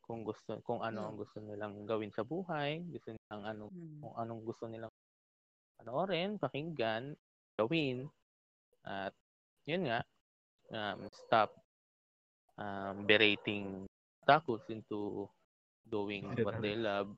[0.08, 4.00] kung gusto kung ano ang gusto nilang gawin sa buhay, gusto nilang ano Hmm.
[4.00, 4.94] kung anong gusto nilang
[5.76, 7.12] panoorin, pakinggan,
[7.60, 8.08] gawin.
[8.88, 9.12] At
[9.68, 10.00] yun nga
[10.72, 11.52] um, stop
[12.56, 13.84] um, berating
[14.24, 15.28] otakus into
[15.92, 17.12] doing what they love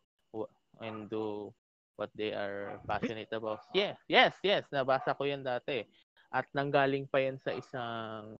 [0.81, 1.53] and do
[1.99, 3.59] what they are passionate about.
[3.75, 5.83] Yeah, yes, yes, nabasa ko 'yan dati.
[6.31, 8.39] At nanggaling pa 'yan sa isang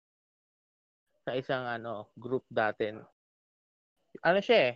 [1.27, 2.95] sa isang ano group dati.
[4.23, 4.75] Ano siya eh?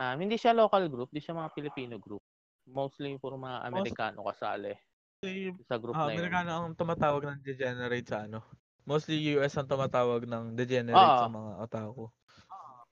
[0.00, 2.24] Um, hindi siya local group, hindi siya mga Filipino group.
[2.64, 4.72] Mostly puro mga Amerikano kasali
[5.18, 6.24] Kasi, sa group ah, na yun.
[6.24, 8.40] Amerikano ang tumatawag ng degenerate sa ano.
[8.88, 11.20] Mostly US ang tumatawag ng degenerate Oo.
[11.26, 12.04] sa mga otaku.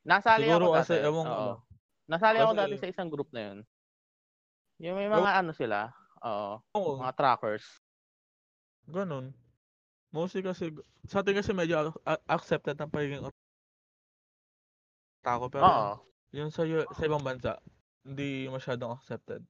[0.07, 1.07] Nasali Siguro ako kasi, dati.
[1.07, 1.55] ewan ko Oo.
[2.07, 3.59] Nasali ako Kasi- dati sa isang group na yun.
[4.77, 5.89] Yung may mga ano sila,
[6.21, 7.65] oo, Oo, mga trackers.
[8.87, 9.35] ganun.
[10.15, 10.73] Mostly kasi,
[11.11, 11.93] sa atin kasi medyo
[12.31, 13.25] accepted ng pagiging
[15.25, 15.47] otaku.
[15.53, 15.93] Pero Oo.
[16.37, 16.63] yung sa,
[16.93, 17.59] sa ibang bansa,
[18.07, 19.43] hindi masyadong accepted.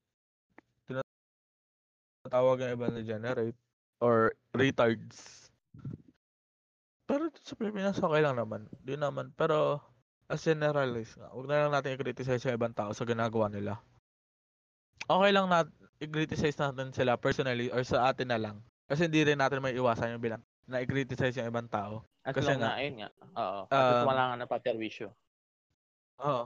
[2.26, 3.58] Tinatawag yung iba na generate
[4.02, 5.50] or retards.
[7.06, 8.66] Pero sa Pilipinas, okay lang naman.
[8.82, 9.30] Di naman.
[9.38, 9.78] Pero,
[10.26, 13.78] as generalize nga, huwag na lang natin i-criticize yung ibang tao sa ginagawa nila.
[15.06, 15.62] Okay lang na
[16.02, 18.56] i-criticize natin sila personally or sa atin na lang.
[18.86, 22.02] Kasi hindi rin natin may iwasan yung bilang na i-criticize yung ibang tao.
[22.26, 23.08] As Kasi long nga, na, ayun nga.
[23.38, 23.60] Oo.
[23.70, 25.08] At um, wala nga na paperwisyo.
[26.20, 26.44] Oo.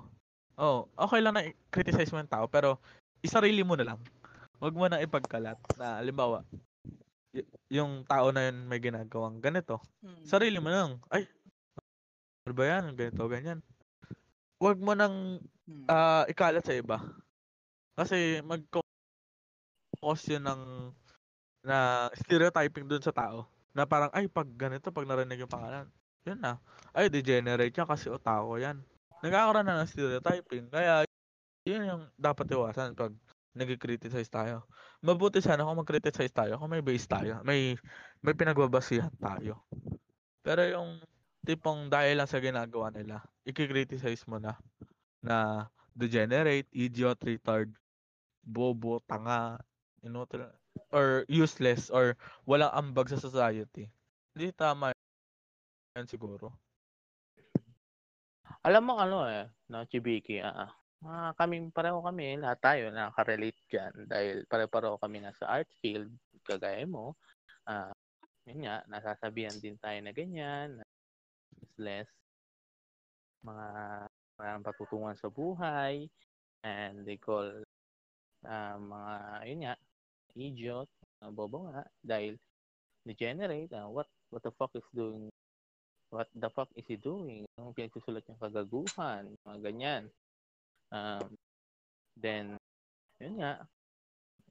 [0.60, 0.80] Oo.
[1.08, 2.76] Okay lang na i-criticize mo yung tao, pero
[3.24, 4.00] isarili mo na lang.
[4.60, 6.44] Huwag mo na ipagkalat na, halimbawa,
[7.32, 9.80] y- yung tao na yun may ginagawang ganito.
[10.04, 10.20] Hmm.
[10.28, 10.92] Sarili mo na lang.
[11.08, 11.24] Ay,
[12.44, 12.84] ano ba yan?
[12.92, 13.64] Ganito, ganyan.
[14.60, 15.86] Huwag mo nang Hmm.
[15.88, 17.00] ah, ikalat sa iba.
[18.00, 18.88] Kasi mag-cause
[20.32, 20.62] yun ng
[21.60, 23.44] na stereotyping dun sa tao.
[23.76, 25.84] Na parang, ay, pag ganito, pag narinig yung pangalan,
[26.24, 26.56] yun na.
[26.96, 28.80] Ay, degenerate yan kasi otako yan.
[29.20, 30.72] Nagkakaroon na ng stereotyping.
[30.72, 31.04] Kaya,
[31.68, 33.12] yun yung dapat iwasan pag
[33.52, 34.64] nag-criticize tayo.
[35.04, 37.76] Mabuti sana kung mag-criticize tayo, kung may base tayo, may
[38.24, 39.60] may pinagbabasihan tayo.
[40.40, 41.04] Pero yung
[41.44, 44.56] tipong dahil lang sa ginagawa nila, i-criticize mo na
[45.20, 47.68] na degenerate, idiot, retard,
[48.44, 49.60] bobo, tanga,
[50.02, 50.26] you know,
[50.90, 52.16] or useless, or
[52.48, 53.90] walang ambag sa society.
[54.34, 54.94] Hindi tama
[55.96, 56.54] yan siguro.
[58.66, 60.72] Alam mo ano eh, no, Chibiki, ah, ah.
[61.00, 66.12] Ah, kaming pareho kami, lahat tayo nakaka-relate dyan dahil pare-pareho kami nasa art field,
[66.44, 67.16] kagaya mo.
[67.64, 67.88] Ah,
[68.44, 70.84] yun nga, nasasabihan din tayo na ganyan, na
[71.56, 72.04] useless,
[73.40, 73.68] mga
[74.36, 76.04] parang patutungan sa buhay,
[76.60, 77.48] and they call
[78.46, 79.14] ah, mga,
[79.48, 79.74] yun nga,
[80.36, 80.88] idiot,
[81.20, 82.38] uh, bobo nga, dahil
[83.04, 85.30] degenerate, uh, what what the fuck is doing
[86.10, 87.46] what the fuck is he doing?
[87.56, 89.24] Anong pinagsusulat niyang kagaguhan?
[89.46, 90.04] Mga ganyan.
[90.90, 91.38] Um,
[92.18, 92.58] then,
[93.22, 93.62] yun nga,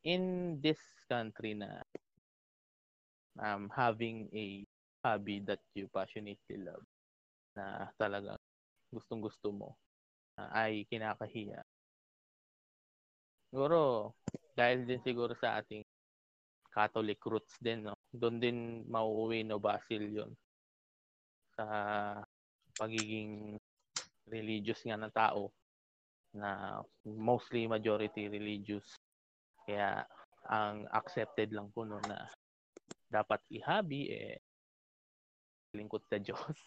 [0.07, 0.79] in this
[1.11, 1.83] country na
[3.43, 4.63] um, having a
[5.03, 6.83] hobby that you passionately love,
[7.59, 8.39] na talagang
[8.95, 9.75] gustong gusto mo,
[10.39, 11.59] uh, ay kinakahiya.
[13.49, 14.13] Siguro,
[14.53, 15.81] dahil din siguro sa ating
[16.69, 17.97] Catholic roots din, no?
[18.13, 20.31] Doon din mauuwi no Basil yon
[21.57, 21.65] sa
[22.77, 23.57] pagiging
[24.29, 25.49] religious nga ng tao
[26.31, 28.85] na mostly majority religious.
[29.65, 30.05] Kaya
[30.45, 32.29] ang accepted lang po no na
[33.09, 34.37] dapat ihabi eh
[35.73, 36.57] lingkod sa Diyos.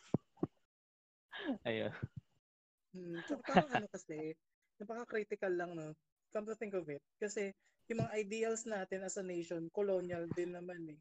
[1.66, 1.94] Ayun.
[2.92, 4.36] Hmm, so parang ano kasi,
[4.78, 5.96] napaka-critical lang no.
[6.32, 7.04] Come to think of it.
[7.20, 7.52] Kasi
[7.92, 11.00] yung mga ideals natin as a nation, colonial din naman eh.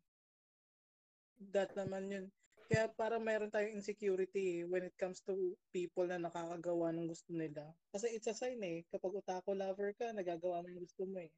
[1.55, 2.25] That naman yun.
[2.71, 7.67] Kaya para mayroon tayong insecurity when it comes to people na nakakagawa ng gusto nila.
[7.91, 8.87] Kasi it's a sign eh.
[8.87, 11.31] Kapag utako lover ka, nagagawa mo yung gusto mo eh.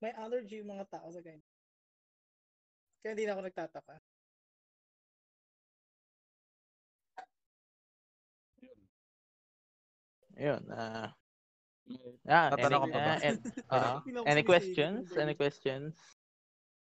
[0.00, 1.44] May allergy yung mga tao sa ganyan.
[3.04, 3.96] Kaya hindi na ako nagtataka.
[10.40, 10.64] Yun.
[10.72, 11.12] Uh,
[12.28, 13.14] ah, any, ka pa ba?
[13.14, 13.38] uh, and,
[13.70, 13.96] uh,
[14.26, 15.10] any questions?
[15.16, 15.94] Any questions?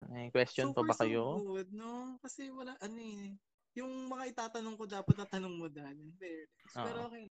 [0.07, 1.43] Any question so pa ba kayo?
[1.43, 2.15] So good, no?
[2.23, 3.35] Kasi wala, ano eh.
[3.77, 5.67] Yung mga itatanong ko dapat tatanong mo.
[5.67, 6.85] Oo.
[6.85, 7.25] Pero okay.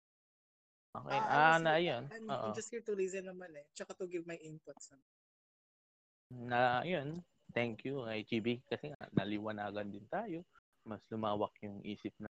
[0.97, 1.19] Okay.
[1.21, 2.03] Ah, Ah, na honestly, yun.
[2.09, 2.27] I'm.
[2.33, 3.67] I'm just here to listen naman eh.
[3.77, 4.97] Tsaka to give my inputs.
[6.33, 7.21] Na yun.
[7.53, 10.43] Thank you kay GB kasi nga naliwanagan din tayo.
[10.87, 12.31] Mas lumawak yung isip na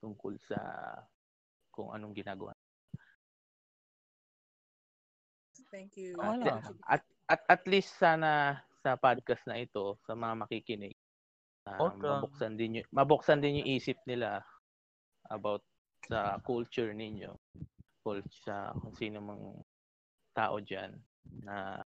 [0.00, 0.58] tungkol sa
[1.74, 2.53] kung anong ginagawa.
[5.74, 6.14] Thank you.
[6.22, 6.62] At, lang.
[6.86, 10.94] at, at, at least sana sa podcast na ito, sa mga makikinig,
[11.66, 12.06] Okay.
[12.06, 14.44] mabuksan din yung, mabuksan din yung isip nila
[15.32, 15.64] about
[16.06, 17.32] sa culture ninyo.
[18.04, 19.44] Culture sa kung sino mang
[20.36, 20.94] tao dyan
[21.42, 21.80] na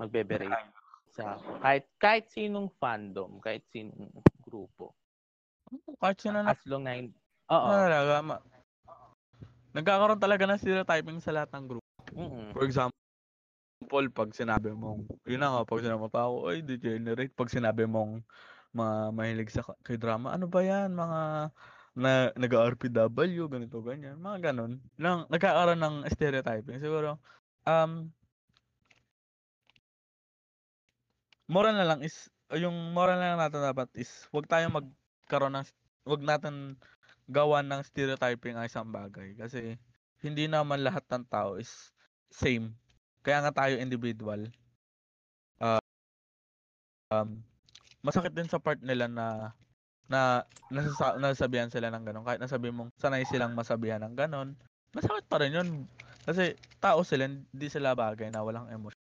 [0.00, 0.72] magbeberate
[1.12, 4.10] sa kahit kahit sinong fandom, kahit sinong
[4.40, 4.96] grupo.
[6.00, 6.96] Kahit sino na As long na
[7.52, 7.68] Oo.
[7.70, 8.44] talaga, ma-
[9.76, 11.85] nagkakaroon talaga ng stereotyping sa lahat ng group.
[12.16, 12.56] Mm-mm.
[12.56, 12.96] For example,
[14.16, 17.36] pag sinabi mong, yun na nga, pag sinabi mo tao, ay, degenerate.
[17.36, 18.24] Pag sinabi mong
[18.72, 20.96] mga mahilig sa kay drama, ano ba yan?
[20.96, 21.20] Mga
[21.96, 24.20] na nag-RPW, ganito, ganyan.
[24.20, 24.80] Mga ganun.
[25.00, 26.80] Lang, nagkakaroon ng stereotyping.
[26.80, 27.16] Siguro,
[27.64, 28.12] um,
[31.48, 35.66] moral na lang is, yung moral na lang natin dapat is, wag tayong magkaroon ng,
[36.04, 36.76] wag natin
[37.32, 39.32] gawan ng stereotyping ang isang bagay.
[39.36, 39.80] Kasi,
[40.20, 41.95] hindi naman lahat ng tao is
[42.32, 42.74] same.
[43.26, 44.46] Kaya nga tayo individual.
[45.58, 45.82] Uh,
[47.10, 47.42] um,
[48.04, 49.50] masakit din sa part nila na
[50.06, 52.22] na nasasa, nasabihan sila ng ganun.
[52.22, 54.54] Kahit nasabi mong sanay silang masabihan ng ganun,
[54.94, 55.68] masakit pa rin yun.
[56.22, 59.02] Kasi tao sila, hindi sila bagay na walang emotion.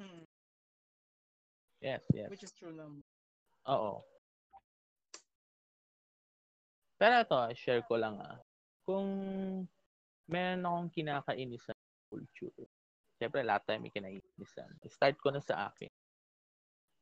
[0.00, 0.24] Hmm.
[1.84, 2.32] Yes, yes.
[2.32, 3.04] Which is true naman.
[3.68, 4.00] Oo.
[6.96, 8.40] Pero ito, share ko lang ah.
[8.88, 9.08] Kung
[10.28, 11.76] meron akong kinakainisan
[12.08, 12.68] culture,
[13.14, 14.70] Siyempre, lahat tayo may kinainisan.
[14.90, 15.90] Start ko na sa akin.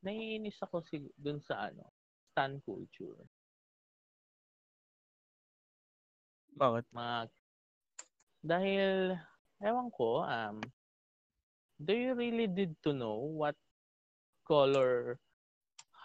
[0.05, 1.89] Naiinis ako si, dun sa ano,
[2.31, 3.17] stan culture.
[6.53, 6.85] Bakit?
[6.93, 7.17] Mga,
[8.45, 9.17] dahil,
[9.63, 10.61] ewan ko, um,
[11.81, 13.57] do you really need to know what
[14.45, 15.17] color,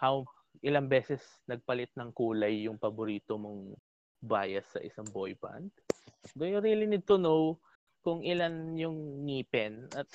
[0.01, 0.25] how,
[0.65, 3.77] ilang beses nagpalit ng kulay yung paborito mong
[4.19, 5.69] bias sa isang boy band?
[6.35, 7.59] Do you really need to know
[8.03, 10.07] kung ilan yung ngipin at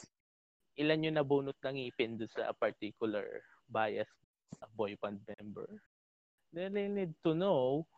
[0.77, 4.09] ilan yung nabunot na ngipin doon sa particular bias
[4.77, 5.69] boy band member?
[6.55, 7.89] They really need to know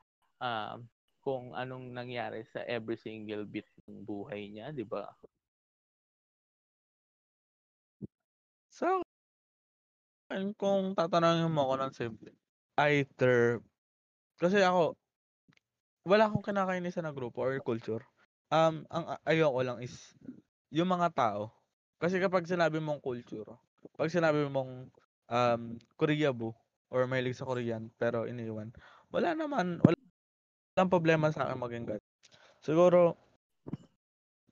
[0.40, 0.88] um,
[1.26, 5.10] kung anong nangyari sa every single bit ng buhay niya, di ba?
[8.70, 9.02] So,
[10.30, 12.32] akin, kung tatanungin mo ako ng simple,
[12.78, 13.58] either,
[14.38, 14.94] kasi ako,
[16.06, 18.06] wala akong kinakainisan na grupo or culture.
[18.46, 20.14] Um, ang ayoko lang is,
[20.70, 21.50] yung mga tao.
[21.98, 23.58] Kasi kapag sinabi mong culture,
[23.98, 24.86] pag sinabi mong
[25.26, 25.62] um,
[25.98, 26.54] Koreabo,
[26.86, 28.70] or mahilig sa Korean, pero iniwan,
[29.10, 29.98] wala naman, wala
[30.76, 32.06] walang problema sa akin maging ganun.
[32.60, 33.16] Siguro,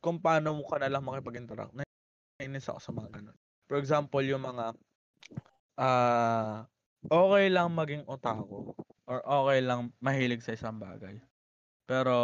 [0.01, 3.37] kung paano mo ka na lang makipag-interact, nainis ako sa mga ganun.
[3.69, 4.73] For example, yung mga
[5.75, 6.65] ah
[7.11, 8.73] okay lang maging otaku
[9.05, 11.21] or okay lang mahilig sa isang bagay.
[11.85, 12.17] Pero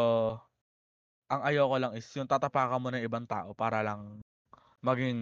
[1.30, 4.18] ang ayoko lang is yung tatapakan mo ng ibang tao para lang
[4.82, 5.18] maging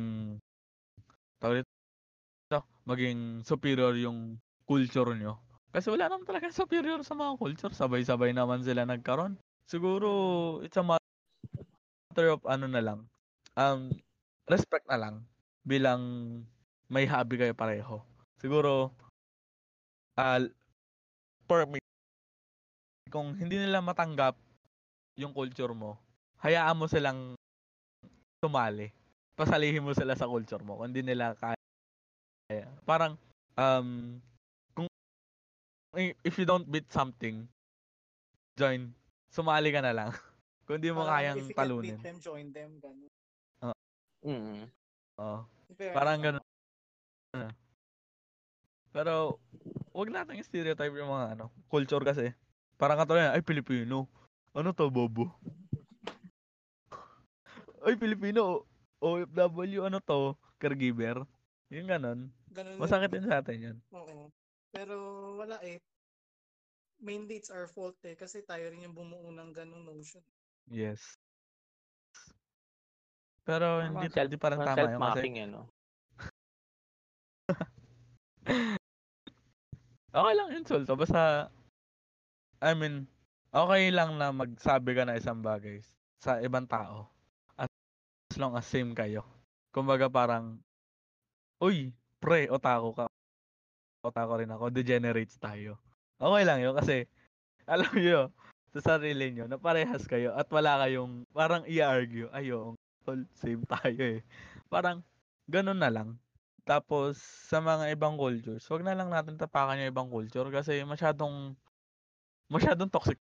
[1.42, 5.36] tawag dito, maging superior yung culture nyo.
[5.68, 7.72] Kasi wala naman talaga superior sa mga culture.
[7.74, 9.36] Sabay-sabay naman sila nagkaroon.
[9.68, 10.08] Siguro,
[10.64, 13.04] it's a matter of ano na lang.
[13.58, 13.92] Um,
[14.48, 15.14] respect na lang.
[15.68, 16.00] Bilang
[16.88, 18.00] may hobby kayo pareho.
[18.40, 18.96] Siguro,
[20.16, 20.40] uh,
[21.44, 21.78] for me,
[23.08, 24.36] kung hindi nila matanggap
[25.18, 25.98] yung culture mo,
[26.44, 27.34] hayaan mo silang
[28.38, 28.92] tumali.
[29.34, 32.68] Pasalihin mo sila sa culture mo kung hindi nila kaya.
[32.86, 33.18] Parang,
[33.58, 34.20] um,
[34.76, 34.86] kung
[36.22, 37.48] if you don't beat something,
[38.54, 38.94] join.
[39.32, 40.10] Sumali ka na lang.
[40.68, 41.98] kung hindi mo Parang kayang if you talunin.
[41.98, 42.70] Beat them, join them.
[42.78, 43.10] Ganun.
[44.26, 44.66] Mm.
[45.22, 45.38] Oo.
[45.78, 46.42] Fair Parang enough.
[46.42, 47.52] ganun.
[48.90, 49.38] Pero,
[49.94, 52.34] wag natin stereotype yung mga ano, culture kasi.
[52.78, 54.06] Parang katulad yan, ay Pilipino.
[54.54, 55.34] Ano to, bobo?
[57.86, 58.62] ay Pilipino,
[59.02, 60.38] OFW, ano to?
[60.62, 61.26] Caregiver.
[61.74, 62.30] Yung ganun.
[62.54, 63.76] Ganun Masakit din sa atin yun.
[63.90, 64.30] Oo.
[64.70, 64.94] Pero
[65.36, 65.82] wala eh.
[67.02, 68.14] Mainly it's our fault eh.
[68.14, 70.22] Kasi tayo rin yung bumuo ng ganung notion.
[70.70, 71.18] Yes.
[73.48, 75.72] Pero hindi, Self, hindi parang tama yun kasi self-mocking eh, no?
[80.20, 80.92] okay lang insulto.
[81.00, 81.48] Basta,
[82.58, 83.06] I mean,
[83.54, 85.78] okay lang na magsabi ka na isang bagay
[86.18, 87.06] sa ibang tao.
[87.54, 87.70] As
[88.34, 89.22] long as same kayo.
[89.70, 90.58] Kumbaga parang,
[91.62, 93.04] uy, pre, otaku ka.
[94.02, 94.74] Otaku rin ako.
[94.74, 95.78] Degenerates tayo.
[96.18, 97.06] Okay lang yun kasi,
[97.70, 98.34] alam nyo,
[98.74, 102.74] sa sarili nyo, na parehas kayo at wala kayong, parang i-argue, ayo,
[103.06, 104.20] tol, same tayo eh.
[104.66, 105.06] Parang,
[105.46, 106.18] ganun na lang.
[106.66, 111.54] Tapos, sa mga ibang cultures, wag na lang natin tapakan yung ibang culture kasi masyadong,
[112.48, 113.18] masyadong toxic.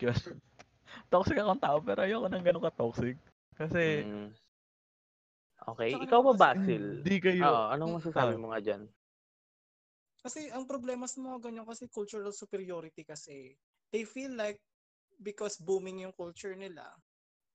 [1.10, 3.16] Toxic akong tao, pero ayoko nang ganun ka-toxic.
[3.56, 4.30] Kasi, Mm.
[5.64, 6.84] Okay, Tsaka ikaw ba, naman kasi- Basil?
[7.00, 8.40] hindi kayo, Oo, anong masasabi Ah.
[8.40, 8.82] mo nga dyan?
[10.20, 13.56] Kasi ang problema sa mga ganyan kasi cultural superiority kasi
[13.88, 14.60] they feel like
[15.24, 16.84] because booming yung culture nila,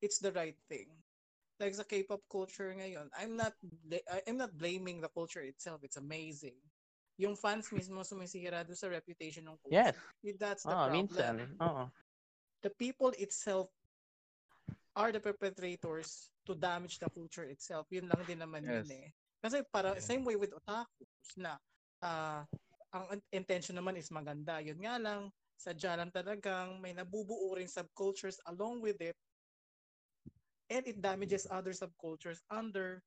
[0.02, 0.90] it's the right thing.
[1.62, 3.54] Like sa K-pop culture ngayon, I'm not
[4.26, 5.84] I'm not blaming the culture itself.
[5.86, 6.58] It's amazing.
[7.20, 9.92] Yung fans mismo sumisira doon sa reputation ng culture.
[10.24, 10.40] Yes.
[10.40, 10.96] That's the Oo, problem.
[10.96, 11.36] minsan.
[11.60, 11.84] Oo.
[12.64, 13.68] The people itself
[14.96, 17.88] are the perpetrators to damage the culture itself.
[17.92, 18.92] Yun lang din naman yun Yes.
[18.92, 19.08] eh.
[19.40, 20.04] Kasi para Yeah.
[20.04, 21.60] same way with otakus na
[22.00, 22.48] ah,
[22.96, 24.64] ang in- intention naman is maganda.
[24.64, 25.28] Yun nga lang,
[25.60, 29.16] sadya lang talagang may nabubuo rin subcultures along with it
[30.72, 33.04] and it damages other subcultures under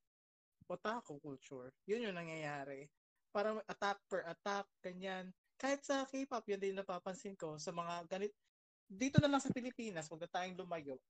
[0.69, 1.73] otaku culture.
[1.89, 2.89] Yun yung nangyayari.
[3.33, 5.33] Parang attack per attack, ganyan.
[5.57, 8.33] Kahit sa K-pop, yun din napapansin ko sa mga ganit
[8.93, 11.01] dito na lang sa Pilipinas, wag na tayong lumayo.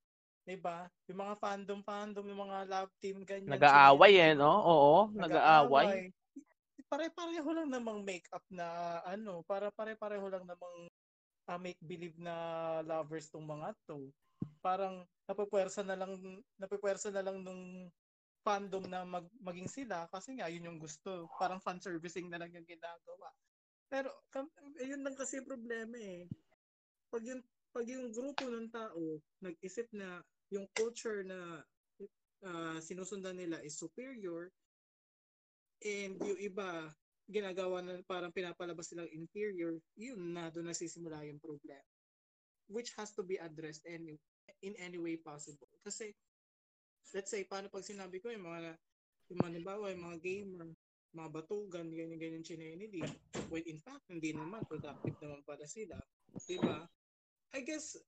[0.47, 0.87] 'Di ba?
[1.11, 3.59] Yung mga fandom fandom, yung mga love team ganyan.
[3.59, 4.51] Nag-aaway eh, no?
[4.63, 6.11] Oo, nag-aaway.
[6.87, 10.91] Pare-pareho lang namang make-up na ano, para pare-pareho lang namang
[11.49, 12.35] ah, make-believe na
[12.85, 14.11] lovers tong mga to.
[14.63, 16.15] Parang napupwersa na lang
[16.59, 17.91] napupwersa na lang nung
[18.43, 21.31] fandom na mag, maging sila kasi nga yun yung gusto.
[21.39, 23.31] Parang fan servicing na lang yung ginagawa.
[23.87, 24.51] Pero kam,
[24.83, 26.27] yun lang kasi problema eh.
[27.09, 27.43] Pag yung
[27.73, 30.21] pag yung grupo ng tao nag-isip na
[30.53, 31.65] yung culture na
[32.45, 34.53] ah, sinusundan nila is superior
[35.81, 36.93] and yung iba
[37.31, 41.81] ginagawa na parang pinapalabas silang inferior, yun na doon nagsisimula yung problem.
[42.69, 44.21] Which has to be addressed any,
[44.61, 45.69] in any way possible.
[45.81, 46.13] Kasi,
[47.11, 48.79] let's say, paano pag sinabi ko yung mga,
[49.31, 50.69] yung mga, halimbawa, yung mga gamer,
[51.13, 53.05] mga batugan, ganyan-ganyan chinenili.
[53.53, 56.01] When in fact, hindi naman, productive naman pala sila.
[56.49, 56.89] Diba?
[57.53, 58.01] I guess,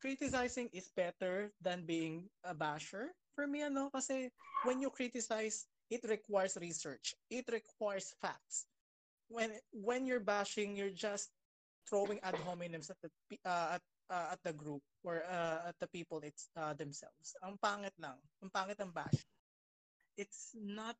[0.00, 3.12] criticizing is better than being a basher.
[3.36, 4.32] For me, ano, kasi
[4.64, 7.14] when you criticize, it requires research.
[7.28, 8.66] It requires facts.
[9.28, 11.34] When when you're bashing, you're just
[11.84, 13.10] throwing ad hominems at the
[13.44, 17.34] uh, at uh, at the group or uh, at the people it's uh, themselves.
[17.42, 18.18] Ang pangit lang.
[18.42, 19.26] Ang pangit ang bash.
[20.16, 20.96] It's not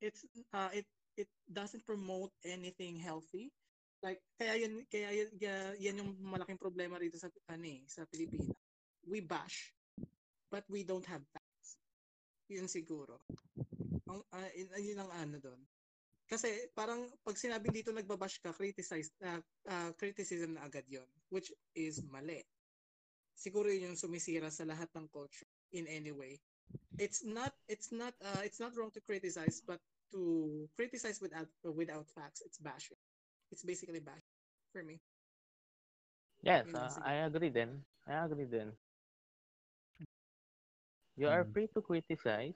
[0.00, 0.22] it's
[0.54, 0.86] uh, it
[1.18, 3.50] it doesn't promote anything healthy.
[3.98, 8.54] Like kaya yan kaya yan, yan yung malaking problema rito sa ano eh, sa Pilipinas.
[9.02, 9.74] We bash
[10.48, 11.76] but we don't have facts.
[12.48, 13.20] Yun siguro.
[14.08, 14.50] Ang uh,
[14.80, 15.60] yun ang ano doon.
[16.28, 21.52] Kasi parang pag sinabing dito nagbabash ka, criticize, uh, uh, criticism na agad yon which
[21.74, 22.44] is mali.
[23.34, 26.38] Siguro yun yung sumisira sa lahat ng culture in any way.
[26.98, 29.80] It's not it's not uh, it's not wrong to criticize but
[30.12, 32.98] to criticize without without facts, it's bashing.
[33.50, 34.36] It's basically bashing
[34.72, 35.00] for me.
[36.42, 37.04] Yes, siguro.
[37.04, 37.84] I agree din.
[38.06, 38.76] I agree din.
[41.16, 41.52] You are Mm.
[41.52, 42.54] free to criticize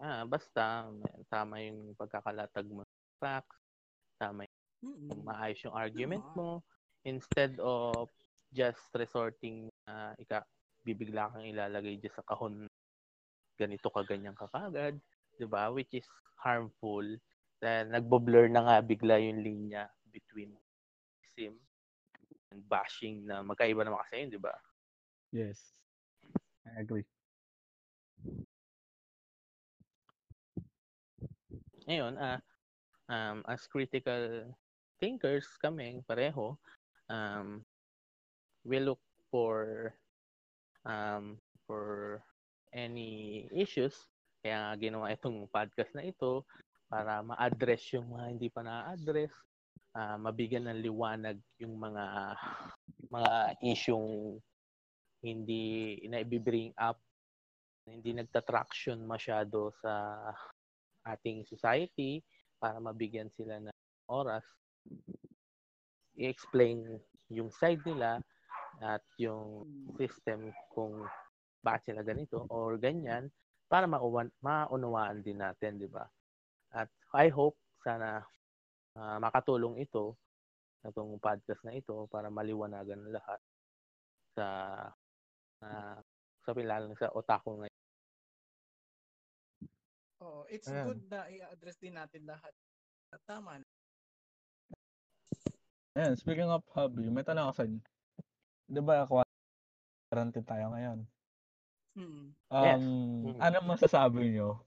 [0.00, 0.88] ah, basta
[1.30, 3.58] tama yung pagkakalatag mo ng facts,
[4.20, 5.24] tama yung Mm-mm.
[5.26, 6.62] maayos yung argument mo
[7.04, 8.08] instead of
[8.52, 10.44] just resorting na ika
[10.84, 12.66] bibigla kang ilalagay dyan sa kahon
[13.60, 14.96] ganito ka ganyan ka kagad,
[15.36, 15.68] 'di ba?
[15.70, 16.08] Which is
[16.40, 17.04] harmful.
[17.60, 20.56] Dahil nagbo-blur na nga bigla yung linya between
[21.36, 21.54] sim
[22.52, 24.54] and bashing na magkaiba naman kasi yun, 'di ba?
[25.32, 25.74] Yes.
[26.66, 27.04] I agree.
[31.88, 32.40] Ngayon, ah
[33.10, 34.46] um, as critical
[35.02, 36.54] thinkers kami pareho,
[37.10, 37.64] um,
[38.62, 39.00] we look
[39.32, 39.92] for
[40.86, 41.36] um,
[41.66, 42.20] for
[42.72, 43.94] any issues.
[44.40, 46.46] Kaya ginawa itong podcast na ito
[46.88, 49.30] para ma-address yung mga hindi pa na-address,
[49.94, 52.34] ah, mabigyan ng liwanag yung mga
[53.10, 53.32] mga
[53.62, 54.40] isyong
[55.20, 56.96] hindi na bring up,
[57.84, 60.18] hindi nagtatraction masyado sa
[61.06, 62.20] ating society
[62.60, 63.76] para mabigyan sila ng
[64.10, 64.44] oras
[66.20, 67.00] i-explain
[67.32, 68.20] yung side nila
[68.80, 69.64] at yung
[69.96, 71.04] system kung
[71.60, 73.28] bakit sila ganito or ganyan
[73.70, 76.04] para mauwan, maunawaan din natin, di ba?
[76.74, 78.20] At I hope sana
[78.98, 80.18] ah, makatulong ito
[80.84, 83.40] itong podcast na ito para maliwanagan lahat
[84.32, 84.46] sa
[85.60, 85.98] uh,
[86.40, 87.69] sa lalo sa otaku ngayon.
[90.50, 90.86] It's Ayan.
[90.90, 92.50] good na i-address din natin lahat.
[93.22, 93.66] Tama na.
[95.94, 97.80] Ayan, speaking of hobby, may tanong ako sa inyo.
[98.66, 100.98] Di ba quarantine tayo ngayon?
[101.94, 102.26] Mm.
[102.50, 102.82] Yes.
[102.82, 102.86] Um,
[103.30, 103.38] Mm.
[103.38, 104.66] anong masasabi nyo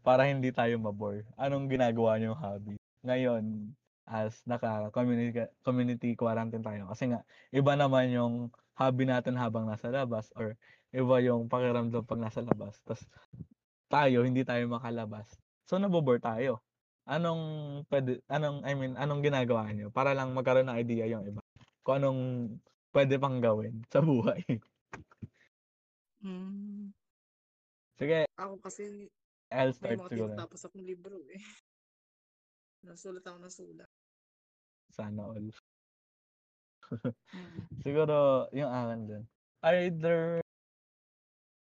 [0.00, 1.28] para hindi tayo mabore?
[1.36, 2.80] Anong ginagawa nyo hobby?
[3.04, 3.72] Ngayon,
[4.08, 6.88] as naka-community community quarantine tayo.
[6.88, 7.20] Kasi nga,
[7.52, 8.34] iba naman yung
[8.80, 10.56] hobby natin habang nasa labas or
[10.92, 12.80] iba yung pakiramdam pag nasa labas.
[12.84, 13.04] Tapos
[13.92, 15.28] tayo, hindi tayo makalabas.
[15.68, 16.64] So, nabobore tayo.
[17.04, 17.42] Anong
[17.92, 19.92] pwede, anong, I mean, anong ginagawa nyo?
[19.92, 21.44] Para lang magkaroon ng idea yung iba.
[21.84, 22.20] Kung anong
[22.96, 24.40] pwede pang gawin sa buhay.
[26.22, 26.94] Mm.
[27.98, 29.10] Sige, Ako kasi
[29.50, 30.32] I'll may start mga siguro.
[30.32, 31.42] tinatapos akong libro eh.
[32.86, 33.90] Nasulat ako ng sulat.
[34.94, 35.46] Sana all.
[37.32, 37.80] Mm.
[37.80, 39.22] Siguro, yung akin din.
[39.64, 40.41] Either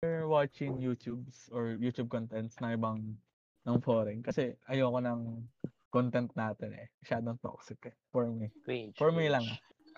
[0.02, 3.18] watching YouTubes or YouTube contents na ibang
[3.66, 4.22] ng foreign.
[4.22, 5.42] Kasi ayoko ng
[5.90, 6.86] content natin eh.
[7.02, 7.94] Masyadong toxic eh.
[8.14, 8.52] For me.
[8.62, 8.94] Cringe.
[8.94, 9.46] For me cringe, lang,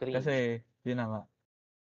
[0.00, 0.16] Cringe.
[0.16, 0.34] Kasi,
[0.88, 1.22] yun na nga.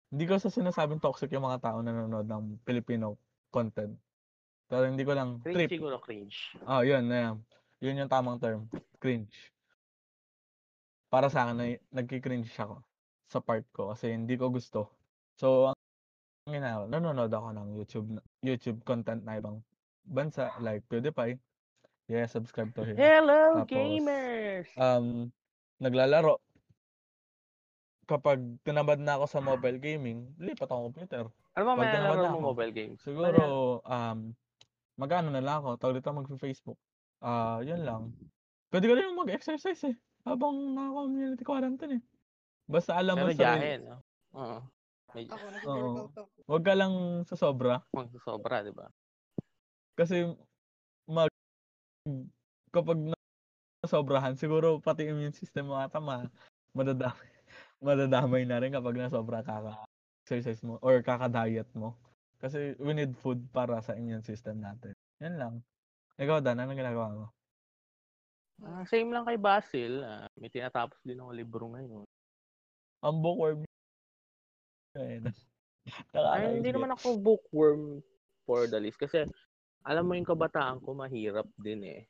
[0.08, 3.20] Hindi ko sa sinasabing toxic yung mga tao na nanonood ng Filipino
[3.52, 3.92] content.
[4.66, 5.70] Pero hindi ko lang cringe trip.
[5.76, 6.56] siguro cringe.
[6.64, 7.36] Oh, yun, na
[7.84, 8.72] Yun yung tamang term.
[8.96, 9.52] Cringe.
[11.12, 12.80] Para sa akin, na, nagki-cringe ako
[13.28, 14.88] sa part ko kasi hindi ko gusto.
[15.36, 15.75] So,
[16.46, 18.08] ginagawa, nanonood ako ng YouTube
[18.40, 19.58] YouTube content na ibang
[20.06, 21.42] bansa like PewDiePie.
[22.06, 22.94] Yeah, subscribe to him.
[22.94, 24.70] Hello, Tapos, gamers!
[24.78, 25.34] Um,
[25.82, 26.38] naglalaro.
[28.06, 31.26] Kapag tinamad na ako sa mobile gaming, lipat ako computer.
[31.58, 33.02] ano ba may laro mo mobile games?
[33.02, 34.30] Siguro, um,
[34.94, 35.82] magano na lang ako.
[35.82, 36.78] Tawag dito mag-Facebook.
[37.18, 38.14] Ah, yun lang.
[38.70, 39.96] Pwede ko rin mag-exercise eh.
[40.22, 42.02] Habang naka-community quarantine eh.
[42.70, 43.98] Basta alam mo Pero sa jahe, no?
[44.38, 44.75] Oo.
[45.14, 46.38] Medyo Ako, nag-workout ako.
[46.46, 46.92] Huwag ka lang
[47.28, 47.84] sa sobra.
[47.94, 48.86] magsasobra, di ba?
[49.94, 50.26] Kasi
[51.06, 51.30] mag
[52.74, 52.98] kapag
[53.82, 56.26] nasobrahan, siguro pati immune system mo ata ma
[56.76, 57.30] madadamay,
[57.86, 61.96] madadamay na rin kapag nasobra kaka-exercise mo or kaka-diet mo.
[62.36, 64.92] Kasi we need food para sa immune system natin.
[65.24, 65.54] Yan lang.
[66.20, 67.26] Ikaw, Dan, anong ginagawa mo?
[68.64, 70.00] Ah, same lang kay Basil.
[70.04, 72.04] ah, may tinatapos din ako libro ngayon.
[73.04, 73.65] Ang bookworm.
[74.96, 75.20] Ay,
[76.58, 78.00] hindi naman ako bookworm
[78.48, 78.98] for the list.
[78.98, 79.28] Kasi,
[79.86, 82.02] alam mo yung kabataan ko, mahirap din eh.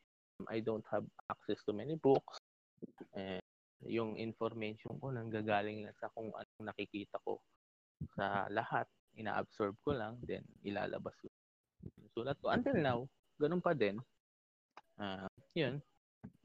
[0.49, 2.37] I don't have access to many books.
[3.17, 3.41] Eh,
[3.85, 7.41] yung information ko nanggagaling lang sa kung anong nakikita ko
[8.17, 8.85] sa lahat.
[9.17, 11.29] Ina-absorb ko lang, then ilalabas ko.
[12.13, 12.53] Sulat ko.
[12.53, 12.99] Until now,
[13.41, 13.97] ganun pa din.
[14.97, 15.81] Ah, yun.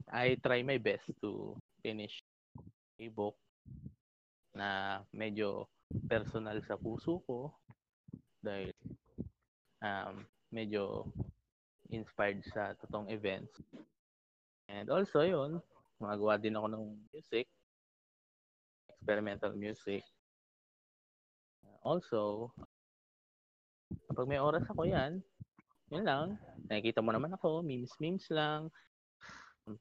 [0.09, 2.21] I try my best to finish
[3.01, 3.37] a book
[4.53, 5.65] na medyo
[6.09, 7.53] personal sa puso ko
[8.43, 8.73] dahil
[9.79, 11.07] um, medyo
[11.93, 13.53] inspired sa totoong events.
[14.67, 15.61] And also yun,
[16.01, 16.83] gumagawa din ako ng
[17.13, 17.45] music,
[18.89, 20.01] experimental music.
[21.83, 22.51] Also,
[24.07, 25.19] kapag may oras ako yan,
[25.91, 26.39] yun lang.
[26.71, 28.71] Nakikita mo naman ako, memes-memes lang,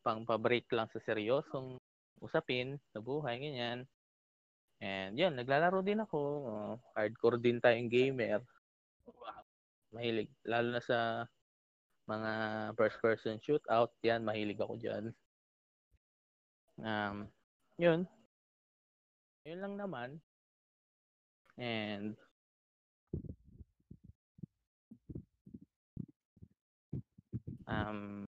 [0.03, 1.79] pang pa-break lang sa seryosong
[2.23, 3.87] usapin sa buhay, ganyan.
[4.83, 6.19] And yun, naglalaro din ako.
[6.43, 8.43] Uh, hardcore din tayong gamer.
[9.95, 10.27] Mahilig.
[10.43, 11.23] Lalo na sa
[12.11, 12.33] mga
[12.75, 15.15] first person shootout, yan, mahilig ako dyan.
[16.83, 17.31] Um,
[17.79, 18.11] yun.
[19.47, 20.19] Yun lang naman.
[21.63, 22.19] And
[27.69, 28.27] um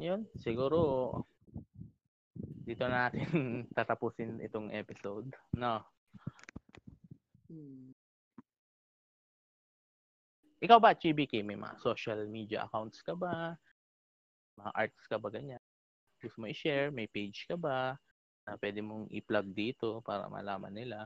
[0.00, 0.80] yun, siguro
[2.64, 3.28] dito na natin
[3.76, 5.28] tatapusin itong episode.
[5.52, 5.84] No.
[7.52, 7.92] Hmm.
[10.64, 13.52] Ikaw ba, Chibiki, may mga social media accounts ka ba?
[14.56, 15.60] Mga arts ka ba ganyan?
[16.24, 16.88] Gusto mo i-share?
[16.88, 18.00] May page ka ba?
[18.48, 21.04] Na pwede mong i-plug dito para malaman nila.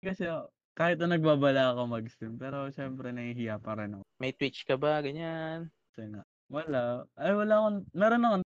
[0.00, 4.04] Kasi oh, kahit na nagbabala ako mag-stream, pero syempre nahihiya pa rin ako.
[4.16, 5.04] May Twitch ka ba?
[5.04, 5.68] Ganyan.
[5.92, 7.04] Kasi nga, wala.
[7.20, 8.41] Ay, wala akong, meron akong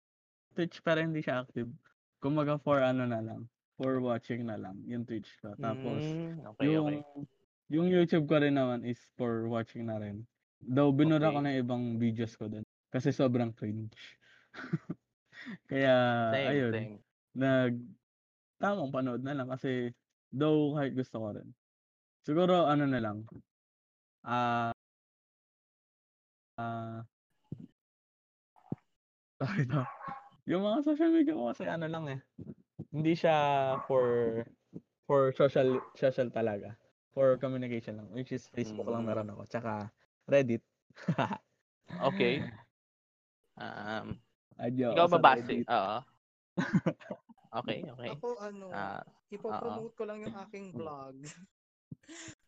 [0.53, 1.71] Twitch pero hindi siya active.
[2.21, 5.57] Kumaga for ano na lang, for watching na lang, yung Twitch ko.
[5.57, 7.25] Tapos, Mm, okay, yung, okay.
[7.71, 10.27] yung YouTube ko rin naman is for watching na rin.
[10.61, 11.45] Though, binura ko Okay.
[11.49, 12.61] na ibang videos ko dun.
[12.93, 13.97] Kasi sobrang cringe.
[15.71, 15.95] Kaya,
[16.29, 16.95] Same, ayun, same.
[17.33, 17.73] nag,
[18.61, 19.89] tamang panood na lang kasi,
[20.29, 21.49] though, kahit gusto ko rin.
[22.21, 23.25] Siguro, ano na lang,
[24.21, 24.69] ah,
[26.61, 27.01] ah,
[29.41, 29.81] sorry to.
[30.49, 32.19] Yung mga social media ko kasi ano lang eh.
[32.89, 33.35] Hindi siya
[33.85, 34.41] for
[35.05, 36.73] for social social talaga.
[37.11, 38.07] For communication lang.
[38.15, 39.09] Which is Facebook lang Mm.
[39.11, 39.41] meron ako.
[39.47, 39.91] Tsaka
[40.25, 40.63] Reddit.
[41.91, 42.39] Okay.
[43.59, 44.15] Um,
[44.55, 45.43] Adyo ikaw ako ba sa base?
[45.43, 45.67] Reddit.
[45.67, 45.97] Oo.
[47.51, 48.15] Okay, okay.
[48.15, 51.19] Ako ano, Ah, ipopromote ko lang yung aking vlog.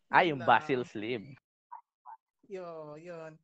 [0.08, 0.48] ah, Yun yung lang.
[0.48, 1.36] Basil Sleeve.
[2.48, 3.36] Yo, yun.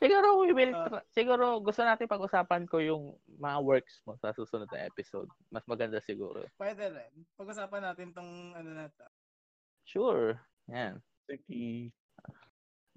[0.03, 0.84] siguro we will Ah.
[0.85, 3.03] tra- siguro gusto natin pag-usapan ko yung
[3.39, 5.31] mga works mo sa susunod na episode.
[5.47, 6.43] Mas maganda siguro.
[6.59, 7.23] Pwede rin.
[7.39, 9.07] Pag-usapan natin tong ano na to.
[9.88, 10.35] Sure.
[10.67, 10.99] Yan.
[11.23, 11.95] Sige.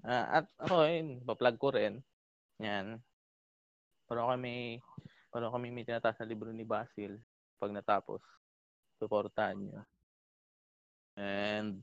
[0.03, 2.03] Ah, at ako yun, pa-plug ko rin.
[2.59, 2.99] Yan.
[4.05, 4.83] Pero kami
[5.27, 7.19] pero kami may tinataas na libro ni Basil
[7.57, 8.23] pag natapos.
[8.97, 9.81] Suportahan nyo.
[11.17, 11.81] And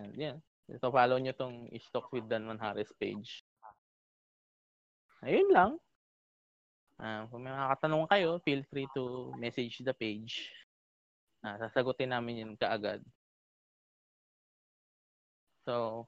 [0.00, 0.40] And yan.
[0.70, 3.42] Ito, follow nyo tong Stock with Danman Harris page.
[5.26, 5.76] Ayun lang.
[7.00, 10.48] Ah, kung may mga katanungan kayo, feel free to message the page.
[11.42, 13.02] Ah, sasagutin namin yun kaagad.
[15.64, 16.06] So,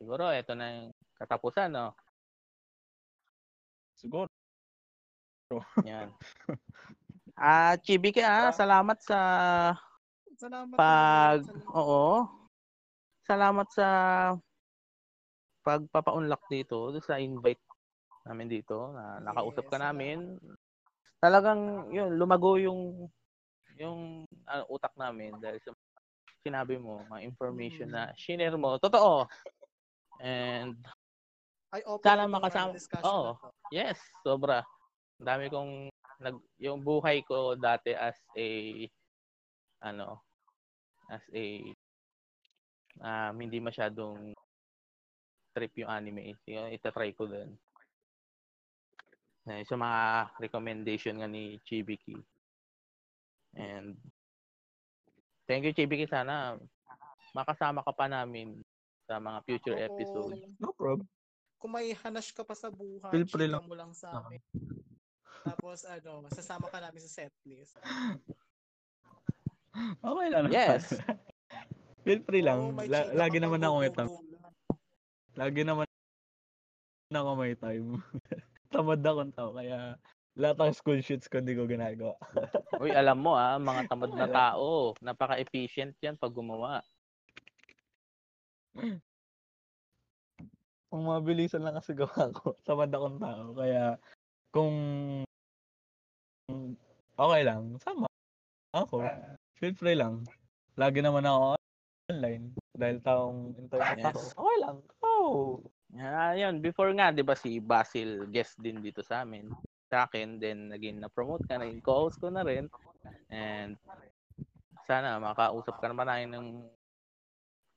[0.00, 0.88] siguro ito na yung
[1.20, 1.92] katapusan, no?
[3.96, 4.28] Siguro.
[5.84, 6.12] Yan.
[7.36, 9.18] Ah, Chibi ka, ah, salamat sa
[10.36, 10.76] Salamat.
[10.76, 11.72] pag Salamat.
[11.72, 12.08] oo.
[13.26, 13.88] Salamat sa
[15.66, 17.60] pagpapaunlak dito sa invite
[18.22, 20.38] namin dito na nakausap ka namin.
[21.18, 23.10] Talagang yun lumago yung
[23.76, 25.72] yung ah, utak namin dahil sa
[26.46, 28.78] sinabi mo, mga information na share mo.
[28.78, 29.26] Totoo.
[30.22, 30.78] And
[31.74, 33.34] I open Sana makasama- oo.
[33.34, 33.50] to.
[33.74, 34.62] Yes, sobra.
[35.18, 35.72] Ang dami kong
[36.22, 38.48] nag yung buhay ko dati as a
[39.84, 40.24] ano
[41.12, 41.60] as a
[43.04, 44.32] um, hindi masyadong
[45.52, 46.36] trip yung anime.
[46.48, 47.52] Yung itatry ko din.
[49.46, 52.16] Eh, sa mga recommendation nga ni Chibiki.
[53.56, 53.96] And
[55.46, 56.06] thank you Chibiki.
[56.06, 56.58] Sana
[57.32, 58.60] makasama ka pa namin
[59.06, 59.86] sa mga future Oo.
[59.86, 60.42] episodes.
[60.58, 61.06] No problem.
[61.56, 63.64] Kung may hanash ka pa sa buhay, Feel free lang.
[63.64, 64.42] mo lang sa amin.
[65.46, 67.78] Tapos ano, sasama ka namin sa setlist.
[70.00, 70.48] Okay lang.
[70.48, 70.88] Yes.
[72.08, 72.72] Feel free lang.
[72.72, 74.10] May La- chika lagi ka naman pa, ako may time.
[75.36, 75.86] Lagi naman
[77.12, 77.86] ako may time.
[78.72, 79.52] Tamad akong tao.
[79.52, 80.00] Kaya
[80.36, 82.14] lahat ng school shoots ko hindi ko ginagawa.
[82.82, 86.84] Uy, alam mo ah, mga tamad na tao, napaka-efficient yan pag gumawa.
[90.92, 93.44] Kung mabilisan lang kasi gawa ko, tamad akong tao.
[93.56, 93.96] Kaya
[94.52, 94.76] kung
[97.16, 98.04] okay lang, sama
[98.76, 99.08] ako.
[99.56, 100.28] Feel free lang.
[100.76, 101.56] Lagi naman ako
[102.12, 104.12] online dahil taong internet Yes.
[104.12, 104.20] ako.
[104.36, 104.76] Okay lang.
[105.00, 105.64] Oh.
[105.96, 109.48] Ah, yun, before nga, 'di ba si Basil guest din dito sa amin.
[109.86, 112.66] Sa akin, then naging na-promote ka, naging co-host ko na rin.
[113.30, 113.78] And
[114.86, 116.48] sana makausap ka naman namin ng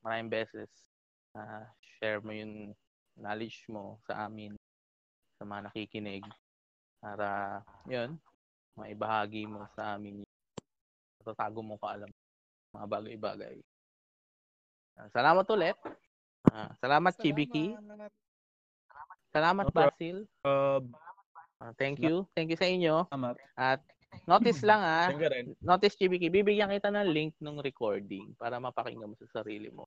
[0.02, 0.70] maraming beses.
[1.34, 2.74] Ah, share mo yung
[3.14, 4.58] knowledge mo sa amin,
[5.38, 6.26] sa mga nakikinig.
[6.98, 8.18] Para, yun,
[8.74, 10.30] maibahagi mo sa amin yung
[11.22, 12.10] natatago mo ka alam
[12.70, 13.56] mga bagay-bagay.
[15.10, 15.76] Salamat ulit.
[16.50, 17.74] Ah, salamat, Chibiki.
[17.74, 18.12] Salamat.
[19.30, 19.90] Salamat, No problem.
[19.94, 20.16] Basil.
[20.44, 20.80] Uh,
[21.60, 22.24] Ah, thank you.
[22.32, 23.04] Thank you sa inyo.
[23.12, 23.36] salamat.
[23.54, 23.84] At
[24.24, 25.12] notice lang ah,
[25.60, 29.84] notice Chibiki, bibigyan kita ng link ng recording para mapakinggan mo sa sarili mo.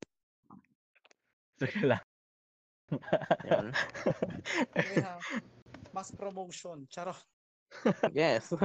[1.58, 2.04] Sige lang.
[5.96, 6.86] Mass promotion.
[6.94, 7.18] Charot.
[8.14, 8.54] Yes.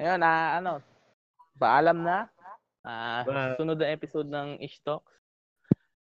[0.00, 0.80] Ayun, na ano,
[1.60, 2.24] paalam na.
[2.80, 3.60] Ah, Bye.
[3.60, 5.19] sunod na episode ng Ish Talks.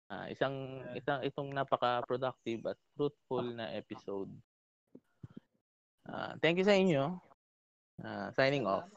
[0.08, 4.32] Ah, isang isang itong napaka-productive at fruitful na episode.
[6.08, 7.20] Ah, thank you sa inyo.
[8.00, 8.88] Ah, signing off.